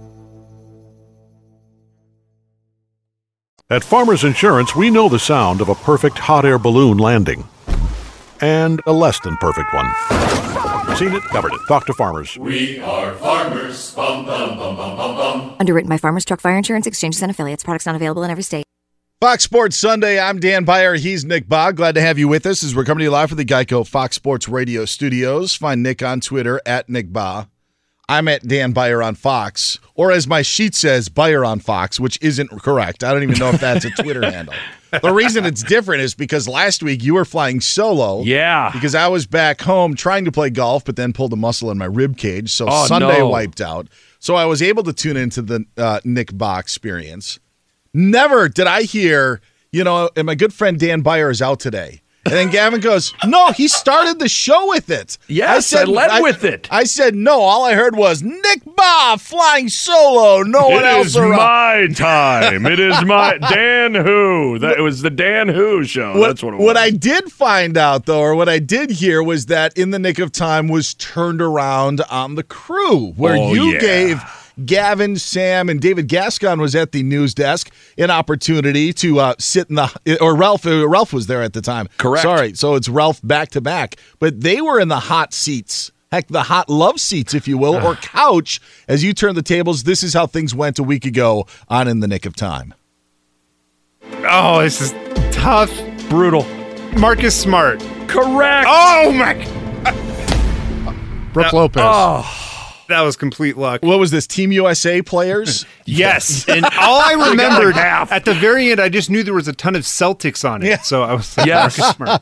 [3.68, 7.44] At Farmers Insurance, we know the sound of a perfect hot air balloon landing
[8.40, 10.27] and a less than perfect one.
[10.98, 11.60] Seen it, covered it.
[11.68, 12.36] Talk to Farmers.
[12.36, 13.94] We are farmers.
[13.94, 15.56] Bum, bum, bum, bum, bum, bum.
[15.60, 17.62] Underwritten by Farmers Truck Fire Insurance Exchanges and Affiliates.
[17.62, 18.64] Products not available in every state.
[19.20, 20.18] Fox Sports Sunday.
[20.18, 20.96] I'm Dan Beyer.
[20.96, 21.76] He's Nick Bahe.
[21.76, 23.86] Glad to have you with us as we're coming to you live from the Geico
[23.86, 25.54] Fox Sports Radio studios.
[25.54, 27.46] Find Nick on Twitter at Nick Bahe.
[28.08, 32.18] I'm at Dan Beyer on Fox, or as my sheet says, Beyer on Fox, which
[32.22, 33.04] isn't correct.
[33.04, 34.54] I don't even know if that's a Twitter handle.
[35.02, 38.22] The reason it's different is because last week you were flying solo.
[38.22, 38.70] Yeah.
[38.72, 41.76] Because I was back home trying to play golf, but then pulled a muscle in
[41.76, 43.28] my rib cage, so Oh, Sunday no.
[43.28, 43.88] wiped out.
[44.20, 47.38] So I was able to tune into the uh, Nick Bahe experience.
[47.92, 52.00] Never did I hear, you know, and my good friend Dan Beyer is out today.
[52.28, 55.16] And then Gavin goes, No, he started the show with it.
[55.28, 56.68] Yes, I led with it.
[56.70, 60.42] I said, No, all I heard was Nick Bahe flying solo.
[60.42, 61.36] No one It else is around.
[61.36, 62.66] my time.
[62.66, 64.58] It is my Dan Who.
[64.58, 66.18] That it was the Dan Who show.
[66.18, 66.64] What, That's what it was.
[66.66, 69.98] what I did find out, though, or what I did hear, was that In the
[69.98, 73.80] Nick of Time was turned around on the crew, where Oh, you yeah.
[73.80, 74.22] gave
[74.64, 79.68] Gavin, Sam, and David Gascon was at the news desk an opportunity to uh, sit
[79.68, 81.88] in the, or Ralph, uh, Ralph was there at the time.
[81.98, 82.22] Correct.
[82.22, 85.92] Sorry, so it's Ralph back to back, but they were in the hot seats.
[86.10, 88.60] Heck, the hot love seats, if you will, or couch.
[88.88, 92.00] As you turn the tables, this is how things went a week ago on In
[92.00, 92.74] the Nick of Time.
[94.24, 94.92] Oh, this is
[95.30, 95.70] tough.
[96.08, 96.44] Brutal.
[96.98, 97.80] Marcus Smart.
[98.08, 98.66] Correct.
[98.68, 99.34] Oh my!
[101.32, 101.82] Brooke Lopez.
[101.84, 102.57] Oh,
[102.88, 103.82] that was complete luck.
[103.82, 104.26] What was this?
[104.26, 105.64] Team USA players?
[105.86, 109.32] Yes, and all I got like remembered at the very end, I just knew there
[109.32, 110.68] was a ton of Celtics on it.
[110.68, 110.78] Yeah.
[110.80, 111.76] So I was like, Yes.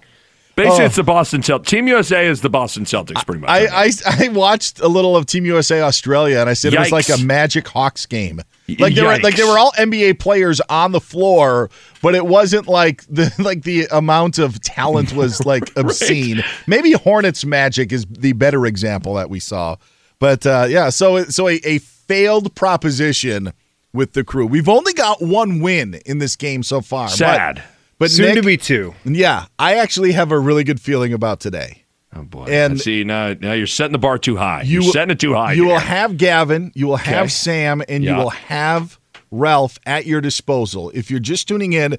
[0.57, 0.87] Basically, Oh.
[0.87, 1.67] it's the Boston Celtics.
[1.67, 3.51] Team USA is the Boston Celtics, pretty much.
[3.51, 6.93] I, I I watched a little of Team USA Australia, and I said it was
[6.93, 8.41] like a Magic Hawks game.
[8.79, 11.69] Like they were like they were all NBA players on the floor,
[12.01, 16.43] but it wasn't like the like the amount of talent was like obscene.
[16.67, 19.77] Maybe Hornets Magic is the better example that we saw.
[20.19, 23.53] But uh, yeah, so so a, a failed proposition
[23.93, 24.47] with the crew.
[24.47, 27.07] We've only got one win in this game so far.
[27.09, 27.63] but- Sad.
[27.99, 28.95] But, Soon Nick, to be two.
[29.07, 31.85] yeah, I actually have a really good feeling about today.
[32.15, 32.45] oh boy.
[32.45, 34.61] and- see now, now you're setting the bar too high.
[34.63, 35.55] You are setting it too high.
[35.55, 37.29] You will have Gavin, you will have Okay.
[37.29, 38.99] Sam, and you will have
[39.31, 40.91] Ralph at your disposal.
[40.95, 41.97] If you're just tuning in,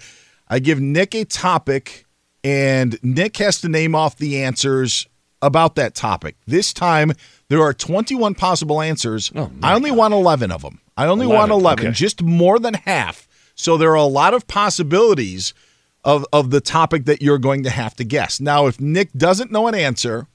[0.48, 2.06] I give Nick a topic,
[2.44, 5.08] and Nick has to name off the answers
[5.42, 6.36] about that topic.
[6.46, 7.12] This time,
[7.50, 9.32] there are 21 possible answers.
[9.36, 10.82] Oh, I only want 11 of them.
[10.98, 11.94] I only want 11, 11, okay.
[11.94, 13.28] just more than half.
[13.56, 15.54] So there are a lot of possibilities
[16.04, 18.40] of, of the topic that you're going to have to guess.
[18.40, 20.28] Now, if Nick doesn't know an answer,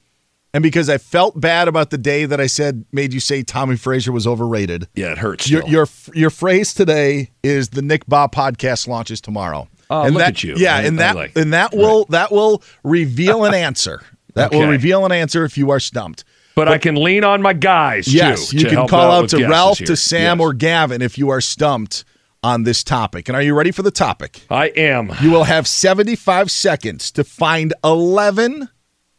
[0.55, 3.77] and because I felt bad about the day that I said made you say Tommie
[3.77, 4.87] Frazier was overrated.
[4.95, 5.49] Yeah, it hurts.
[5.49, 9.67] Your your your phrase today is the Nick Bahe podcast launches tomorrow.
[9.89, 10.55] Oh, and look that, at you.
[10.57, 14.03] Yeah, I- and that like- and that will that will reveal an answer.
[14.35, 16.25] That will reveal an answer if you are stumped.
[16.55, 18.59] But, I can lean on my guys Yes, too.
[18.59, 19.87] you to can call out with to Ralph, here.
[19.89, 20.45] to Sam, Yes.
[20.45, 22.05] or Gavin if you are stumped
[22.43, 23.29] on this topic.
[23.29, 24.41] And are you ready for the topic?
[24.51, 25.13] I am.
[25.21, 28.69] You will have 75 seconds to find 11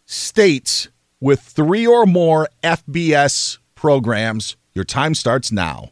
[0.06, 0.90] states
[1.22, 4.56] with three or more FBS programs.
[4.74, 5.92] Your time starts now.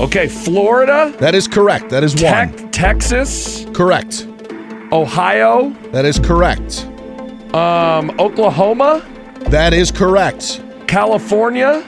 [0.00, 1.90] Okay, Florida, That is correct.
[1.90, 2.70] That is one.
[2.70, 4.26] Texas, Correct.
[4.92, 6.86] Ohio, That is correct.
[7.54, 9.02] um, Oklahoma,
[9.50, 10.62] That is correct.
[10.86, 11.82] California.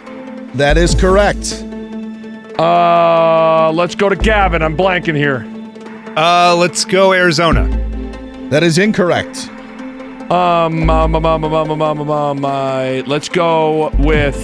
[0.55, 1.65] That is correct.
[2.59, 4.63] Uh, let's go to Gavin.
[4.63, 5.47] I'm blanking here.
[6.17, 7.69] Uh, let's go Arizona.
[8.51, 9.49] That is incorrect.
[10.31, 14.37] Um, um, um, um, um, um, um, um, um, uh, let's go with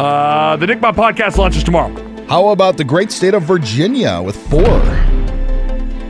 [0.00, 1.94] uh, the Nick Bahe podcast launches tomorrow.
[2.26, 5.17] How about the great state of Virginia with four?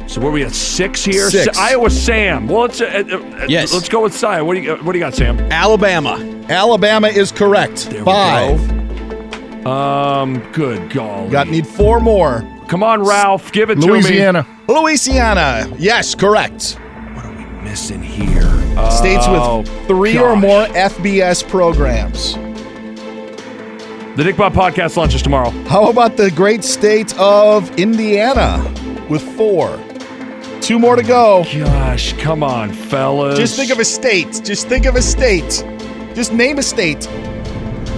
[0.09, 1.29] So where are we at six here?
[1.31, 1.57] Six.
[1.59, 2.49] Iowa Sam.
[2.49, 3.75] Well, let's uh, uh, Yes.
[3.75, 4.43] Let's go with Sia.
[4.43, 5.39] What do you uh, What do you got, Sam?
[5.53, 6.17] Alabama.
[6.49, 7.91] Alabama is correct.
[7.91, 8.69] There we Five.
[9.65, 9.71] go.
[9.71, 11.31] Um, good golly.
[11.31, 12.43] Got need four more.
[12.69, 13.53] Come on, Ralph.
[13.53, 13.93] Give it to me.
[13.93, 14.47] Louisiana.
[14.67, 15.71] Louisiana.
[15.79, 16.79] Yes, correct.
[17.15, 18.43] What are we missing here?
[18.91, 22.35] States Oh, with three or more FBS programs.
[24.17, 25.51] The Nick Bahe podcast launches tomorrow.
[25.69, 28.59] How about the great state of Indiana
[29.11, 29.79] with four?
[30.61, 31.45] Two more to go.
[31.45, 33.39] Gosh, come on, fellas.
[33.39, 34.41] Just think of a state.
[34.45, 35.65] Just think of a state.
[36.15, 37.09] Just name a state.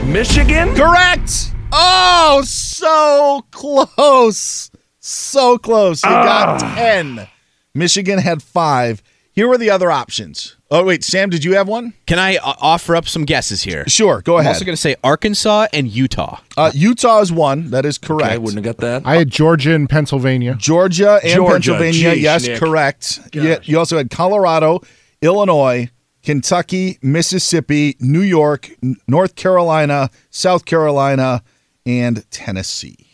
[0.04, 0.74] Michigan.
[0.76, 1.52] Correct.
[1.72, 4.70] Oh, so close.
[5.00, 6.02] So close.
[6.04, 6.74] You got Ah.
[6.76, 7.28] 10.
[7.74, 9.02] Michigan had five.
[9.32, 10.56] Here were the other options.
[10.72, 11.94] Oh wait, Sam, did you have one?
[12.06, 13.84] Can I uh, offer up some guesses here?
[13.88, 14.42] Sure, go ahead.
[14.42, 14.54] I'm ahead.
[14.54, 16.38] also going to say Arkansas and Utah.
[16.56, 17.70] Uh, Utah is one.
[17.70, 18.30] That is correct.
[18.30, 19.02] I wouldn't have got that.
[19.04, 20.54] I had Georgia and Pennsylvania.
[20.54, 22.14] Georgia and Georgia, Pennsylvania.
[22.14, 22.60] geez, yes, Nick.
[22.60, 23.18] correct.
[23.32, 24.80] You, you also had Colorado,
[25.20, 25.90] Illinois,
[26.22, 31.42] Kentucky, Mississippi, New York, N- North Carolina, South Carolina,
[31.84, 33.08] and Tennessee.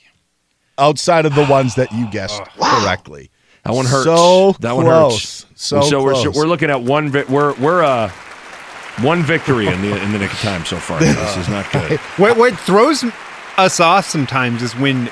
[0.77, 3.31] Outside of the ones that you guessed correctly.
[3.67, 4.05] That one hurts.
[4.05, 5.43] So that one close.
[5.43, 5.47] hurts.
[5.57, 7.11] So, so we're we're looking at one.
[7.11, 8.11] Vi- we're we're uh
[9.01, 10.99] one victory in the in the nick of time so far.
[11.01, 11.99] this is not good.
[12.19, 13.05] What what throws
[13.57, 15.11] us off sometimes is when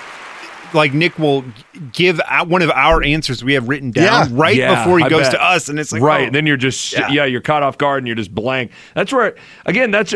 [0.74, 1.44] like Nick will
[1.92, 4.36] give out one of our answers we have written down Yeah.
[4.38, 5.32] right Yeah, before he I goes bet.
[5.32, 6.28] to us, and it's like right.
[6.28, 6.30] oh.
[6.30, 7.08] Then you're just yeah.
[7.10, 7.24] Yeah.
[7.24, 8.70] you're caught off guard and you're just blank.
[8.94, 9.34] That's where
[9.66, 9.90] again.
[9.90, 10.14] That's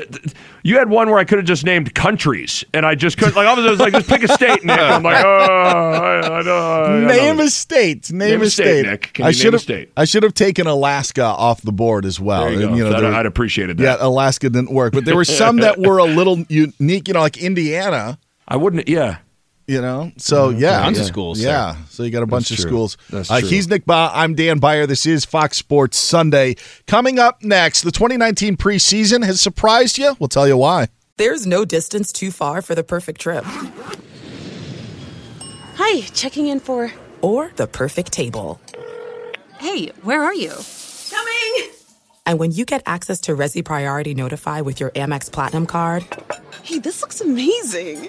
[0.63, 3.37] you had one where I could have just named countries and I just couldn't.
[3.37, 4.65] Like all of a was like just pick a state.
[4.65, 4.79] Nick.
[4.79, 6.83] I'm like, oh, I, I know.
[6.85, 7.49] I know Name this.
[7.55, 8.11] a state.
[8.13, 8.87] Name, Name a a state, state.
[8.91, 9.11] Nick.
[9.15, 9.63] Can I should have.
[9.63, 9.91] state?
[9.97, 12.43] I should have taken Alaska off the board as well.
[12.45, 12.91] There you And, go.
[12.91, 13.83] That- there- I'd appreciated that.
[14.01, 17.09] Yeah, Alaska didn't work, but there were some that were a little unique.
[17.09, 18.19] You know, like Indiana.
[18.47, 18.89] I wouldn't.
[18.89, 19.19] Yeah.
[19.69, 21.83] You know, so yeah, Tons of schools Yeah, there.
[21.91, 22.71] so you got a bunch That's of true.
[22.71, 22.97] schools.
[23.11, 23.49] That's Uh, true.
[23.51, 24.11] he's Nick Bahe.
[24.15, 24.87] I'm Dan Beyer.
[24.87, 26.57] This is Fox Sports Sunday.
[26.87, 30.17] Coming up next, the 2019 preseason has surprised you.
[30.19, 30.89] We'll tell you why.
[31.19, 33.45] There's no distance too far for the perfect trip
[35.77, 36.91] Hi, checking in for.
[37.21, 38.59] or the perfect table.
[39.59, 40.53] Hey, where are you?
[41.11, 41.71] Coming!
[42.25, 46.07] And when you get access to Resy Priority Notify with your Amex Platinum card
[46.63, 48.09] Hey, this looks amazing.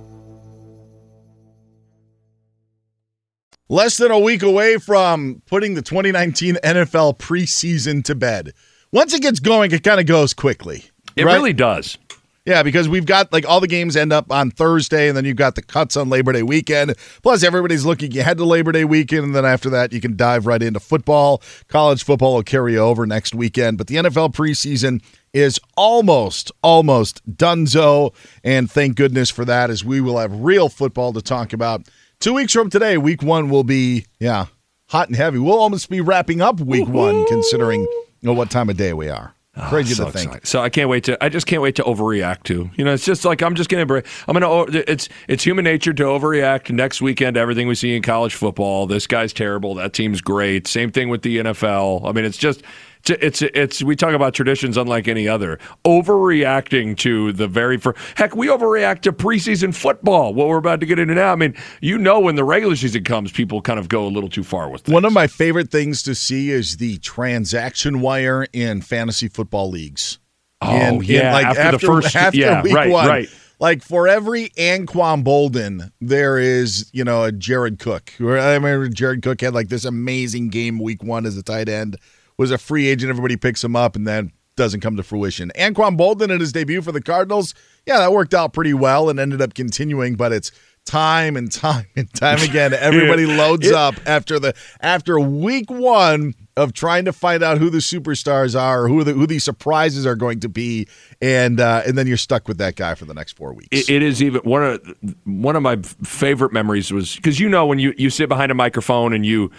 [3.71, 8.51] Less than a week away from putting the 2019 NFL preseason to bed.
[8.91, 10.91] Once it gets going, it kind of goes quickly.
[11.15, 11.35] It right?
[11.35, 11.97] really does.
[12.45, 15.37] Yeah, because we've got like all the games end up on Thursday, and then you've
[15.37, 16.95] got the cuts on Labor Day weekend.
[17.23, 20.45] Plus, everybody's looking ahead to Labor Day weekend, and then after that, you can dive
[20.45, 21.41] right into football.
[21.69, 28.13] College football will carry over next weekend, but the NFL preseason is almost, almost donezo,
[28.43, 31.87] and thank goodness for that, as we will have real football to talk about.
[32.21, 34.45] Two weeks from today, week one will be, yeah,
[34.89, 35.39] hot and heavy.
[35.39, 39.09] We'll almost be wrapping up week one, considering you know, what time of day we
[39.09, 39.33] are.
[39.57, 40.27] Ah, Crazy so to think.
[40.27, 40.47] excited.
[40.47, 41.21] So I can't wait to.
[41.21, 42.69] I just can't wait to overreact to.
[42.75, 43.91] You know, it's just like I'm just gonna.
[44.27, 44.47] I'm gonna.
[44.47, 47.37] Oh, it's it's human nature to overreact next weekend.
[47.37, 48.85] Everything we see in college football.
[48.85, 49.73] This guy's terrible.
[49.73, 50.67] That team's great.
[50.67, 52.07] Same thing with the NFL.
[52.07, 52.61] I mean, it's just.
[53.09, 55.57] It's, it's it's we talk about traditions unlike any other.
[55.85, 60.33] Overreacting to the very first heck, we overreact to preseason football.
[60.33, 61.31] What we're about to get into now.
[61.31, 64.29] I mean, you know, when the regular season comes, people kind of go a little
[64.29, 64.93] too far with things.
[64.93, 70.19] One of my favorite things to see is the transaction wire in fantasy football leagues.
[70.61, 73.07] Oh, In- in, yeah, after the first- after yeah, week right, one.
[73.07, 73.29] right.
[73.59, 78.11] Like for every Anquan Boldin, there is you know a Jared Cook.
[78.19, 78.23] I
[78.53, 81.97] remember Jared Cook had like this amazing game week one as a tight end,
[82.41, 83.09] was a free agent.
[83.09, 85.51] Everybody picks him up, and then doesn't come to fruition.
[85.57, 87.53] Anquan Boldin in his debut for the Cardinals,
[87.85, 90.51] yeah, that worked out pretty well and ended up continuing, but it's
[90.85, 92.73] time and time and time again.
[92.89, 93.37] Everybody Yeah.
[93.37, 97.77] loads It- up after the after week one of trying to find out who the
[97.77, 100.85] superstars are, who the, who these surprises are going to be,
[101.21, 103.69] and uh, and then you're stuck with that guy for the next four weeks.
[103.71, 107.65] It, it is even one of one of my favorite memories was because you know
[107.65, 109.49] when you you sit behind a microphone and you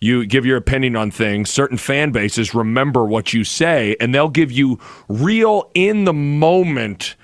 [0.00, 4.28] you give your opinion on things, certain fan bases remember what you say and they'll
[4.28, 4.78] give you
[5.08, 7.16] real in the moment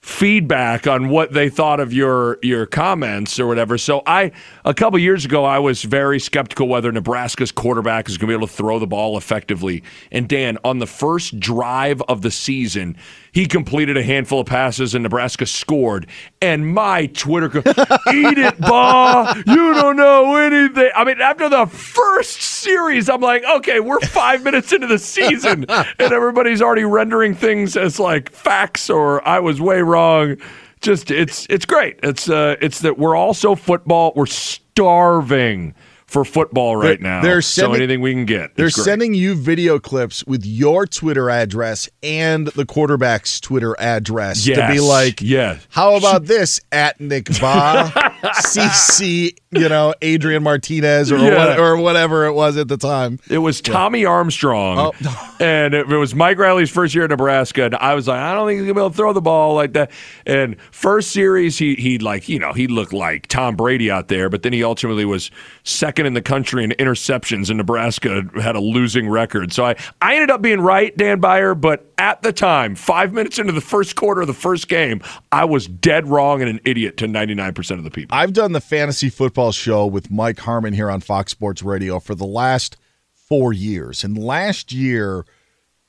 [0.00, 3.76] feedback on what they thought of your your comments or whatever.
[3.76, 4.32] So I
[4.64, 8.36] a couple years ago I was very skeptical whether Nebraska's quarterback is going to be
[8.38, 9.82] able to throw the ball effectively.
[10.10, 12.96] And Dan, on the first drive of the season,
[13.32, 16.06] he completed a handful of passes and Nebraska scored.
[16.40, 19.44] And my Twitter, eat it, Bahe!
[19.46, 20.88] You don't know anything.
[20.94, 25.66] I mean, after the first series, I'm like, okay, we're five minutes into the season,
[25.68, 30.36] and everybody's already rendering things as like facts or I was way wrong.
[30.80, 31.98] Just it's it's great.
[32.04, 34.12] It's uh it's that we're also football.
[34.14, 35.74] We're starving
[36.08, 37.22] for football right They're- now.
[37.22, 38.56] they're so sending- anything we can get.
[38.56, 44.68] They're sending you video clips with your Twitter address and the quarterback's Twitter address to
[44.72, 45.64] be like, yes.
[45.68, 51.36] how about this at Nick Bahe, CC, you know, Adrian Martinez or, Yeah.
[51.48, 53.18] what, or whatever it was at the time.
[53.30, 55.34] It was Tommy Armstrong, Oh.
[55.40, 57.64] and it, it was Mike Riley's first year at Nebraska.
[57.66, 59.54] And I was like, I don't think he's gonna be able to throw the ball
[59.54, 59.90] like that.
[60.26, 64.28] And first series, he he like you know he looked like Tom Brady out there,
[64.28, 65.30] but then he ultimately was
[65.64, 69.52] second in the country in interceptions, and Nebraska had a losing record.
[69.52, 73.38] So I I ended up being right, Dan Beyer, but at the time, five minutes
[73.38, 75.00] into the first quarter of the first game,
[75.32, 78.07] I was dead wrong and an idiot to ninety nine percent of the people.
[78.10, 82.14] I've done the fantasy football show with Mike Harmon here on Fox Sports Radio for
[82.14, 82.78] the last
[83.12, 84.02] four years.
[84.02, 85.26] And last year,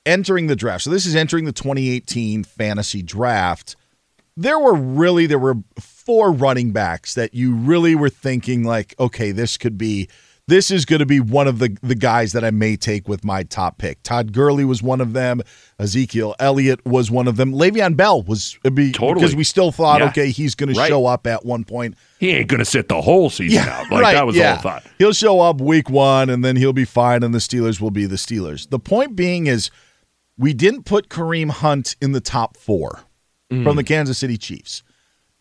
[0.05, 3.77] entering the draft, so this is entering the 2018 fantasy draft,
[4.35, 9.31] there were really there were four running backs that you really were thinking like, okay,
[9.31, 10.09] this could be
[10.49, 13.23] this is going to be one of the the guys that I may take with
[13.23, 14.03] my top pick.
[14.03, 15.41] Todd Gurley was one of them.
[15.79, 17.53] Ezekiel Elliott was one of them.
[17.53, 19.13] Le'Veon Bell was be, Totally.
[19.15, 20.07] because we still thought, Yeah.
[20.09, 21.95] okay, he's going to show up at one point.
[22.19, 23.89] He ain't gonna sit the whole season out.
[23.89, 24.83] Like that was the whole thought.
[24.97, 28.05] He'll show up week one and then he'll be fine, and the Steelers will be
[28.05, 28.69] the Steelers.
[28.69, 29.71] The point being is
[30.37, 33.01] we didn't put Kareem Hunt in the top four
[33.51, 33.63] Mm.
[33.63, 34.83] from the Kansas City Chiefs.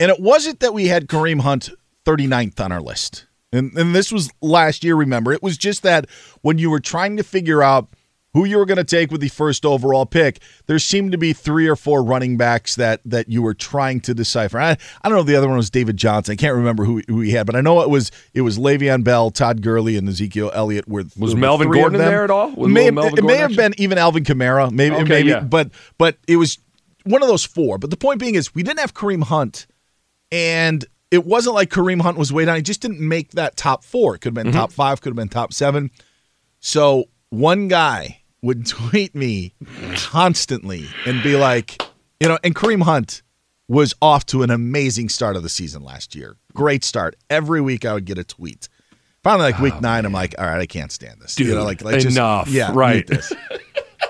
[0.01, 1.69] And it wasn't that we had Kareem Hunt
[2.07, 3.27] 39th on our list.
[3.53, 5.33] And, and this was last year, remember.
[5.33, 6.07] It was just that
[6.43, 7.89] when you were trying to figure out
[8.35, 11.33] who you were going to take with the first overall pick, there seemed to be
[11.33, 14.61] three or four running backs that that you were trying to decipher.
[14.61, 16.33] I, I don't know if the other one was David Johnson.
[16.33, 19.03] I can't remember who, who he had, but I know it was it was Le'Veon
[19.03, 20.87] Bell, Todd Gurley, and Ezekiel Elliott.
[20.87, 22.51] Were Was Melvin Gordon there at all?
[22.51, 25.41] Was may, it may have been even Alvin Kamara, maybe, Okay, maybe, yeah.
[25.41, 26.59] but but it was
[27.05, 27.79] one of those four.
[27.79, 29.67] But the point being is, we didn't have Kareem Hunt,
[30.31, 32.57] and it wasn't like Kareem Hunt was way down.
[32.57, 34.15] He just didn't make that top four.
[34.15, 34.59] It could have been Mm-hmm.
[34.61, 35.91] top five, could have been top seven.
[36.61, 39.55] So one guy would tweet me
[39.97, 41.83] constantly and be like,
[42.21, 43.23] you know, and Kareem Hunt
[43.69, 46.37] was off to an amazing start of the season last year.
[46.55, 47.17] Great start.
[47.29, 48.69] Every week I would get a tweet.
[49.23, 51.39] Finally, like week nine, I'm like, all right, I can't stand this.
[51.39, 52.49] you Dude, know, like, like just- enough.
[52.49, 53.07] yeah, Right.
[53.07, 53.33] this.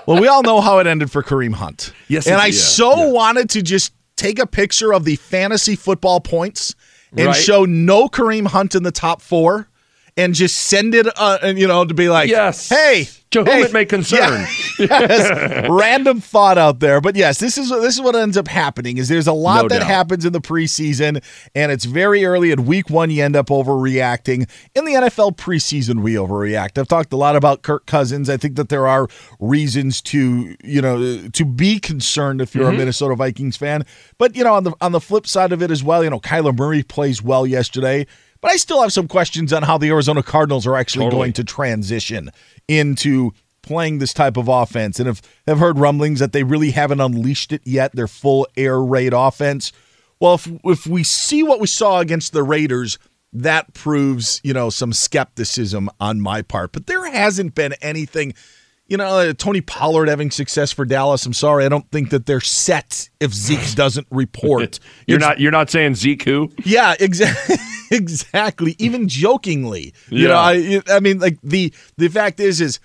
[0.05, 1.93] well, we all know how it ended for Kareem Hunt.
[2.07, 6.19] Yes, and I yeah, so wanted to just take a picture of the fantasy football
[6.21, 6.75] points
[7.17, 7.35] and Right.
[7.35, 9.67] show no Kareem Hunt in the top four,
[10.17, 12.69] and just send it, uh, and you know, to be like, Yes.
[12.69, 14.47] hey, To whom hey, it may concern.
[14.79, 18.47] yeah, yes, random thought out there, but yes, this is this is what ends up
[18.47, 18.97] happening.
[18.97, 19.87] Is there's a lot No that doubt.
[19.87, 21.23] happens in the preseason,
[21.53, 23.11] and it's very early in week one.
[23.11, 24.49] You end up overreacting.
[24.73, 26.79] In the NFL preseason, we overreact.
[26.79, 28.31] I've talked a lot about Kirk Cousins.
[28.31, 29.07] I think that there are
[29.39, 32.77] reasons to you know to be concerned if you're a Mhm.
[32.77, 33.85] Minnesota Vikings fan.
[34.17, 36.19] But you know on the on the flip side of it as well, you know
[36.19, 38.07] Kyler Murray plays well yesterday.
[38.41, 41.19] But I still have some questions on how the Arizona Cardinals are actually Totally.
[41.19, 42.31] going to transition
[42.67, 47.01] into playing this type of offense and have, have heard rumblings that they really haven't
[47.01, 49.71] unleashed it yet, their full air raid offense.
[50.19, 52.97] Well, if if we see what we saw against the Raiders,
[53.31, 56.71] that proves, you know, some skepticism on my part.
[56.71, 58.33] But there hasn't been anything,
[58.89, 61.25] you know, uh, Tony Pollard having success for Dallas.
[61.25, 64.79] I'm sorry, I don't think that they're set if Zeke doesn't report.
[65.07, 66.51] You're It's- not you're not saying Zeke who?
[66.65, 67.55] yeah, exactly.
[67.91, 68.75] exactly.
[68.79, 72.79] Even jokingly, you know, I, I mean, like the the fact is, is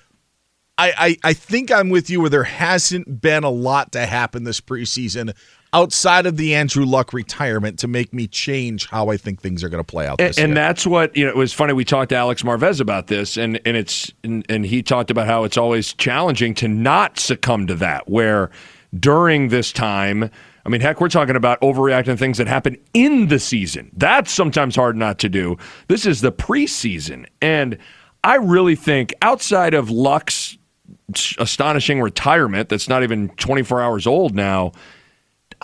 [0.78, 0.92] I,
[1.24, 4.60] I I think I'm with you where there hasn't been a lot to happen this
[4.60, 5.34] preseason
[5.74, 9.68] outside of the Andrew Luck retirement to make me change how I think things are
[9.68, 10.20] going to play out.
[10.20, 11.30] And, and that's what you know.
[11.30, 11.72] It was funny.
[11.72, 15.26] We talked to Alex Marvez about this, and and it's and, and he talked about
[15.26, 18.08] how it's always challenging to not succumb to that.
[18.08, 18.50] Where
[18.98, 20.30] during this time,
[20.64, 23.90] I mean, heck, we're talking about overreacting to things that happen in the season.
[23.96, 25.58] That's sometimes hard not to do.
[25.88, 27.76] This is the preseason, and
[28.22, 30.56] I really think outside of Luck's
[31.38, 34.72] astonishing retirement, that's not even 24 hours old now.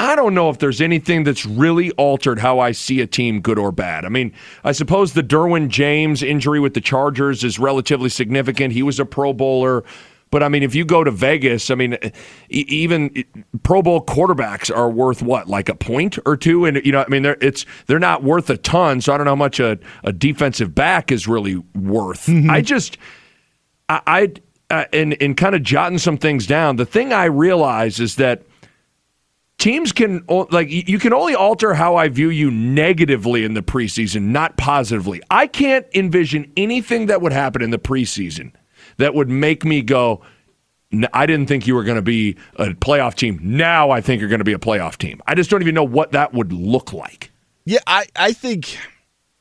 [0.00, 3.58] I don't know if there's anything that's really altered how I see a team, good
[3.58, 4.06] or bad.
[4.06, 4.32] I mean,
[4.64, 8.72] I suppose the Derwin James injury with the Chargers is relatively significant.
[8.72, 9.84] He was a Pro Bowler.
[10.30, 11.98] But I mean, if you go to Vegas, I mean,
[12.48, 13.24] even
[13.62, 17.08] Pro Bowl quarterbacks are worth what, like a point or two, and you know, I
[17.10, 19.02] mean, they're it's they're not worth a ton.
[19.02, 22.26] So I don't know how much a, a defensive back is really worth.
[22.26, 22.48] Mm-hmm.
[22.48, 22.96] I just,
[23.90, 24.32] I, I
[24.70, 26.76] uh, in in kind of jotting some things down.
[26.76, 28.44] The thing I realize is that
[29.60, 34.22] teams can like you can only alter how I view you negatively in the preseason,
[34.22, 35.22] not positively.
[35.30, 38.52] I can't envision anything that would happen in the preseason
[38.96, 40.22] that would make me go.
[41.12, 43.38] I didn't think you were going to be a playoff team.
[43.40, 45.20] Now I think you're going to be a playoff team.
[45.28, 47.30] I just don't even know what that would look like.
[47.64, 48.76] Yeah, I, I think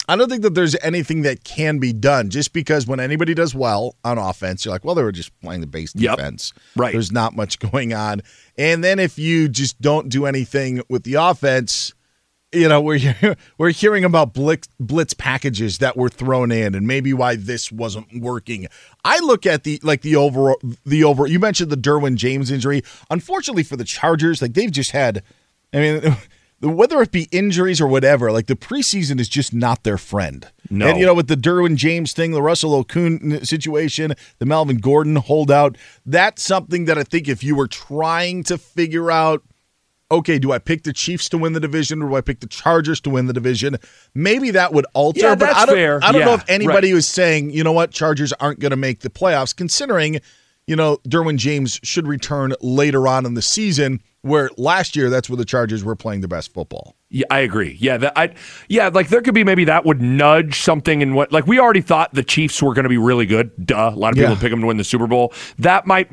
[0.09, 3.53] I don't think that there's anything that can be done just because when anybody does
[3.53, 6.51] well on offense, you're like, well, they were just playing the base defense.
[6.55, 6.63] Yep.
[6.75, 6.91] Right.
[6.91, 8.23] There's not much going on.
[8.57, 11.93] And then if you just don't do anything with the offense,
[12.51, 13.13] you know, we're
[13.59, 18.07] we're hearing about blitz, blitz packages that were thrown in, and maybe why this wasn't
[18.19, 18.65] working.
[19.05, 20.55] I look at the like the over
[20.87, 21.27] the over.
[21.27, 22.81] You mentioned the Derwin James injury.
[23.11, 25.21] Unfortunately for the Chargers, like they've just had.
[25.71, 26.17] I mean,
[26.61, 30.47] whether it be injuries or whatever, like the preseason is just not their friend.
[30.69, 30.87] No.
[30.87, 35.15] And you know, with the Derwin James thing, the Russell Okung situation, the Melvin Gordon
[35.15, 39.43] holdout, that's something that I think if you were trying to figure out,
[40.11, 42.47] okay, do I pick the Chiefs to win the division or do I pick the
[42.47, 43.77] Chargers to win the division?
[44.13, 45.21] Maybe that would alter.
[45.21, 45.99] Yeah, but that's I don't, fair.
[46.03, 46.95] I don't yeah, know if anybody right.
[46.95, 50.19] was saying, you know what, Chargers aren't going to make the playoffs, considering,
[50.67, 55.29] you know, Derwin James should return later on in the season where last year that's
[55.29, 56.95] where the Chargers were playing the best football.
[57.11, 57.75] Yeah, I agree.
[57.79, 58.35] Yeah, that I
[58.67, 61.81] yeah, like there could be maybe that would nudge something in what like we already
[61.81, 63.51] thought the Chiefs were going to be really good.
[63.65, 64.39] Duh, a lot of people Yeah.
[64.39, 65.33] pick them to win the Super Bowl.
[65.57, 66.09] That might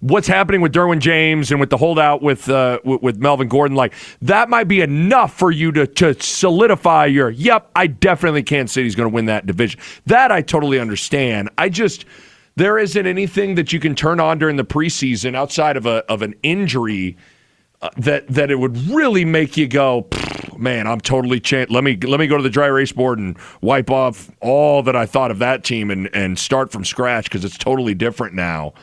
[0.00, 3.76] what's happening with Derwin James and with the holdout with uh, with, with Melvin Gordon
[3.76, 8.74] like that might be enough for you to to solidify your yep, I definitely Kansas
[8.74, 9.80] City's going to win that division.
[10.06, 11.48] That I totally understand.
[11.58, 12.04] I just
[12.54, 16.22] there isn't anything that you can turn on during the preseason outside of a of
[16.22, 17.16] an injury
[17.80, 20.08] uh, that that it would really make you go,
[20.56, 21.70] man, I'm totally changed.
[21.70, 24.96] Let me let me go to the dry erase board and wipe off all that
[24.96, 28.74] I thought of that team and and start from scratch because it's totally different now.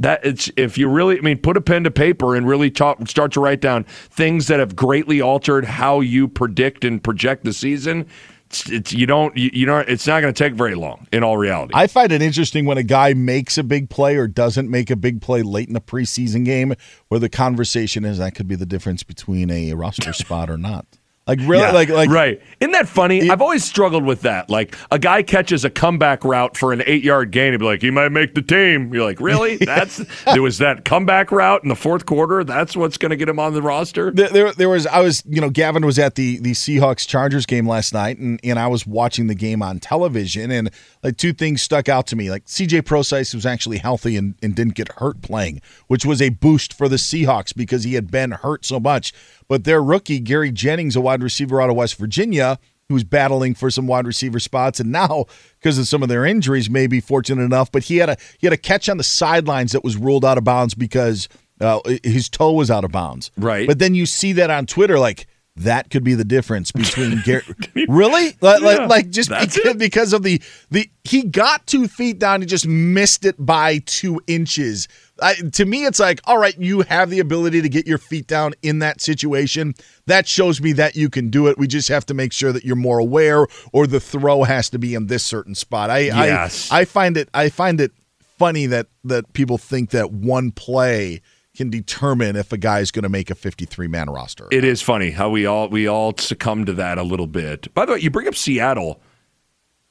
[0.00, 3.06] That it's if you really, I mean, put a pen to paper and really talk,
[3.08, 7.52] start to write down things that have greatly altered how you predict and project the
[7.52, 8.06] season.
[8.54, 11.24] It's, it's you don't you, you know it's not going to take very long in
[11.24, 11.72] all reality.
[11.74, 14.96] I find it interesting when a guy makes a big play or doesn't make a
[14.96, 16.74] big play late in a preseason game,
[17.08, 20.86] where the conversation is that could be the difference between a roster spot or not.
[21.26, 22.40] Like really, Yeah, like like right.
[22.60, 23.30] Isn't that funny?
[23.30, 24.50] I've always struggled with that.
[24.50, 27.80] Like a guy catches a comeback route for an eight yard gain, he'd be like,
[27.80, 28.92] he might make the team.
[28.92, 29.56] You're like, really?
[29.64, 32.44] That's there was that comeback route in the fourth quarter.
[32.44, 34.10] That's what's going to get him on the roster.
[34.10, 37.46] There, there, there was I was you know Gavin was at the the Seahawks Chargers
[37.46, 40.70] game last night and and I was watching the game on television and
[41.04, 42.30] like two things stuck out to me.
[42.30, 46.30] Like CJ Prosise was actually healthy and, and didn't get hurt playing which was a
[46.30, 49.12] boost for the Seahawks because he had been hurt so much.
[49.46, 52.58] But their rookie Gary Jennings a wide receiver out of West Virginia
[52.88, 55.24] who's battling for some wide receiver spots and now
[55.58, 58.46] because of some of their injuries may be fortunate enough but he had a he
[58.46, 61.28] had a catch on the sidelines that was ruled out of bounds because
[61.60, 63.30] uh, his toe was out of bounds.
[63.36, 63.66] Right.
[63.66, 65.26] but then you see that on Twitter, like
[65.56, 67.42] that could be the difference between Gary.
[67.88, 70.40] really, like, Yeah, like, like just because, because of the
[70.70, 74.88] the he got two feet down, he just missed it by two inches.
[75.22, 78.26] I, to me, it's like, all right, you have the ability to get your feet
[78.26, 79.74] down in that situation.
[80.06, 81.56] That shows me that you can do it.
[81.56, 84.78] We just have to make sure that you're more aware, or the throw has to
[84.78, 85.88] be in this certain spot.
[85.88, 86.70] I, Yes.
[86.72, 87.92] I, I find it, I find it
[88.38, 91.20] funny that that people think that one play
[91.54, 94.48] can determine if a guy is going to make a 53 man roster.
[94.50, 97.72] It is funny how we all we all succumb to that a little bit.
[97.74, 99.00] By the way, you bring up Seattle.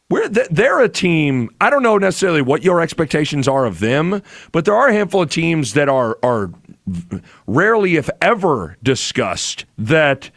[0.10, 1.50] We're they're a team.
[1.62, 4.22] I don't know necessarily what your expectations are of them,
[4.52, 6.52] but there are a handful of teams that are are
[7.48, 9.66] rarely, if ever, discussed.
[9.78, 10.30] That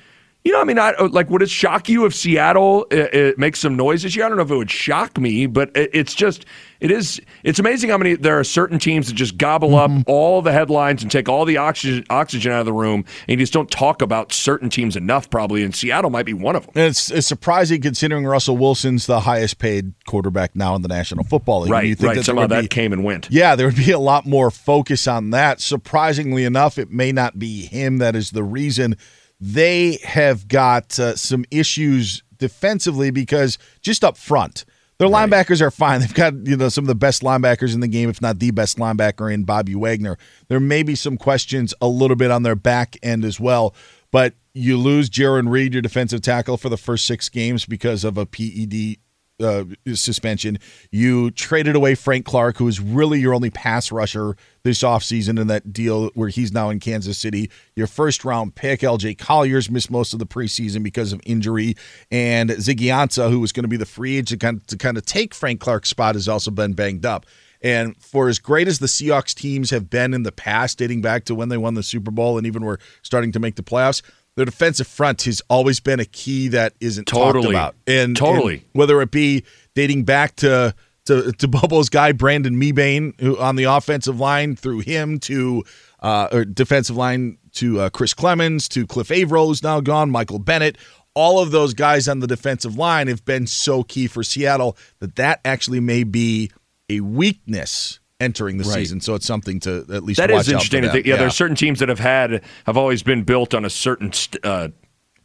[0.47, 3.59] you know, I mean, I, like, would it shock you if Seattle uh uh makes
[3.59, 4.25] some noise this year?
[4.25, 6.47] I don't know if it would shock me, but it, it's just
[6.79, 7.21] it is.
[7.43, 11.03] It's amazing how many there are certain teams that just gobble up all the headlines
[11.03, 14.03] and take all the oxygen oxygen out of the room, and you just don't talk
[14.03, 15.29] about certain teams enough.
[15.31, 16.73] Probably, and Seattle might be one of them.
[16.77, 21.25] And it's, it's surprising considering Russell Wilson's the highest paid quarterback now in the National
[21.25, 21.73] Football League.
[21.73, 22.15] Right, You think right.
[22.15, 23.29] there Somehow that be- came and went.
[23.31, 25.61] Yeah, there would be a lot more focus on that.
[25.61, 28.97] Surprisingly enough, it may not be him that is the reason.
[29.41, 34.65] They have got uh, some issues defensively because just up front,
[34.99, 36.01] Their linebackers are fine.
[36.03, 38.51] They've got you know some of the best linebackers in the game, if not the
[38.51, 40.17] best linebacker in Bobby Wagner.
[40.49, 43.75] There may be some questions a little bit on their back end as well,
[44.11, 48.17] but you lose Jarran Reed, your defensive tackle, for the first six games because of
[48.17, 48.97] a PED
[49.41, 49.65] uh,
[49.95, 50.59] suspension.
[50.91, 55.47] You traded away Frank Clark, who is really your only pass rusher this offseason in
[55.49, 57.51] that deal where he's now in Kansas City.
[57.75, 61.77] Your first round pick, LJ Collier's missed most of the preseason because of injury.
[62.11, 64.77] And Ziggy Ansah, who was going to be the free agent to kind, of, to
[64.77, 67.27] kind of take Frank Clark's spot, has also been banged up.
[67.63, 71.25] And for as great as the Seahawks teams have been in the past, dating back
[71.25, 74.03] to when they won the Super Bowl and even were starting to make the playoffs,
[74.37, 77.43] their defensive front has always been a key that isn't Totally.
[77.43, 77.75] talked about.
[77.87, 78.55] And Totally.
[78.55, 79.45] and whether it be
[79.75, 80.75] dating back to
[81.07, 85.65] to, to Bobo's guy Brandon Mebane who on the offensive line through him to
[86.01, 90.39] uh, or defensive line to uh, Chris Clemons to Cliff Avril who's now gone, Michael
[90.39, 90.77] Bennett.
[91.15, 95.17] All of those guys on the defensive line have been so key for Seattle that
[95.17, 96.51] that actually may be
[96.91, 98.75] a weakness entering the Right.
[98.75, 99.01] season.
[99.01, 101.05] So it's something to at least That watch is interesting out to for think.
[101.07, 101.11] them.
[101.13, 104.45] Yeah, there's certain teams that have had have always been built on a certain st-
[104.45, 104.69] uh,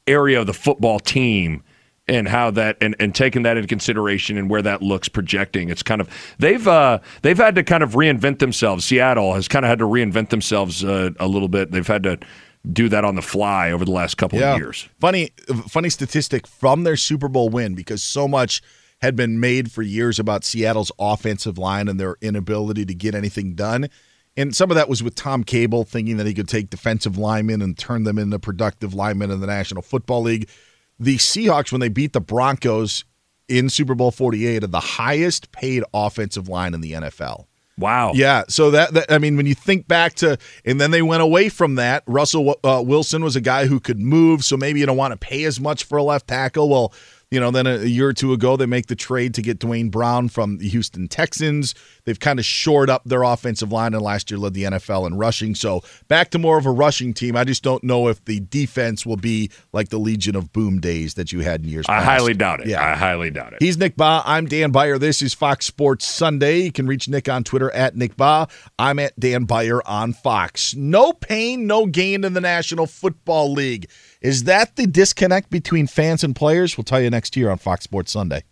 [0.08, 1.64] area of the football team
[2.08, 5.70] and how that and, and taking that into consideration and where that looks projecting.
[5.70, 6.10] It's kind of
[6.40, 8.84] they've uh, they've had to kind of reinvent themselves.
[8.84, 11.72] Seattle has kind of had to reinvent themselves uh, a little bit.
[11.72, 12.18] They've had to
[12.72, 14.88] do that on the fly over the last couple of years.
[15.00, 15.30] Funny,
[15.68, 18.62] funny statistic from their Super Bowl win because so much
[19.02, 23.56] had been made for years about Seattle's offensive line and their inability to get anything
[23.56, 23.90] done.
[24.38, 27.62] And some of that was with Tom Cable thinking that he could take defensive linemen
[27.62, 30.48] and turn them into productive linemen in the National Football League.
[31.00, 33.04] The Seahawks, when they beat the Broncos
[33.48, 37.48] in Super Bowl 48, are the highest paid offensive line in the NFL.
[37.78, 38.12] Wow.
[38.14, 38.44] Yeah.
[38.48, 41.50] So that, that I mean, when you think back to, and then they went away
[41.50, 42.04] from that.
[42.06, 45.18] Russell uh, Wilson was a guy who could move, so maybe you don't want to
[45.18, 46.70] pay as much for a left tackle.
[46.70, 46.94] Well,
[47.32, 49.58] you know, then a, a year or two ago, they make the trade to get
[49.58, 51.74] Duane Brown from the Houston Texans.
[52.04, 55.18] They've kind of shored up their offensive line, and last year led the NFL in
[55.18, 55.56] rushing.
[55.56, 57.38] So back to more of a rushing team.
[57.38, 61.14] I just don't know if the defense will be like the Legion of Boom days
[61.14, 62.06] that you had in years I past.
[62.06, 62.68] highly doubt it.
[62.68, 62.86] Yeah.
[62.86, 63.60] I highly doubt it.
[63.62, 64.24] He's Nick Bahe.
[64.26, 64.98] I'm Dan Beyer.
[64.98, 66.60] This is Fox Sports Sunday.
[66.64, 68.50] You can reach Nick on Twitter at Nick Bahe.
[68.78, 70.76] I'm at Dan Beyer on Fox.
[70.76, 73.90] No pain, no gain in the National Football League.
[74.22, 76.78] Is that the disconnect between fans and players?
[76.78, 78.44] We'll tell you next year on Fox Sports Sunday.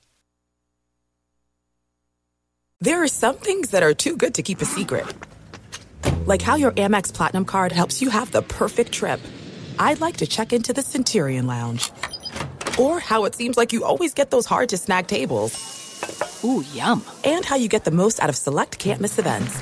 [2.81, 5.05] There are some things that are too good to keep a secret.
[6.25, 9.19] Like how your Amex Platinum card helps you have the perfect trip.
[9.77, 11.91] I'd like to check into the Centurion Lounge.
[12.79, 15.53] Or how it seems like you always get those hard to snag tables.
[16.43, 17.03] Ooh, yum.
[17.23, 19.61] And how you get the most out of select can't miss events.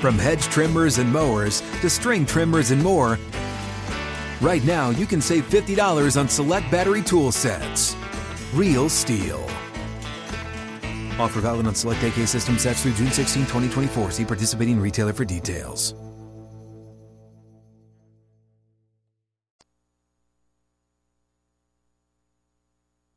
[0.00, 3.18] From hedge trimmers and mowers to string trimmers and more,
[4.42, 7.96] right now you can save $50 on select battery tool sets.
[8.52, 9.42] Real STIHL.
[11.18, 14.10] Offer valid on select AK system sets through June 16, 2024.
[14.10, 15.94] See participating retailer for details.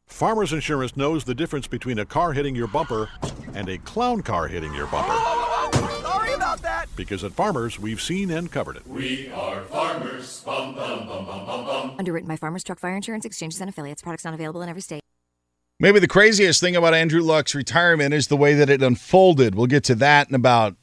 [0.08, 3.10] Farmers Insurance knows the difference between a car hitting your bumper
[3.54, 5.39] and a clown car hitting your bumper.
[7.08, 7.24] Sorry about that.
[7.24, 8.88] Because at Farmers, we've seen and covered it.
[8.88, 10.42] We are farmers.
[10.42, 11.96] Bum, bum, bum, bum, bum, bum.
[11.98, 14.02] Underwritten by Farmers Truck Fire Insurance Exchanges and Affiliates.
[14.02, 15.02] Products not available in every state.
[15.80, 19.56] Maybe the craziest thing about Andrew Luck's retirement is the way that it unfolded.
[19.56, 20.76] We'll get to that in about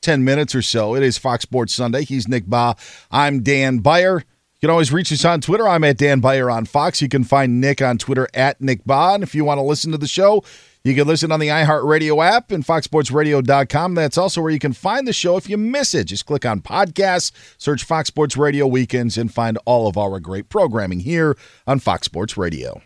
[0.00, 0.94] 10 minutes or so.
[0.94, 2.04] It is Fox Sports Sunday.
[2.04, 2.78] He's Nick Bahe.
[3.10, 4.18] I'm Dan Beyer.
[4.20, 5.68] You can always reach us on Twitter.
[5.68, 7.02] I'm at Dan Beyer on Fox.
[7.02, 9.16] You can find Nick on Twitter at Nick Bahe.
[9.16, 10.42] And if you want to listen to the show,
[10.84, 13.94] you can listen on the iHeartRadio app and foxsportsradio.com.
[13.94, 16.04] That's also where you can find the show if you miss it.
[16.04, 20.48] Just click on podcasts, search Fox Sports Radio Weekends, and find all of our great
[20.48, 21.36] programming here
[21.66, 22.80] on Fox Sports Radio.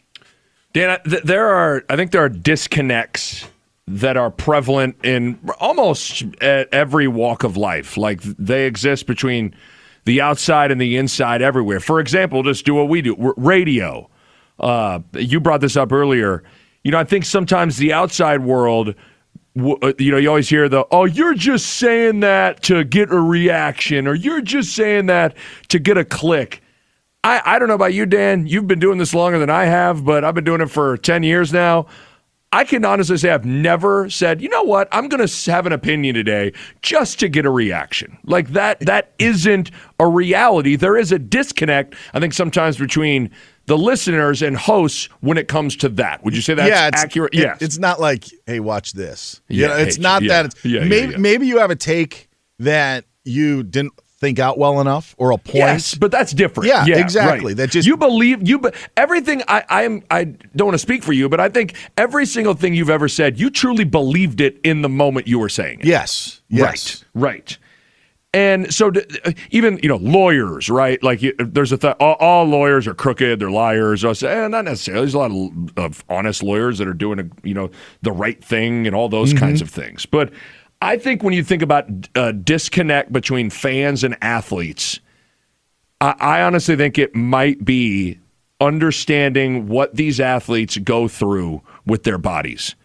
[0.73, 3.47] Dan, th- there are, I think there are disconnects
[3.87, 7.97] that are prevalent in almost every walk of life.
[7.97, 9.55] Like they exist between
[10.05, 11.81] the outside and the inside everywhere.
[11.81, 14.09] For example, just do what we do radio.
[14.59, 16.43] Uh, you brought this up earlier.
[16.85, 18.95] You know, I think sometimes the outside world,
[19.59, 23.21] uh, you know, you always hear the, oh, you're just saying that to get a
[23.21, 25.37] reaction, or you're just saying that
[25.69, 26.63] to get a click.
[27.25, 28.47] I, I don't know about you, Dan.
[28.47, 31.23] You've been doing this longer than I have, but I've been doing it for 10
[31.23, 31.87] years now.
[32.55, 35.73] I can honestly say I've never said, you know what, I'm going to have an
[35.73, 36.53] opinion today
[36.83, 38.19] just to get a reaction.
[38.25, 40.77] Like that, that isn't a reality.
[40.77, 43.31] There is a disconnect, I think, sometimes between
[43.67, 46.25] the listeners and hosts when it comes to that.
[46.25, 47.35] Would you say that's yeah, it's, accurate?
[47.35, 47.63] It, yes.
[47.63, 49.41] It's not like, hey, watch this.
[49.49, 50.47] Yeah, know, it's hey, not yeah, that.
[50.47, 51.19] It's, yeah, yeah, maybe, yeah.
[51.19, 52.29] maybe you have a take
[52.59, 55.57] that you didn't think out well enough or a point.
[55.57, 56.69] Yes, but that's different.
[56.69, 57.49] Yeah, Yeah, exactly.
[57.49, 57.57] right.
[57.57, 58.61] That just you believe you.
[58.61, 62.25] be- Everything I I'm I don't want to speak for you, but I think every
[62.25, 65.81] single thing you've ever said, you truly believed it in the moment you were saying
[65.81, 65.87] it.
[65.87, 67.05] yes, yes.
[67.15, 67.23] Right.
[67.31, 67.59] Right.
[68.35, 71.03] And so, d- uh, even you know, lawyers, right?
[71.03, 74.05] Like, you- there's a th- all, all lawyers are crooked, they're liars.
[74.07, 75.03] I say, eh, not necessarily.
[75.03, 78.43] There's a lot of, of honest lawyers that are doing, a, you know, the right
[78.43, 80.07] thing and all those kinds of things.
[80.07, 80.33] But
[80.81, 84.99] I think when you think about uh, disconnect between fans and athletes,
[86.01, 88.19] I, I honestly think it might be
[88.61, 92.77] understanding what these athletes go through with their bodies,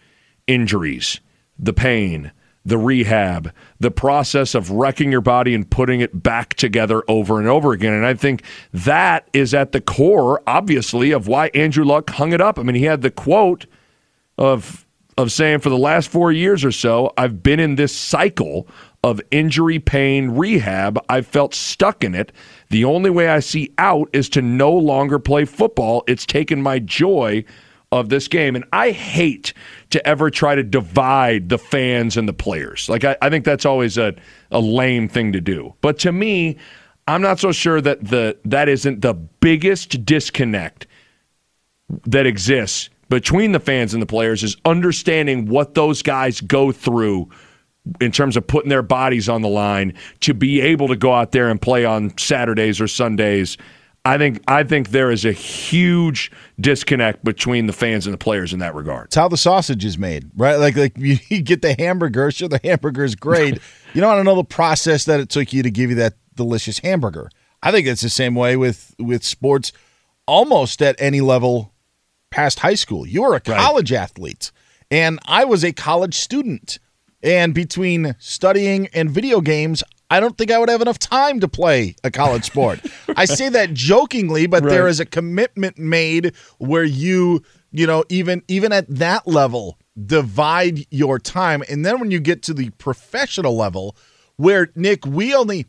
[0.46, 1.22] injuries,
[1.58, 2.32] the pain,
[2.68, 7.48] the rehab, the process of wrecking your body and putting it back together over and
[7.48, 7.94] over again.
[7.94, 12.42] And I think that is at the core, obviously, of why Andrew Luck hung it
[12.42, 12.60] up.
[12.60, 13.66] I mean, he had the quote
[14.38, 14.86] of
[15.18, 18.68] of saying for the last four years or so, I've been in this cycle
[19.04, 21.00] of injury, pain, rehab.
[21.10, 22.32] I've felt stuck in it.
[22.70, 26.04] The only way I see out is to no longer play football.
[26.06, 27.46] It's taken my joy
[27.92, 28.56] of this game.
[28.56, 29.54] And I hate
[29.92, 32.90] to ever try to divide the fans and the players.
[32.90, 34.14] Like, I, I think that's always a,
[34.52, 35.74] a lame thing to do.
[35.82, 36.58] But to me,
[37.08, 40.88] I'm not so sure that the that isn't the biggest disconnect
[42.06, 47.30] that exists between the fans and the players is understanding what those guys go through
[48.02, 51.32] in terms of putting their bodies on the line to be able to go out
[51.32, 53.58] there and play on Saturdays or Sundays.
[54.06, 58.54] I think I think there is a huge disconnect between the fans and the players
[58.54, 59.08] in that regard.
[59.08, 60.56] It's how the sausage is made, right?
[60.56, 63.60] Like like you, you get the hamburger, sure the hamburger is great.
[63.94, 66.14] you don't want to know the process that it took you to give you that
[66.36, 67.30] delicious hamburger.
[67.62, 69.74] I think it's the same way with with sports
[70.26, 71.74] almost at any level
[72.30, 73.06] past high school.
[73.06, 74.52] You were a college athlete
[74.90, 76.80] and I was a college student.
[77.24, 81.48] And between studying and video games, I don't think I would have enough time to
[81.48, 82.82] play a college sport.
[83.16, 84.90] I say that jokingly, but there Right.
[84.90, 91.20] is a commitment made where you, you know, even even at that level, divide your
[91.20, 91.64] time.
[91.70, 93.96] And then when you get to the professional level,
[94.38, 95.66] where Nick, we only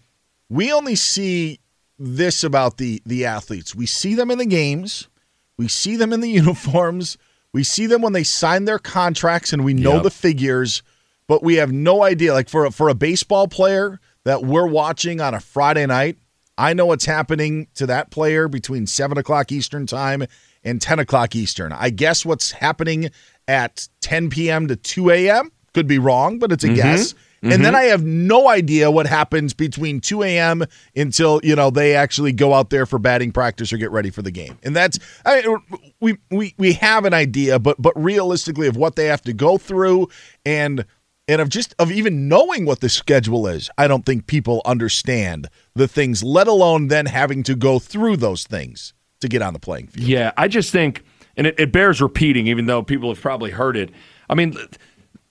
[0.48, 1.58] we only see
[1.98, 3.74] this about the the athletes.
[3.74, 5.08] We see them in the games,
[5.56, 7.18] we see them in the uniforms,
[7.52, 10.02] we see them when they sign their contracts, and we know Yep.
[10.04, 10.82] the figures,
[11.26, 12.32] but we have no idea.
[12.34, 13.98] Like for a, for a baseball player
[14.28, 16.18] that we're watching on a Friday night,
[16.58, 20.24] I know what's happening to that player between seven o'clock Eastern time
[20.62, 21.72] and ten o'clock Eastern.
[21.72, 23.10] I guess what's happening
[23.46, 24.68] at 10 p.m.
[24.68, 25.50] to 2 a.m.
[25.72, 26.74] could be wrong, but it's a Mhm.
[26.74, 27.14] guess.
[27.40, 27.76] And then Mhm.
[27.76, 30.64] I have no idea what happens between 2 a.m.
[30.96, 34.20] until you know they actually go out there for batting practice or get ready for
[34.22, 34.58] the game.
[34.64, 35.42] And that's I
[36.00, 39.56] we we we have an idea, but but realistically of what they have to go
[39.56, 40.08] through
[40.44, 40.84] and
[41.28, 45.48] and of just of even knowing what the schedule is, I don't think people understand
[45.74, 46.24] the things.
[46.24, 50.08] Let alone then having to go through those things to get on the playing field.
[50.08, 51.04] Yeah, I just think,
[51.36, 53.90] and it, it bears repeating, even though people have probably heard it.
[54.30, 54.56] I mean,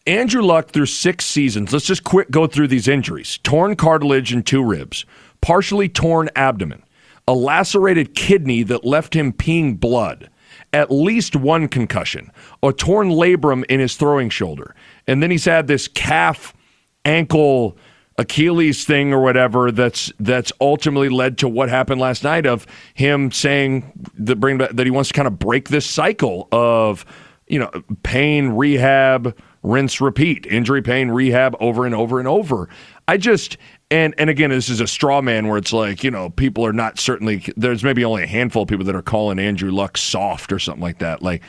[0.05, 1.73] Andrew Luck through six seasons.
[1.73, 5.05] Let's just quick go through these injuries: torn cartilage in two ribs,
[5.41, 6.83] partially torn abdomen,
[7.27, 10.29] a lacerated kidney that left him peeing blood,
[10.73, 12.31] at least one concussion,
[12.64, 14.76] a torn labrum in his throwing shoulder,
[15.07, 16.53] and then he's had this calf
[17.06, 17.77] ankle
[18.19, 22.65] Achilles thing or whatever that's that's ultimately led to what happened last night of
[22.95, 27.06] him saying that bring that he wants to kind of break this cycle of
[27.48, 27.72] you know,
[28.03, 32.69] pain, rehab, rinse, repeat, injury, pain, rehab, over and over and over.
[33.07, 33.57] I just
[33.89, 36.73] and and again, this is a straw man where it's like you know people are
[36.73, 40.51] not certainly there's maybe only a handful of people that are calling Andrew Luck soft
[40.51, 41.22] or something like that.
[41.22, 41.41] Like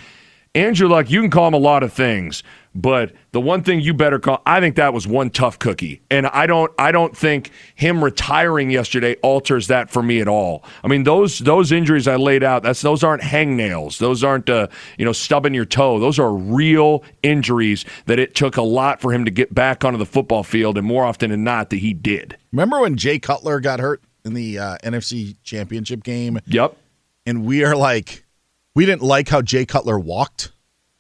[0.58, 2.42] Andrew Luck, you can call him a lot of things,
[2.74, 6.26] but the one thing you better call, I think that was one tough cookie, and
[6.26, 10.64] I don't, I don't think him retiring yesterday alters that for me at all.
[10.82, 14.66] I mean, those those injuries I laid out, that's those aren't hangnails, those aren't uh,
[14.98, 19.12] you know stubbing your toe, those are real injuries that it took a lot for
[19.12, 21.94] him to get back onto the football field, and more often than not, that he
[21.94, 22.36] did.
[22.50, 26.40] Remember when Jay Cutler got hurt in the uh, NFC Championship game?
[26.46, 26.76] Yep.
[27.26, 28.24] And we are like
[28.74, 30.52] we didn't like how Jay Cutler walked.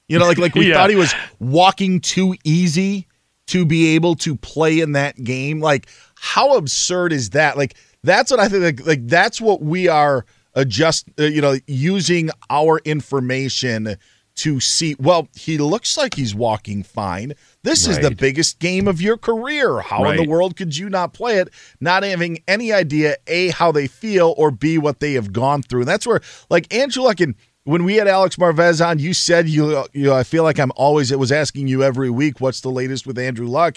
[0.08, 0.74] You know, like like we Yeah.
[0.76, 3.06] thought he was walking too easy
[3.48, 5.60] to be able to play in that game.
[5.60, 7.56] Like, how absurd is that?
[7.56, 8.62] Like, that's what I think.
[8.80, 10.24] Like, like that's what we are
[10.54, 11.08] adjust.
[11.18, 13.96] Uh, you know, using our information
[14.36, 14.94] to see.
[14.98, 17.32] Well, he looks like he's walking fine.
[17.64, 19.80] This is the biggest game of your career.
[19.80, 21.48] How in the world could you not play it?
[21.80, 25.80] Not having any idea a how they feel or b what they have gone through.
[25.80, 27.34] And that's where like Andrew Luck and
[27.68, 30.72] when we had Alex Marvez on, you said you you know, I feel like I'm
[30.74, 33.76] always it was asking you every week what's the latest with Andrew Luck.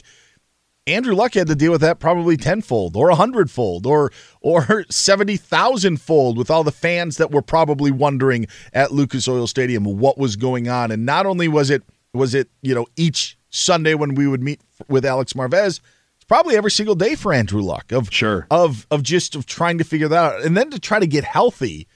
[0.87, 5.35] Andrew Luck had to deal with that probably tenfold or a hundredfold or or seventy
[5.35, 10.17] thousand fold with all the fans that were probably wondering at Lucas Oil Stadium what
[10.17, 10.89] was going on.
[10.89, 14.61] And not only was it was it you know each Sunday when we would meet
[14.87, 15.81] with Alex Marvez,
[16.15, 19.77] it's probably every single day for Andrew Luck of sure of of just of trying
[19.79, 21.89] to figure that out and then to try to get healthy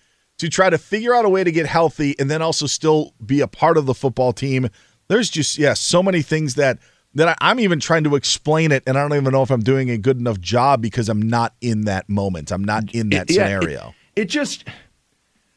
[0.45, 3.41] to try to figure out a way to get healthy and then also still be
[3.41, 4.69] a part of the football team.
[5.07, 6.79] There's just yeah, so many things that
[7.15, 9.63] that I, I'm even trying to explain it, and I don't even know if I'm
[9.63, 12.51] doing a good enough job because I'm not in that moment.
[12.51, 13.95] I'm not in that Yeah, scenario.
[14.15, 14.73] It, it just, I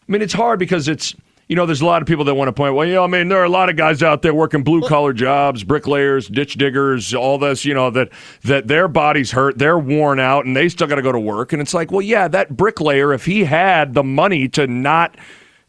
[0.07, 1.15] mean, it's hard because it's,
[1.49, 3.07] you know, there's a lot of people that want to point, well, you know, I
[3.07, 6.55] mean, there are a lot of guys out there working blue collar jobs, bricklayers, ditch
[6.55, 8.11] diggers, all this, you know, that
[8.43, 11.55] that their bodies hurt, they're worn out, and they still got to go to work.
[11.55, 15.17] And it's like, well, yeah, that bricklayer, if he had the money to not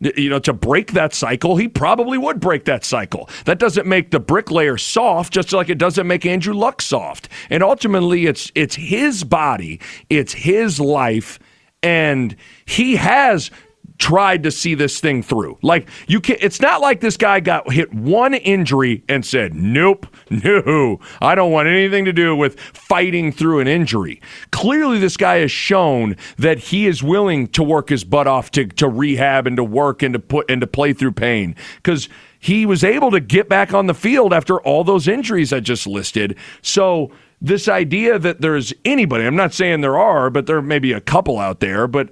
[0.01, 3.29] you know, to break that cycle, he probably would break that cycle.
[3.43, 7.27] That doesn't make the bricklayer soft, just like it doesn't make Andrew Luck soft.
[7.49, 9.79] And ultimately, it's it's his body,
[10.09, 11.37] it's his life,
[11.83, 12.35] and
[12.65, 13.51] he has
[13.99, 15.57] tried to see this thing through.
[15.61, 20.07] Like you can it's not like this guy got hit one injury and said, "Nope,
[20.29, 20.99] no.
[21.21, 24.21] I don't want anything to do with fighting through an injury."
[24.51, 28.65] Clearly this guy has shown that he is willing to work his butt off to
[28.65, 32.09] to rehab and to work and to put and to play through pain cuz
[32.39, 35.85] he was able to get back on the field after all those injuries I just
[35.85, 36.37] listed.
[36.61, 37.11] So
[37.41, 41.01] this idea that there's anybody, I'm not saying there are, but there may be a
[41.01, 42.09] couple out there, but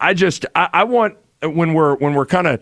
[0.00, 2.60] I just I, I want when we're when we're kind of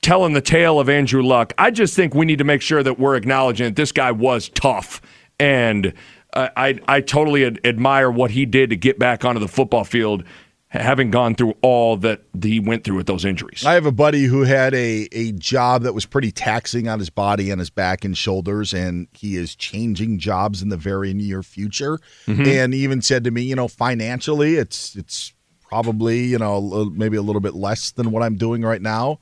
[0.00, 2.98] telling the tale of Andrew Luck, I just think we need to make sure that
[2.98, 5.00] we're acknowledging that this guy was tough,
[5.38, 5.92] and
[6.32, 9.84] uh, I I totally ad- admire what he did to get back onto the football
[9.84, 10.24] field,
[10.68, 13.64] having gone through all that he went through with those injuries.
[13.64, 17.10] I have a buddy who had a a job that was pretty taxing on his
[17.10, 21.42] body and his back and shoulders, and he is changing jobs in the very near
[21.42, 21.98] future.
[22.26, 22.46] Mhm.
[22.46, 25.32] And he even said to me, you know, financially, it's it's
[25.72, 29.18] probably you know maybe a little bit less than what I'm doing right now,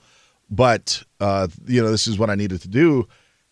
[0.51, 3.07] but uh, you know this is what I needed to do.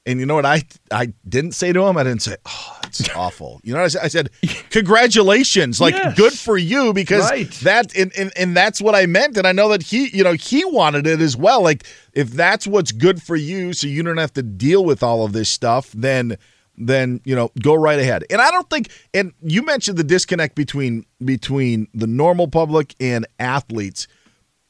[0.04, 1.96] And you know what I I didn't say to him?
[1.96, 4.02] I didn't say, "Oh, it's awful." You know what I said?
[4.04, 4.30] I said,
[4.70, 6.16] "Congratulations, like Yes.
[6.16, 7.50] good for you," because Right.
[7.62, 9.36] that and, and and that's what I meant.
[9.36, 11.62] And I know that he, you know, he wanted it as well.
[11.62, 11.84] Like
[12.14, 15.32] if that's what's good for you, so you don't have to deal with all of
[15.32, 16.36] this stuff, then
[16.80, 18.24] then you know go right ahead.
[18.30, 18.90] And I don't think.
[19.14, 24.06] And you mentioned the disconnect between between the normal public and athletes.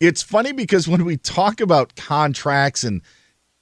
[0.00, 3.02] It's funny because when we talk about contracts and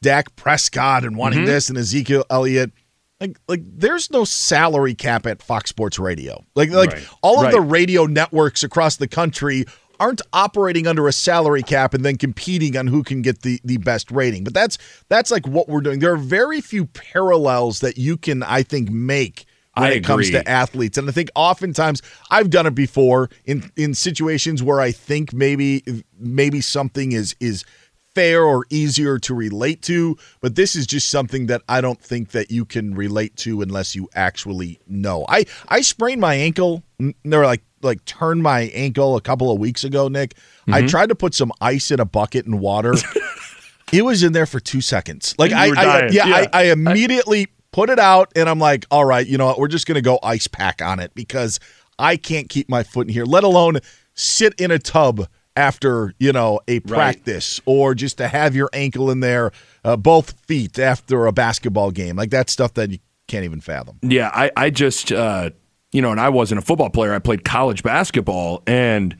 [0.02, 1.46] Dak Prescott and wanting Mhm.
[1.46, 2.70] this and Ezekiel Elliott.
[3.18, 6.44] Like, like, there's no salary cap at Fox Sports Radio.
[6.54, 7.08] Like, like Right.
[7.22, 7.52] all of Right.
[7.54, 9.64] the radio networks across the country
[10.00, 13.76] aren't operating under a salary cap and then competing on who can get the the
[13.78, 14.44] best rating.
[14.44, 14.78] But that's
[15.08, 16.00] that's like what we're doing.
[16.00, 19.46] There are very few parallels that you can, I think, make
[19.76, 20.98] when I it comes to athletes.
[20.98, 25.84] And I think oftentimes I've done it before in in situations where I think maybe
[26.18, 27.64] maybe something is is
[28.16, 32.30] fair or easier to relate to, but this is just something that I don't think
[32.30, 35.26] that you can relate to unless you actually know.
[35.28, 39.84] I I sprained my ankle or like like turned my ankle a couple of weeks
[39.84, 40.34] ago, Nick.
[40.66, 40.88] I Mhm.
[40.88, 42.94] tried to put some ice in a bucket and water.
[43.92, 45.34] it was in there for 2 seconds.
[45.38, 46.46] Like I, I yeah, Yeah.
[46.52, 49.58] I, I immediately put it out and I'm like, "All right, you know what?
[49.58, 51.60] We're just going to go ice pack on it because
[51.98, 53.76] I can't keep my foot in here, let alone
[54.14, 59.10] sit in a tub after you know a practice or just to have your ankle
[59.10, 59.52] in there,
[59.84, 62.16] uh, both feet after a basketball game.
[62.16, 63.98] Like that stuff that you can't even fathom.
[64.02, 65.50] Yeah, I, I just, uh,
[65.92, 67.12] you know, and I wasn't a football player.
[67.14, 69.16] I played college basketball, and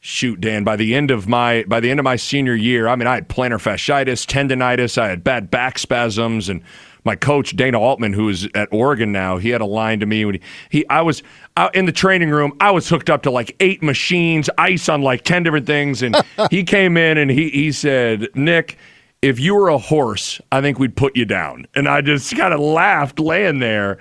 [0.00, 2.96] shoot, Dan, by the end of my by the end of my senior year, I
[2.96, 6.62] mean, I had plantar fasciitis, tendonitis, I had bad back spasms, and
[7.04, 10.24] my coach Dana Altman, who is at Oregon now, he had a line to me
[10.24, 11.22] when he, he I was
[11.56, 12.56] out in the training room.
[12.60, 16.16] I was hooked up to like eight machines, ice on like ten different things, and
[16.50, 18.78] he came in and he he said, Nick.
[19.20, 21.66] If you were a horse, I think we'd put you down.
[21.74, 23.98] And I just kind of laughed laying there.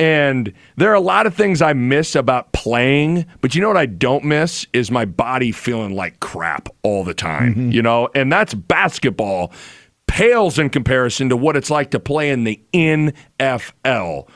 [0.00, 3.76] And there are a lot of things I miss about playing, but you know what
[3.76, 7.70] I don't miss is my body feeling like crap all the time, mm-hmm.
[7.70, 8.08] you know?
[8.14, 9.52] And that's basketball
[10.10, 14.28] pales in comparison to what it's like to play in the NFL.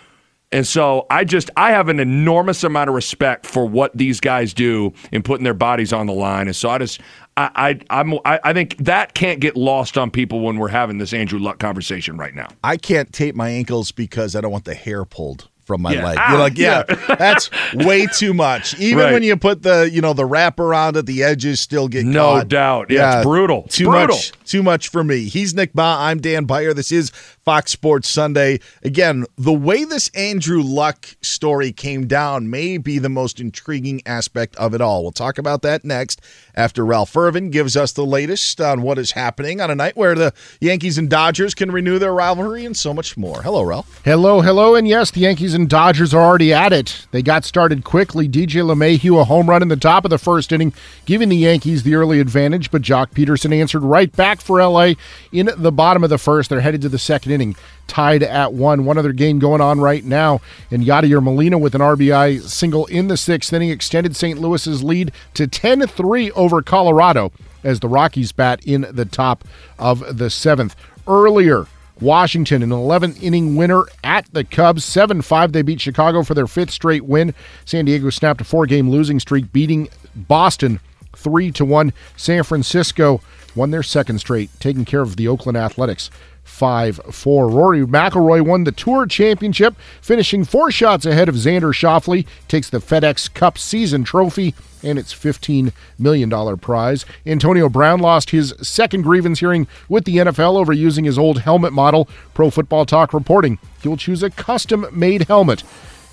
[0.52, 4.54] And so I just I have an enormous amount of respect for what these guys
[4.54, 6.46] do in putting their bodies on the line.
[6.46, 7.00] And so I just
[7.36, 7.50] I
[7.90, 11.12] I I'm, I, I think that can't get lost on people when we're having this
[11.12, 12.46] Andrew Luck conversation right now.
[12.62, 16.04] I can't tape my ankles because I don't want the hair pulled from my Yeah.
[16.06, 16.16] leg.
[16.20, 17.14] Ah, You're like, yeah, yeah.
[17.18, 18.78] that's way too much.
[18.78, 19.12] Even Right.
[19.12, 22.34] when you put the, you know, the wrap around it, the edges still get No
[22.34, 22.48] caught.
[22.48, 22.86] doubt.
[22.90, 23.62] Yeah, it's brutal.
[23.70, 24.16] Too brutal.
[24.16, 24.32] much.
[24.44, 25.24] Too much for me.
[25.24, 25.96] He's Nick Bahe.
[26.00, 26.74] I'm Dan Beyer.
[26.74, 27.10] This is
[27.44, 28.58] Fox Sports Sunday.
[28.82, 34.56] Again, the way this Andrew Luck story came down may be the most intriguing aspect
[34.56, 35.02] of it all.
[35.02, 36.22] We'll talk about that next
[36.54, 40.14] after Ralph Irvin gives us the latest on what is happening on a night where
[40.14, 43.42] the Yankees and Dodgers can renew their rivalry and so much more.
[43.42, 44.00] Hello, Ralph.
[44.04, 47.06] Hello, hello, and yes, the Yankees and Dodgers are already at it.
[47.10, 48.28] They got started quickly.
[48.28, 50.72] DJ LeMahieu a home run in the top of the first inning,
[51.04, 54.92] giving the Yankees the early advantage, but Joc Pederson answered right back for LA
[55.32, 56.50] in the bottom of the first.
[56.50, 57.56] They're headed to the second inning,
[57.86, 58.84] tied at one.
[58.84, 60.40] One other game going on right now,
[60.70, 64.40] and Yadier Molina with an RBI single in the sixth inning extended St.
[64.40, 67.32] Louis's lead to 10-3 over Colorado
[67.62, 69.44] as the Rockies bat in the top
[69.78, 70.76] of the seventh.
[71.06, 71.66] Earlier,
[72.00, 74.84] Washington, an 11 inning winner at the Cubs.
[74.84, 75.52] 7 5.
[75.52, 77.34] They beat Chicago for their fifth straight win.
[77.64, 80.80] San Diego snapped a four game losing streak, beating Boston
[81.16, 81.92] 3 to 1.
[82.16, 83.20] San Francisco
[83.54, 86.10] won their second straight, taking care of the Oakland Athletics.
[86.44, 87.48] 5 4.
[87.48, 92.26] Rory McIlroy won the Tour Championship, finishing four shots ahead of Xander Schauffele.
[92.46, 97.06] Takes the FedEx Cup season trophy and its $15 million prize.
[97.26, 101.72] Antonio Brown lost his second grievance hearing with the NFL over using his old helmet
[101.72, 102.08] model.
[102.34, 105.64] Pro Football Talk reporting he'll choose a custom made helmet.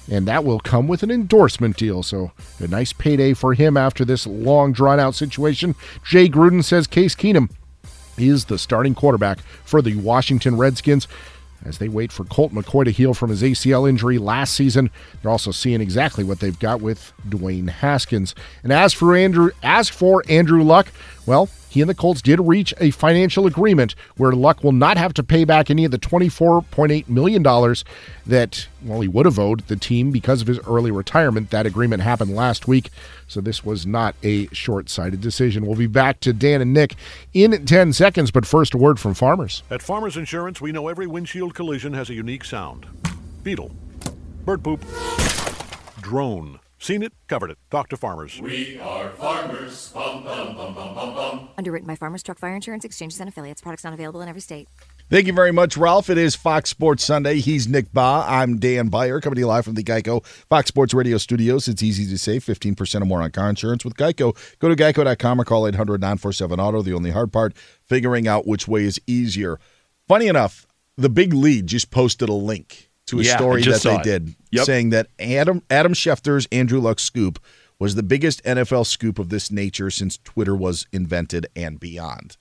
[0.09, 2.01] And that will come with an endorsement deal.
[2.01, 5.75] So, a nice payday for him after this long, drawn out situation.
[6.03, 7.49] Jay Gruden says Case Keenum
[8.21, 11.07] is the starting quarterback for the Washington Redskins
[11.65, 14.89] as they wait for Colt McCoy to heal from his ACL injury last season.
[15.21, 18.33] They're also seeing exactly what they've got with Dwayne Haskins.
[18.63, 20.87] And as for Andrew, as for Andrew Luck,
[21.25, 25.13] well, he and the Colts did reach a financial agreement where Luck will not have
[25.13, 27.43] to pay back any of the $24.8 million
[28.25, 31.49] that, well, he would have owed the team because of his early retirement.
[31.49, 32.89] That agreement happened last week,
[33.25, 35.65] so this was not a short sighted decision.
[35.65, 36.95] We'll be back to Dan and Nick
[37.33, 39.63] in 10 seconds, but first, a word from farmers.
[39.69, 42.85] At Farmers Insurance, we know every windshield collision has a unique sound.
[43.43, 43.71] Beetle.
[44.43, 44.83] Bird poop.
[46.01, 46.59] Drone.
[46.81, 47.59] Seen it, covered it.
[47.69, 48.41] Talk to farmers.
[48.41, 49.91] We are farmers.
[49.93, 51.49] Bum, bum, bum, bum, bum, bum.
[51.55, 53.61] Underwritten by Farmers Truck Fire Insurance Exchanges and Affiliates.
[53.61, 54.67] Products not available in every state.
[55.07, 56.09] Thank you very much, Ralph.
[56.09, 57.35] It is Fox Sports Sunday.
[57.35, 58.25] He's Nick Bahe.
[58.27, 61.67] I'm Dan Beyer, coming to you live from the Geico Fox Sports Radio studios.
[61.67, 64.35] It's easy to save 15% or more on car insurance with Geico.
[64.57, 66.81] Go to geico.com or call 800 947 Auto.
[66.81, 67.55] The only hard part,
[67.85, 69.59] figuring out which way is easier.
[70.07, 70.65] Funny enough,
[70.97, 74.03] the big lead just posted a link to a Yeah, story that they it.
[74.03, 74.65] did Yep.
[74.65, 77.39] saying that Adam Adam Schefter's Andrew Luck scoop
[77.79, 82.37] was the biggest NFL scoop of this nature since Twitter was invented and beyond.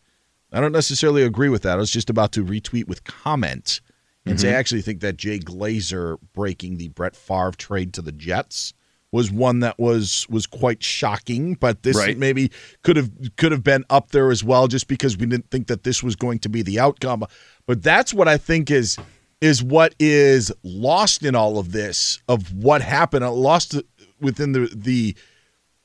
[0.53, 1.75] I don't necessarily agree with that.
[1.75, 3.81] I was just about to retweet with comment
[4.27, 4.57] and say Mm-hmm.
[4.57, 8.75] I actually think that Jay Glazer breaking the Brett Favre trade to the Jets
[9.13, 12.19] was one that was was quite shocking, but this Right.
[12.19, 12.51] maybe
[12.83, 15.85] could have could have been up there as well just because we didn't think that
[15.85, 17.25] this was going to be the outcome.
[17.67, 18.99] But that's what I think is
[19.41, 23.81] is what is lost in all of this of what happened uh, lost
[24.21, 25.17] within the the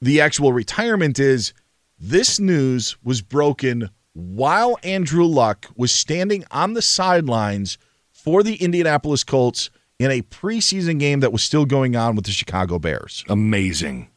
[0.02, 1.54] the actual retirement is
[1.98, 7.78] this news was broken while Andrew Luck was standing on the sidelines
[8.12, 9.70] for the Indianapolis Colts
[10.00, 13.24] in a preseason game that was still going on with the Chicago Bears.
[13.30, 14.10] Amazing.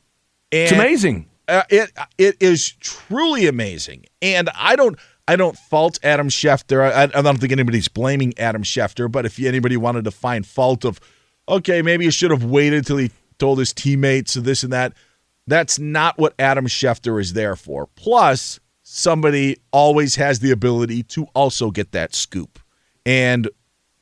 [0.51, 1.29] And, It's amazing.
[1.47, 4.99] Uh, it it is truly amazing, and I don't
[5.29, 6.91] I don't fault Adam Schefter.
[6.91, 10.87] I, I don't think anybody's blaming Adam Schefter, but if anybody wanted to find fault
[10.87, 10.99] of,
[11.47, 14.95] okay, maybe he should have waited till he told his teammates this and that.
[15.47, 17.89] That's not what Adam Schefter is there for.
[17.95, 22.59] Plus, somebody always has the ability to also get that scoop.
[23.05, 23.51] And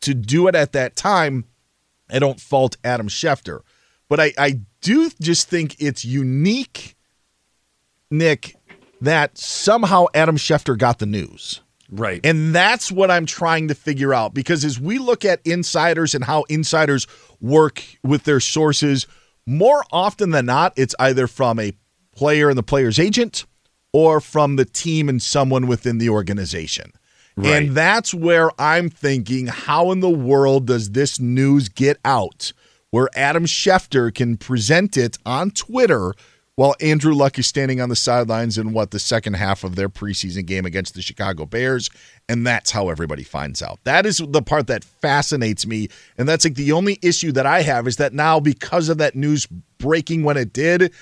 [0.03, 1.45] to do it at that time,
[2.09, 3.63] I don't fault Adam Schefter.
[4.09, 6.97] But I, I do just think it's unique,
[8.13, 8.55] Nick,
[9.01, 11.61] that somehow Adam Schefter got the news.
[11.91, 12.21] Right.
[12.25, 16.25] And that's what I'm trying to figure out because as we look at insiders and
[16.25, 17.07] how insiders
[17.41, 19.07] work with their sources,
[19.47, 21.73] more often than not, it's either from a
[22.15, 23.47] player and the player's agent
[23.93, 26.93] or from the team and someone within the organization.
[27.37, 27.53] Right.
[27.53, 32.53] And that's where I'm thinking how in the world does this news get out
[32.91, 36.15] where Adam Schefter can present it on Twitter
[36.57, 39.89] while Andrew Luck is standing on the sidelines in what the second half of their
[39.89, 41.91] preseason game against the Chicago Bears,
[42.29, 43.79] and that's how everybody finds out.
[43.85, 45.89] That is the part that fascinates me,
[46.19, 49.15] and that's like the only issue that I have is that now because of that
[49.15, 49.47] news
[49.79, 50.93] breaking when it did,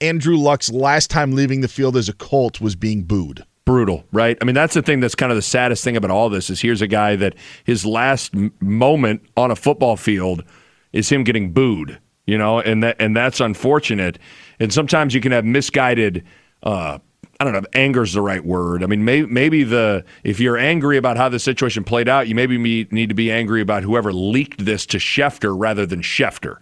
[0.00, 3.44] Andrew Luck's last time leaving the field as a Colt was being booed.
[3.64, 4.38] brutal, right?
[4.40, 6.60] I mean, that's the thing that's kind of the saddest thing about all this is
[6.60, 7.34] here's a guy that
[7.64, 10.44] his last moment on a football field
[10.92, 14.18] is him getting booed, you know, and that and that's unfortunate.
[14.58, 16.24] And sometimes you can have misguided.
[16.62, 16.98] Uh,
[17.38, 18.82] I don't know if anger's the right word.
[18.82, 22.34] I mean, may, maybe the if you're angry about how the situation played out, you
[22.34, 22.56] maybe
[22.90, 26.56] need to be angry about whoever leaked this to Schefter rather than Schefter,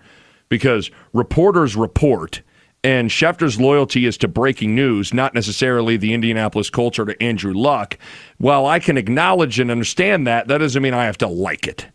[0.48, 2.42] because reporters report.
[2.82, 7.54] And Schefter's loyalty is to breaking news, not necessarily the Indianapolis Colts or to Andrew
[7.54, 7.96] Luck.
[8.36, 11.86] While I can acknowledge and understand that, that doesn't mean I have to like it.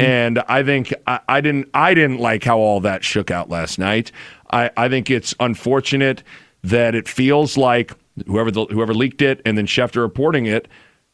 [0.00, 3.78] And I think I, I didn't I didn't like how all that shook out last
[3.78, 4.12] night.
[4.52, 6.22] I, I think it's unfortunate
[6.62, 7.92] that it feels like
[8.26, 10.68] whoever the, whoever leaked it and then Schefter reporting it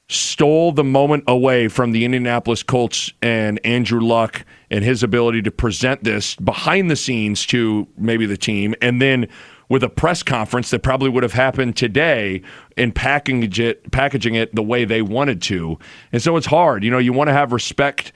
[0.08, 5.50] stole the moment away from the Indianapolis Colts and Andrew Luck and his ability to
[5.50, 9.28] present this behind the scenes to maybe the team and then
[9.68, 12.40] with a press conference that probably would have happened today
[12.76, 15.76] and packaging it packaging it the way they wanted to.
[16.12, 16.84] And so it's hard.
[16.84, 18.12] You know, you want to have respect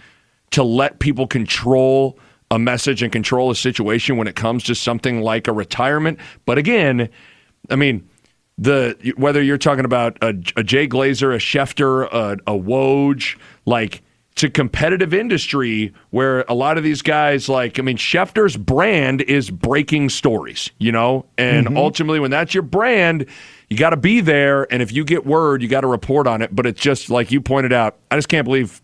[0.52, 2.18] to let people control
[2.50, 6.18] a message and control a situation when it comes to something like a retirement.
[6.44, 7.08] But again,
[7.70, 8.08] I mean,
[8.58, 14.02] the whether you're talking about a, a Jay Glazer, a Schefter, a, a Woj, like
[14.32, 19.22] it's a competitive industry where a lot of these guys, like I mean, Schefter's brand
[19.22, 21.76] is breaking stories, you know, and mm-hmm.
[21.76, 23.26] ultimately when that's your brand.
[23.68, 26.42] You got to be there, and if you get word, you got to report on
[26.42, 26.52] it.
[26.52, 27.98] But it's just like you pointed out.
[28.10, 28.82] I just can't believe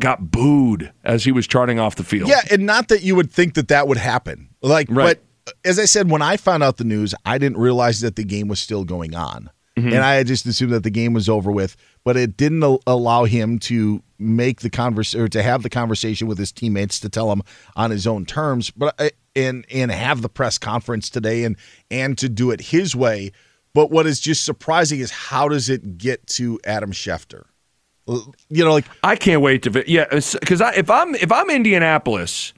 [0.00, 2.28] got booed as he was charting off the field.
[2.28, 4.48] Yeah, and not that you would think that that would happen.
[4.62, 5.18] Like, Right.
[5.46, 8.24] but as I said, when I found out the news, I didn't realize that the
[8.24, 9.92] game was still going on, Mhm.
[9.92, 11.76] and I just assumed that the game was over with.
[12.04, 16.26] But it didn't al- allow him to make the converse or to have the conversation
[16.26, 17.42] with his teammates to tell him
[17.76, 18.70] on his own terms.
[18.70, 21.56] But I, and and have the press conference today and
[21.90, 23.30] and to do it his way.
[23.74, 27.42] But what is just surprising is how does it get to Adam Schefter?
[28.06, 32.52] You know, like I can't wait to yeah, because if I'm if I'm Indianapolis,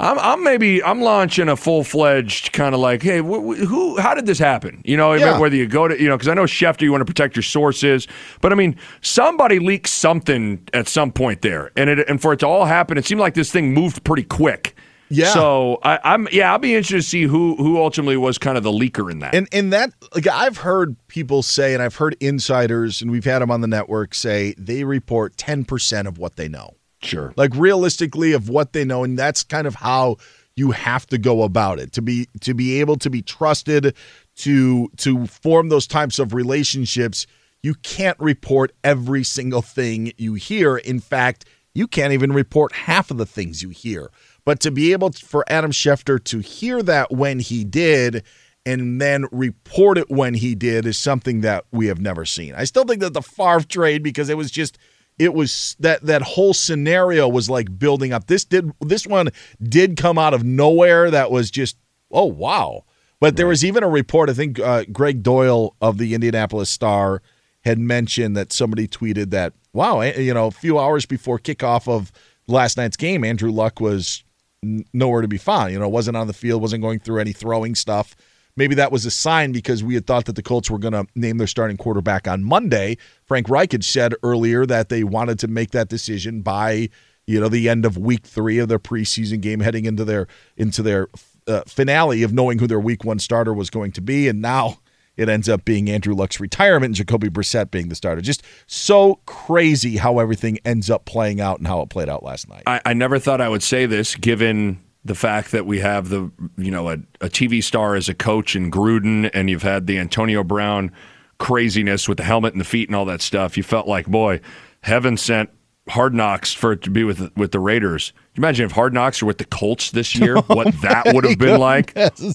[0.00, 3.98] I'm I'm maybe I'm launching a full fledged kind of like, hey, wh- wh- who?
[4.00, 4.80] How did this happen?
[4.84, 5.38] You know, Yeah.
[5.38, 7.42] whether you go to you know, because I know Schefter, you want to protect your
[7.44, 8.06] sources,
[8.40, 12.40] but I mean, somebody leaked something at some point there, and it and for it
[12.40, 14.74] to all happen, it seemed like this thing moved pretty quick.
[15.10, 15.32] Yeah.
[15.32, 18.64] So I, I'm yeah, I'll be interested to see who who ultimately was kind of
[18.64, 19.34] the leaker in that.
[19.34, 23.40] And and that like I've heard people say, and I've heard insiders, and we've had
[23.40, 26.74] them on the network say they report ten percent of what they know.
[27.02, 27.32] Sure.
[27.36, 30.16] Like realistically of what they know, and that's kind of how
[30.56, 33.94] you have to go about it to be to be able to be trusted
[34.36, 37.26] to to form those types of relationships.
[37.62, 40.76] You can't report every single thing you hear.
[40.76, 41.44] In fact,
[41.74, 44.10] you can't even report half of the things you hear.
[44.48, 48.22] But to be able to, for Adam Schefter to hear that when he did
[48.64, 52.54] and then report it when he did is something that we have never seen.
[52.54, 54.78] I still think that the Favre trade because it was just
[55.18, 58.26] it was that that whole scenario was like building up.
[58.26, 59.28] This did this one
[59.62, 61.76] did come out of nowhere that was just
[62.10, 62.84] oh wow.
[63.20, 67.20] But there was even a report I think uh, Gregg Doyel of the Indianapolis Star
[67.64, 71.86] had mentioned that somebody tweeted that wow, eh, you know, a few hours before kickoff
[71.86, 72.10] of
[72.46, 74.24] last night's game, Andrew Luck was
[74.62, 75.72] nowhere to be found.
[75.72, 78.16] You know, wasn't on the field, wasn't going through any throwing stuff.
[78.56, 81.06] Maybe that was a sign because we had thought that the Colts were going to
[81.14, 82.96] name their starting quarterback on Monday.
[83.24, 86.88] Frank Reich had said earlier that they wanted to make that decision by
[87.26, 90.26] you know the end of Week Three of their preseason game, heading into their
[90.56, 91.08] into their
[91.46, 94.78] uh, finale of knowing who their Week One starter was going to be, and now
[95.18, 98.20] it ends up being Andrew Luck's retirement and Jacoby Brissett being the starter.
[98.20, 102.48] Just so crazy how everything ends up playing out and how it played out last
[102.48, 102.62] night.
[102.66, 106.30] I, I never thought I would say this, given the fact that we have the
[106.56, 109.98] you know a, a TV star as a coach in Gruden, and you've had the
[109.98, 110.92] Antonio Brown
[111.38, 113.56] craziness with the helmet and the feet and all that stuff.
[113.56, 114.40] You felt like, boy,
[114.82, 115.50] heaven sent
[115.88, 118.12] Hard Knocks for it to be with with the Raiders.
[118.34, 120.36] Can you imagine if Hard Knocks were with the Colts this year?
[120.46, 121.92] what that would have been like?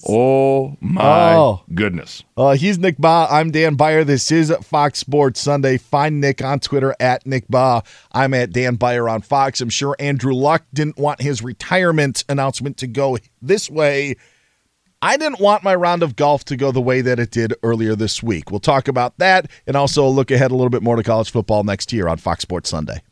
[0.08, 1.62] Oh my Oh.
[1.74, 2.22] goodness!
[2.36, 3.26] Uh, he's Nick Bahe.
[3.30, 4.04] I'm Dan Beyer.
[4.04, 5.78] This is Fox Sports Sunday.
[5.78, 7.84] Find Nick on Twitter at Nick Bahe.
[8.12, 9.60] I'm at Dan Beyer on Fox.
[9.60, 14.16] I'm sure Andrew Luck didn't want his retirement announcement to go this way.
[15.00, 17.94] I didn't want my round of golf to go the way that it did earlier
[17.94, 18.50] this week.
[18.50, 21.62] We'll talk about that and also look ahead a little bit more to college football
[21.62, 23.02] next year on Fox Sports Sunday.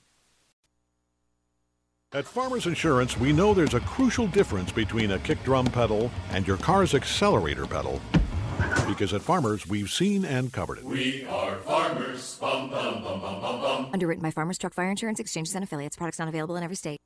[2.15, 6.47] At Farmers Insurance, we know there's a crucial difference between a kick drum pedal and
[6.47, 8.03] your car's accelerator pedal.
[8.87, 10.85] Because at Farmers, we've seen and covered it.
[10.85, 12.37] We are farmers.
[12.39, 13.89] Bum, bum, bum, bum, bum, bum.
[13.95, 15.97] Underwritten by Farmers Truck Fire Insurance Exchanges and Affiliates.
[15.97, 16.99] Products not available in every state.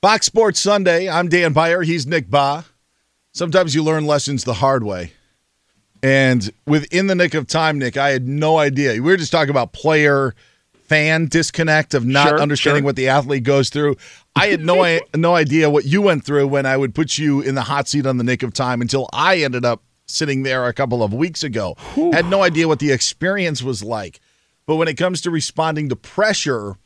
[0.00, 1.08] Fox Sports Sunday.
[1.08, 1.82] I'm Dan Beyer.
[1.82, 2.66] He's Nick Bahe.
[3.32, 5.14] Sometimes you learn lessons the hard way.
[6.02, 8.92] And within the nick of time, Nick, I had no idea.
[8.94, 10.34] We were just talking about player
[10.72, 12.86] fan disconnect of not Sure, understanding sure.
[12.86, 13.96] what the athlete goes through.
[14.34, 17.54] I had no no idea what you went through when I would put you in
[17.54, 20.72] the hot seat on the nick of time until I ended up sitting there a
[20.72, 21.76] couple of weeks ago.
[22.12, 24.20] Had no idea what the experience was like.
[24.66, 26.76] But when it comes to responding to pressure,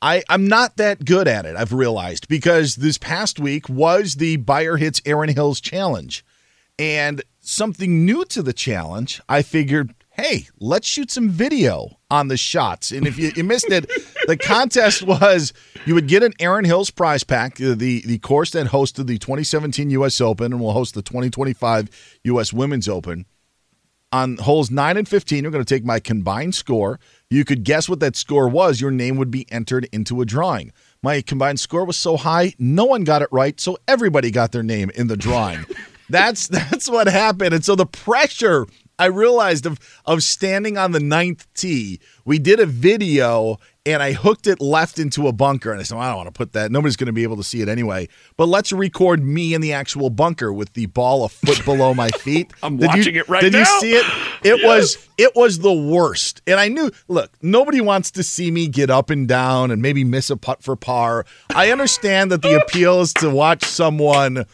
[0.00, 4.36] I, I'm not that good at it, I've realized, because this past week was the
[4.36, 6.24] Beyer Hits Erin Hills Challenge.
[6.78, 12.36] And something new to the challenge, I figured, hey, let's shoot some video on the
[12.36, 12.92] shots.
[12.92, 13.90] And if you, you missed it,
[14.26, 15.52] the contest was
[15.84, 19.18] you would get an Erin Hills prize pack, uh, the, the course that hosted the
[19.18, 20.20] 2017 U.S.
[20.20, 22.52] Open and will host the 2025 U.S.
[22.52, 23.26] Women's Open
[24.12, 27.00] on holes 9 and 15 you're going to take my combined score
[27.30, 30.70] you could guess what that score was your name would be entered into a drawing
[31.02, 34.62] my combined score was so high no one got it right so everybody got their
[34.62, 35.64] name in the drawing
[36.12, 38.66] that's that's what happened and so the pressure
[38.98, 44.12] i realized of of standing on the ninth tee we did a video and I
[44.12, 45.72] hooked it left into a bunker.
[45.72, 46.70] And I said, well, I don't want to put that.
[46.70, 48.08] Nobody's going to be able to see it anyway.
[48.36, 52.08] But let's record me in the actual bunker with the ball a foot below my
[52.20, 52.52] feet.
[52.62, 53.64] I'm Did you- watching it right Did now.
[53.64, 54.06] Did you see it?
[54.44, 56.42] It was it was the worst.
[56.48, 60.02] And I knew, look, nobody wants to see me get up and down and maybe
[60.02, 61.26] miss a putt for par.
[61.54, 64.46] I understand that the appeal is to watch someone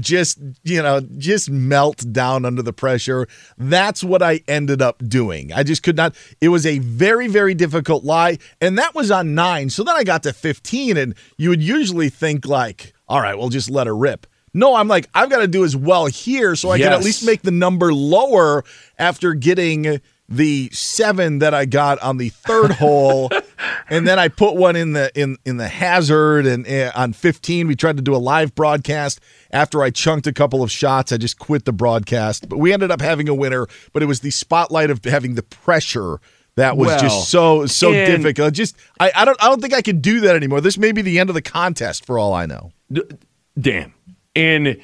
[0.00, 3.26] just you know just melt down under the pressure.
[3.58, 5.52] That's what i ended up doing.
[5.52, 9.34] I just could not it was a very very difficult lie and that was on
[9.34, 13.36] 9 so then i got to 15 and you would usually think like all right
[13.36, 14.26] we'll just let her rip.
[14.52, 17.24] No i'm like i've got to do as well here so i can at least
[17.24, 18.64] make the number lower
[18.98, 20.00] after getting
[20.30, 23.30] the seven that I got on the third hole,
[23.90, 26.46] and then I put one in the in in the hazard.
[26.46, 29.20] And uh, on fifteen, we tried to do a live broadcast.
[29.50, 32.48] After I chunked a couple of shots, I just quit the broadcast.
[32.48, 33.66] But we ended up having a winner.
[33.92, 36.20] But it was the spotlight of having the pressure
[36.54, 38.54] that was Well, just so so and- difficult.
[38.54, 40.60] Just I, I don't I don't think I can do that anymore.
[40.60, 42.70] This may be the end of the contest for all I know.
[43.58, 43.92] Dan,
[44.34, 44.80] in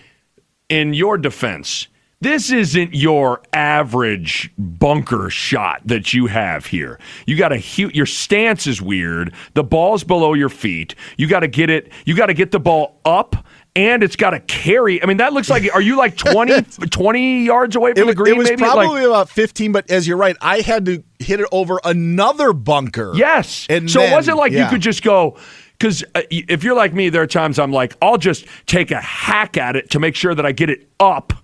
[0.68, 1.86] in your defense,
[2.20, 6.98] this isn't your average bunker shot that you have here.
[7.26, 7.94] You got a huge.
[7.94, 9.34] Your stance is weird.
[9.54, 10.94] The ball's below your feet.
[11.18, 11.92] You got to get it.
[12.06, 13.36] You got to get the ball up.
[13.74, 15.02] And it's got to carry.
[15.02, 15.68] I mean, that looks like.
[15.74, 18.34] Are you like 20, 20 yards away from It, the green?
[18.34, 18.62] it was maybe?
[18.62, 22.54] probably Like- about 15, but as you're right, I had to hit it over another
[22.54, 23.12] bunker.
[23.14, 23.66] Yes.
[23.68, 24.64] And so then- it wasn't like yeah.
[24.64, 25.36] you could just go
[25.78, 29.00] because uh, if you're like me, there are times I'm like, I'll just take a
[29.02, 31.34] hack at it to make sure that I get it up.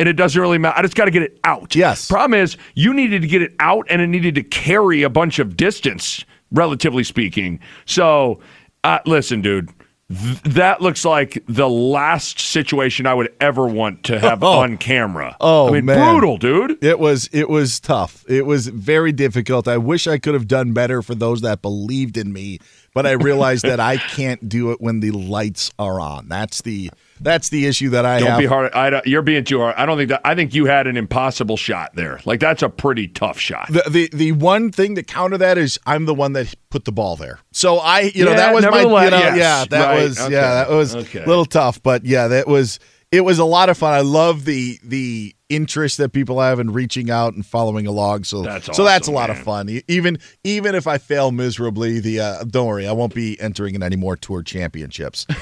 [0.00, 0.78] And it doesn't really matter.
[0.78, 1.76] I just got to get it out.
[1.76, 2.08] Yes.
[2.08, 5.38] Problem is, you needed to get it out, and it needed to carry a bunch
[5.38, 7.60] of distance, relatively speaking.
[7.84, 8.40] So,
[8.82, 9.68] uh, listen, dude,
[10.08, 14.60] th- that looks like the last situation I would ever want to have Oh.
[14.60, 15.36] on camera.
[15.38, 15.98] Oh, I mean, man.
[16.18, 16.82] brutal, dude.
[16.82, 18.24] It was it was tough.
[18.26, 19.68] It was very difficult.
[19.68, 22.58] I wish I could have done better for those that believed in me,
[22.94, 26.26] but I realized that I can't do it when the lights are on.
[26.28, 26.90] That's the
[27.20, 28.38] that's the issue that I Don't have.
[28.38, 28.72] be hard.
[28.72, 29.74] I, you're being too hard.
[29.76, 30.20] I don't think that.
[30.24, 32.20] I think you had an impossible shot there.
[32.24, 33.68] Like that's a pretty tough shot.
[33.70, 36.92] The, the the one thing to counter that is I'm the one that put the
[36.92, 37.38] ball there.
[37.52, 39.36] So I you know that was my you know yes.
[39.36, 41.22] yeah that Right, was okay, yeah that was okay.
[41.22, 42.78] a little tough but yeah that was
[43.12, 43.92] it was a lot of fun.
[43.92, 48.22] I love the the interest that people have in reaching out and following along.
[48.22, 49.80] So That's so that's a awesome, lot of fun.
[49.88, 53.82] Even even if I fail miserably, the uh, don't worry, I won't be entering in
[53.82, 55.34] any more tour championships, uh,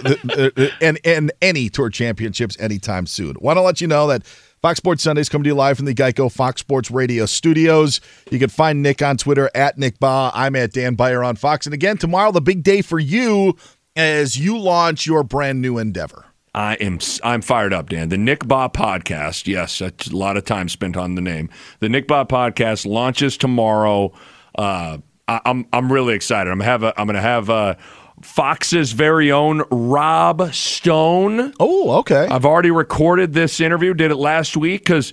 [0.00, 3.36] the, the, and and any tour championships anytime soon.
[3.40, 4.26] Want to let you know that
[4.60, 8.02] Fox Sports Sundays come to you live from the Geico Fox Sports Radio studios.
[8.30, 10.30] You can find Nick on Twitter at Nick Bahe.
[10.34, 11.66] I'm at Dan Beyer on Fox.
[11.66, 13.56] And again, tomorrow, the big day for you
[13.96, 16.26] as you launch your brand new endeavor.
[16.54, 18.10] I am I'm fired up, Dan.
[18.10, 19.46] The Nick Bahe podcast.
[19.48, 21.50] Yes, that's a lot of time spent on the name.
[21.80, 24.12] The Nick Bahe podcast launches tomorrow.
[24.54, 26.50] Uh, I, I'm I'm really excited.
[26.50, 27.74] I'm have a, I'm going to have uh,
[28.22, 31.52] Fox's very own Rob Stone.
[31.58, 32.28] Oh, okay.
[32.30, 33.92] I've already recorded this interview.
[33.92, 35.12] Did it last week because,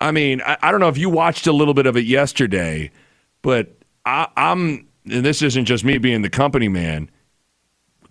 [0.00, 2.92] I mean, I, I don't know if you watched a little bit of it yesterday,
[3.42, 3.76] but
[4.06, 4.86] I, I'm.
[5.10, 7.10] And this isn't just me being the company man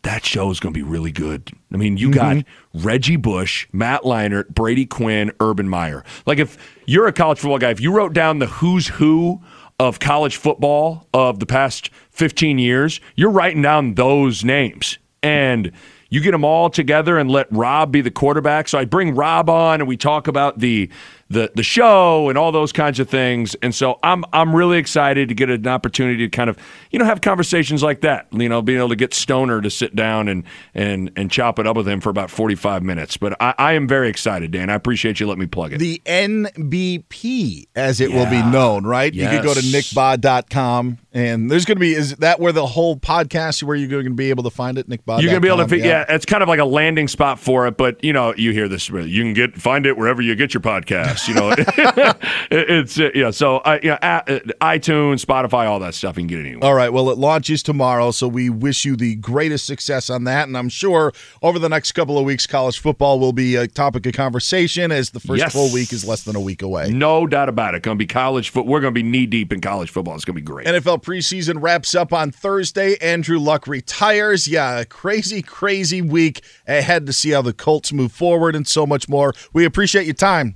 [0.04, 1.52] that show is going to be really good.
[1.74, 2.80] I mean, you got mm-hmm.
[2.86, 6.04] Reggie Bush, Matt Leinart, Brady Quinn, Urban Meyer.
[6.26, 9.42] Like, if you're a college football guy, if you wrote down the who's who
[9.80, 14.98] of college football of the past 15 years, you're writing down those names.
[15.22, 15.72] And
[16.10, 18.68] you get them all together and let Rob be the quarterback.
[18.68, 20.90] So I bring Rob on and we talk about the
[21.30, 23.56] the the show and all those kinds of things.
[23.56, 26.58] And so I'm I'm really excited to get an opportunity to kind of
[26.92, 28.28] you know have conversations like that.
[28.32, 30.44] You know, being able to get Stoner to sit down and
[30.74, 33.18] and and chop it up with him for about 45 minutes.
[33.18, 34.70] But I, I am very excited, Dan.
[34.70, 35.80] I appreciate you letting me plug it.
[35.80, 38.18] The NBP, as it yeah.
[38.18, 39.14] will be known, right?
[39.14, 39.32] Yes.
[39.32, 42.96] You could go to nickbahe.com and there's going to be is that where the whole
[42.96, 45.22] podcast where you're going to be able to find it, nickbahe.
[45.22, 45.86] You're going to be able to yeah.
[45.86, 47.76] yeah, it's kind of like a landing spot for it.
[47.76, 50.62] But you know, you hear this, you can get find it wherever you get your
[50.62, 51.17] podcast.
[51.26, 51.54] You know,
[52.52, 53.32] it's uh, yeah.
[53.32, 56.18] So uh, yeah, uh, iTunes, Spotify, all that stuff.
[56.18, 56.70] You can get it anywhere.
[56.70, 56.92] All right.
[56.92, 60.48] Well, it launches tomorrow, so we wish you the greatest success on that.
[60.48, 64.06] And I'm sure over the next couple of weeks, college football will be a topic
[64.06, 65.54] of conversation as the first yes.
[65.54, 66.90] full week is less than a week away.
[66.92, 67.84] No doubt about it.
[67.84, 68.66] Going to be college foot.
[68.66, 70.16] We're going to be knee deep in college football.
[70.16, 70.68] It's going to be great.
[70.68, 72.98] NFL preseason wraps up on Thursday.
[72.98, 74.48] Andrew Luck retires.
[74.48, 79.08] Yeah, crazy, crazy week ahead to see how the Colts move forward and so much
[79.08, 79.34] more.
[79.54, 80.56] We appreciate your time.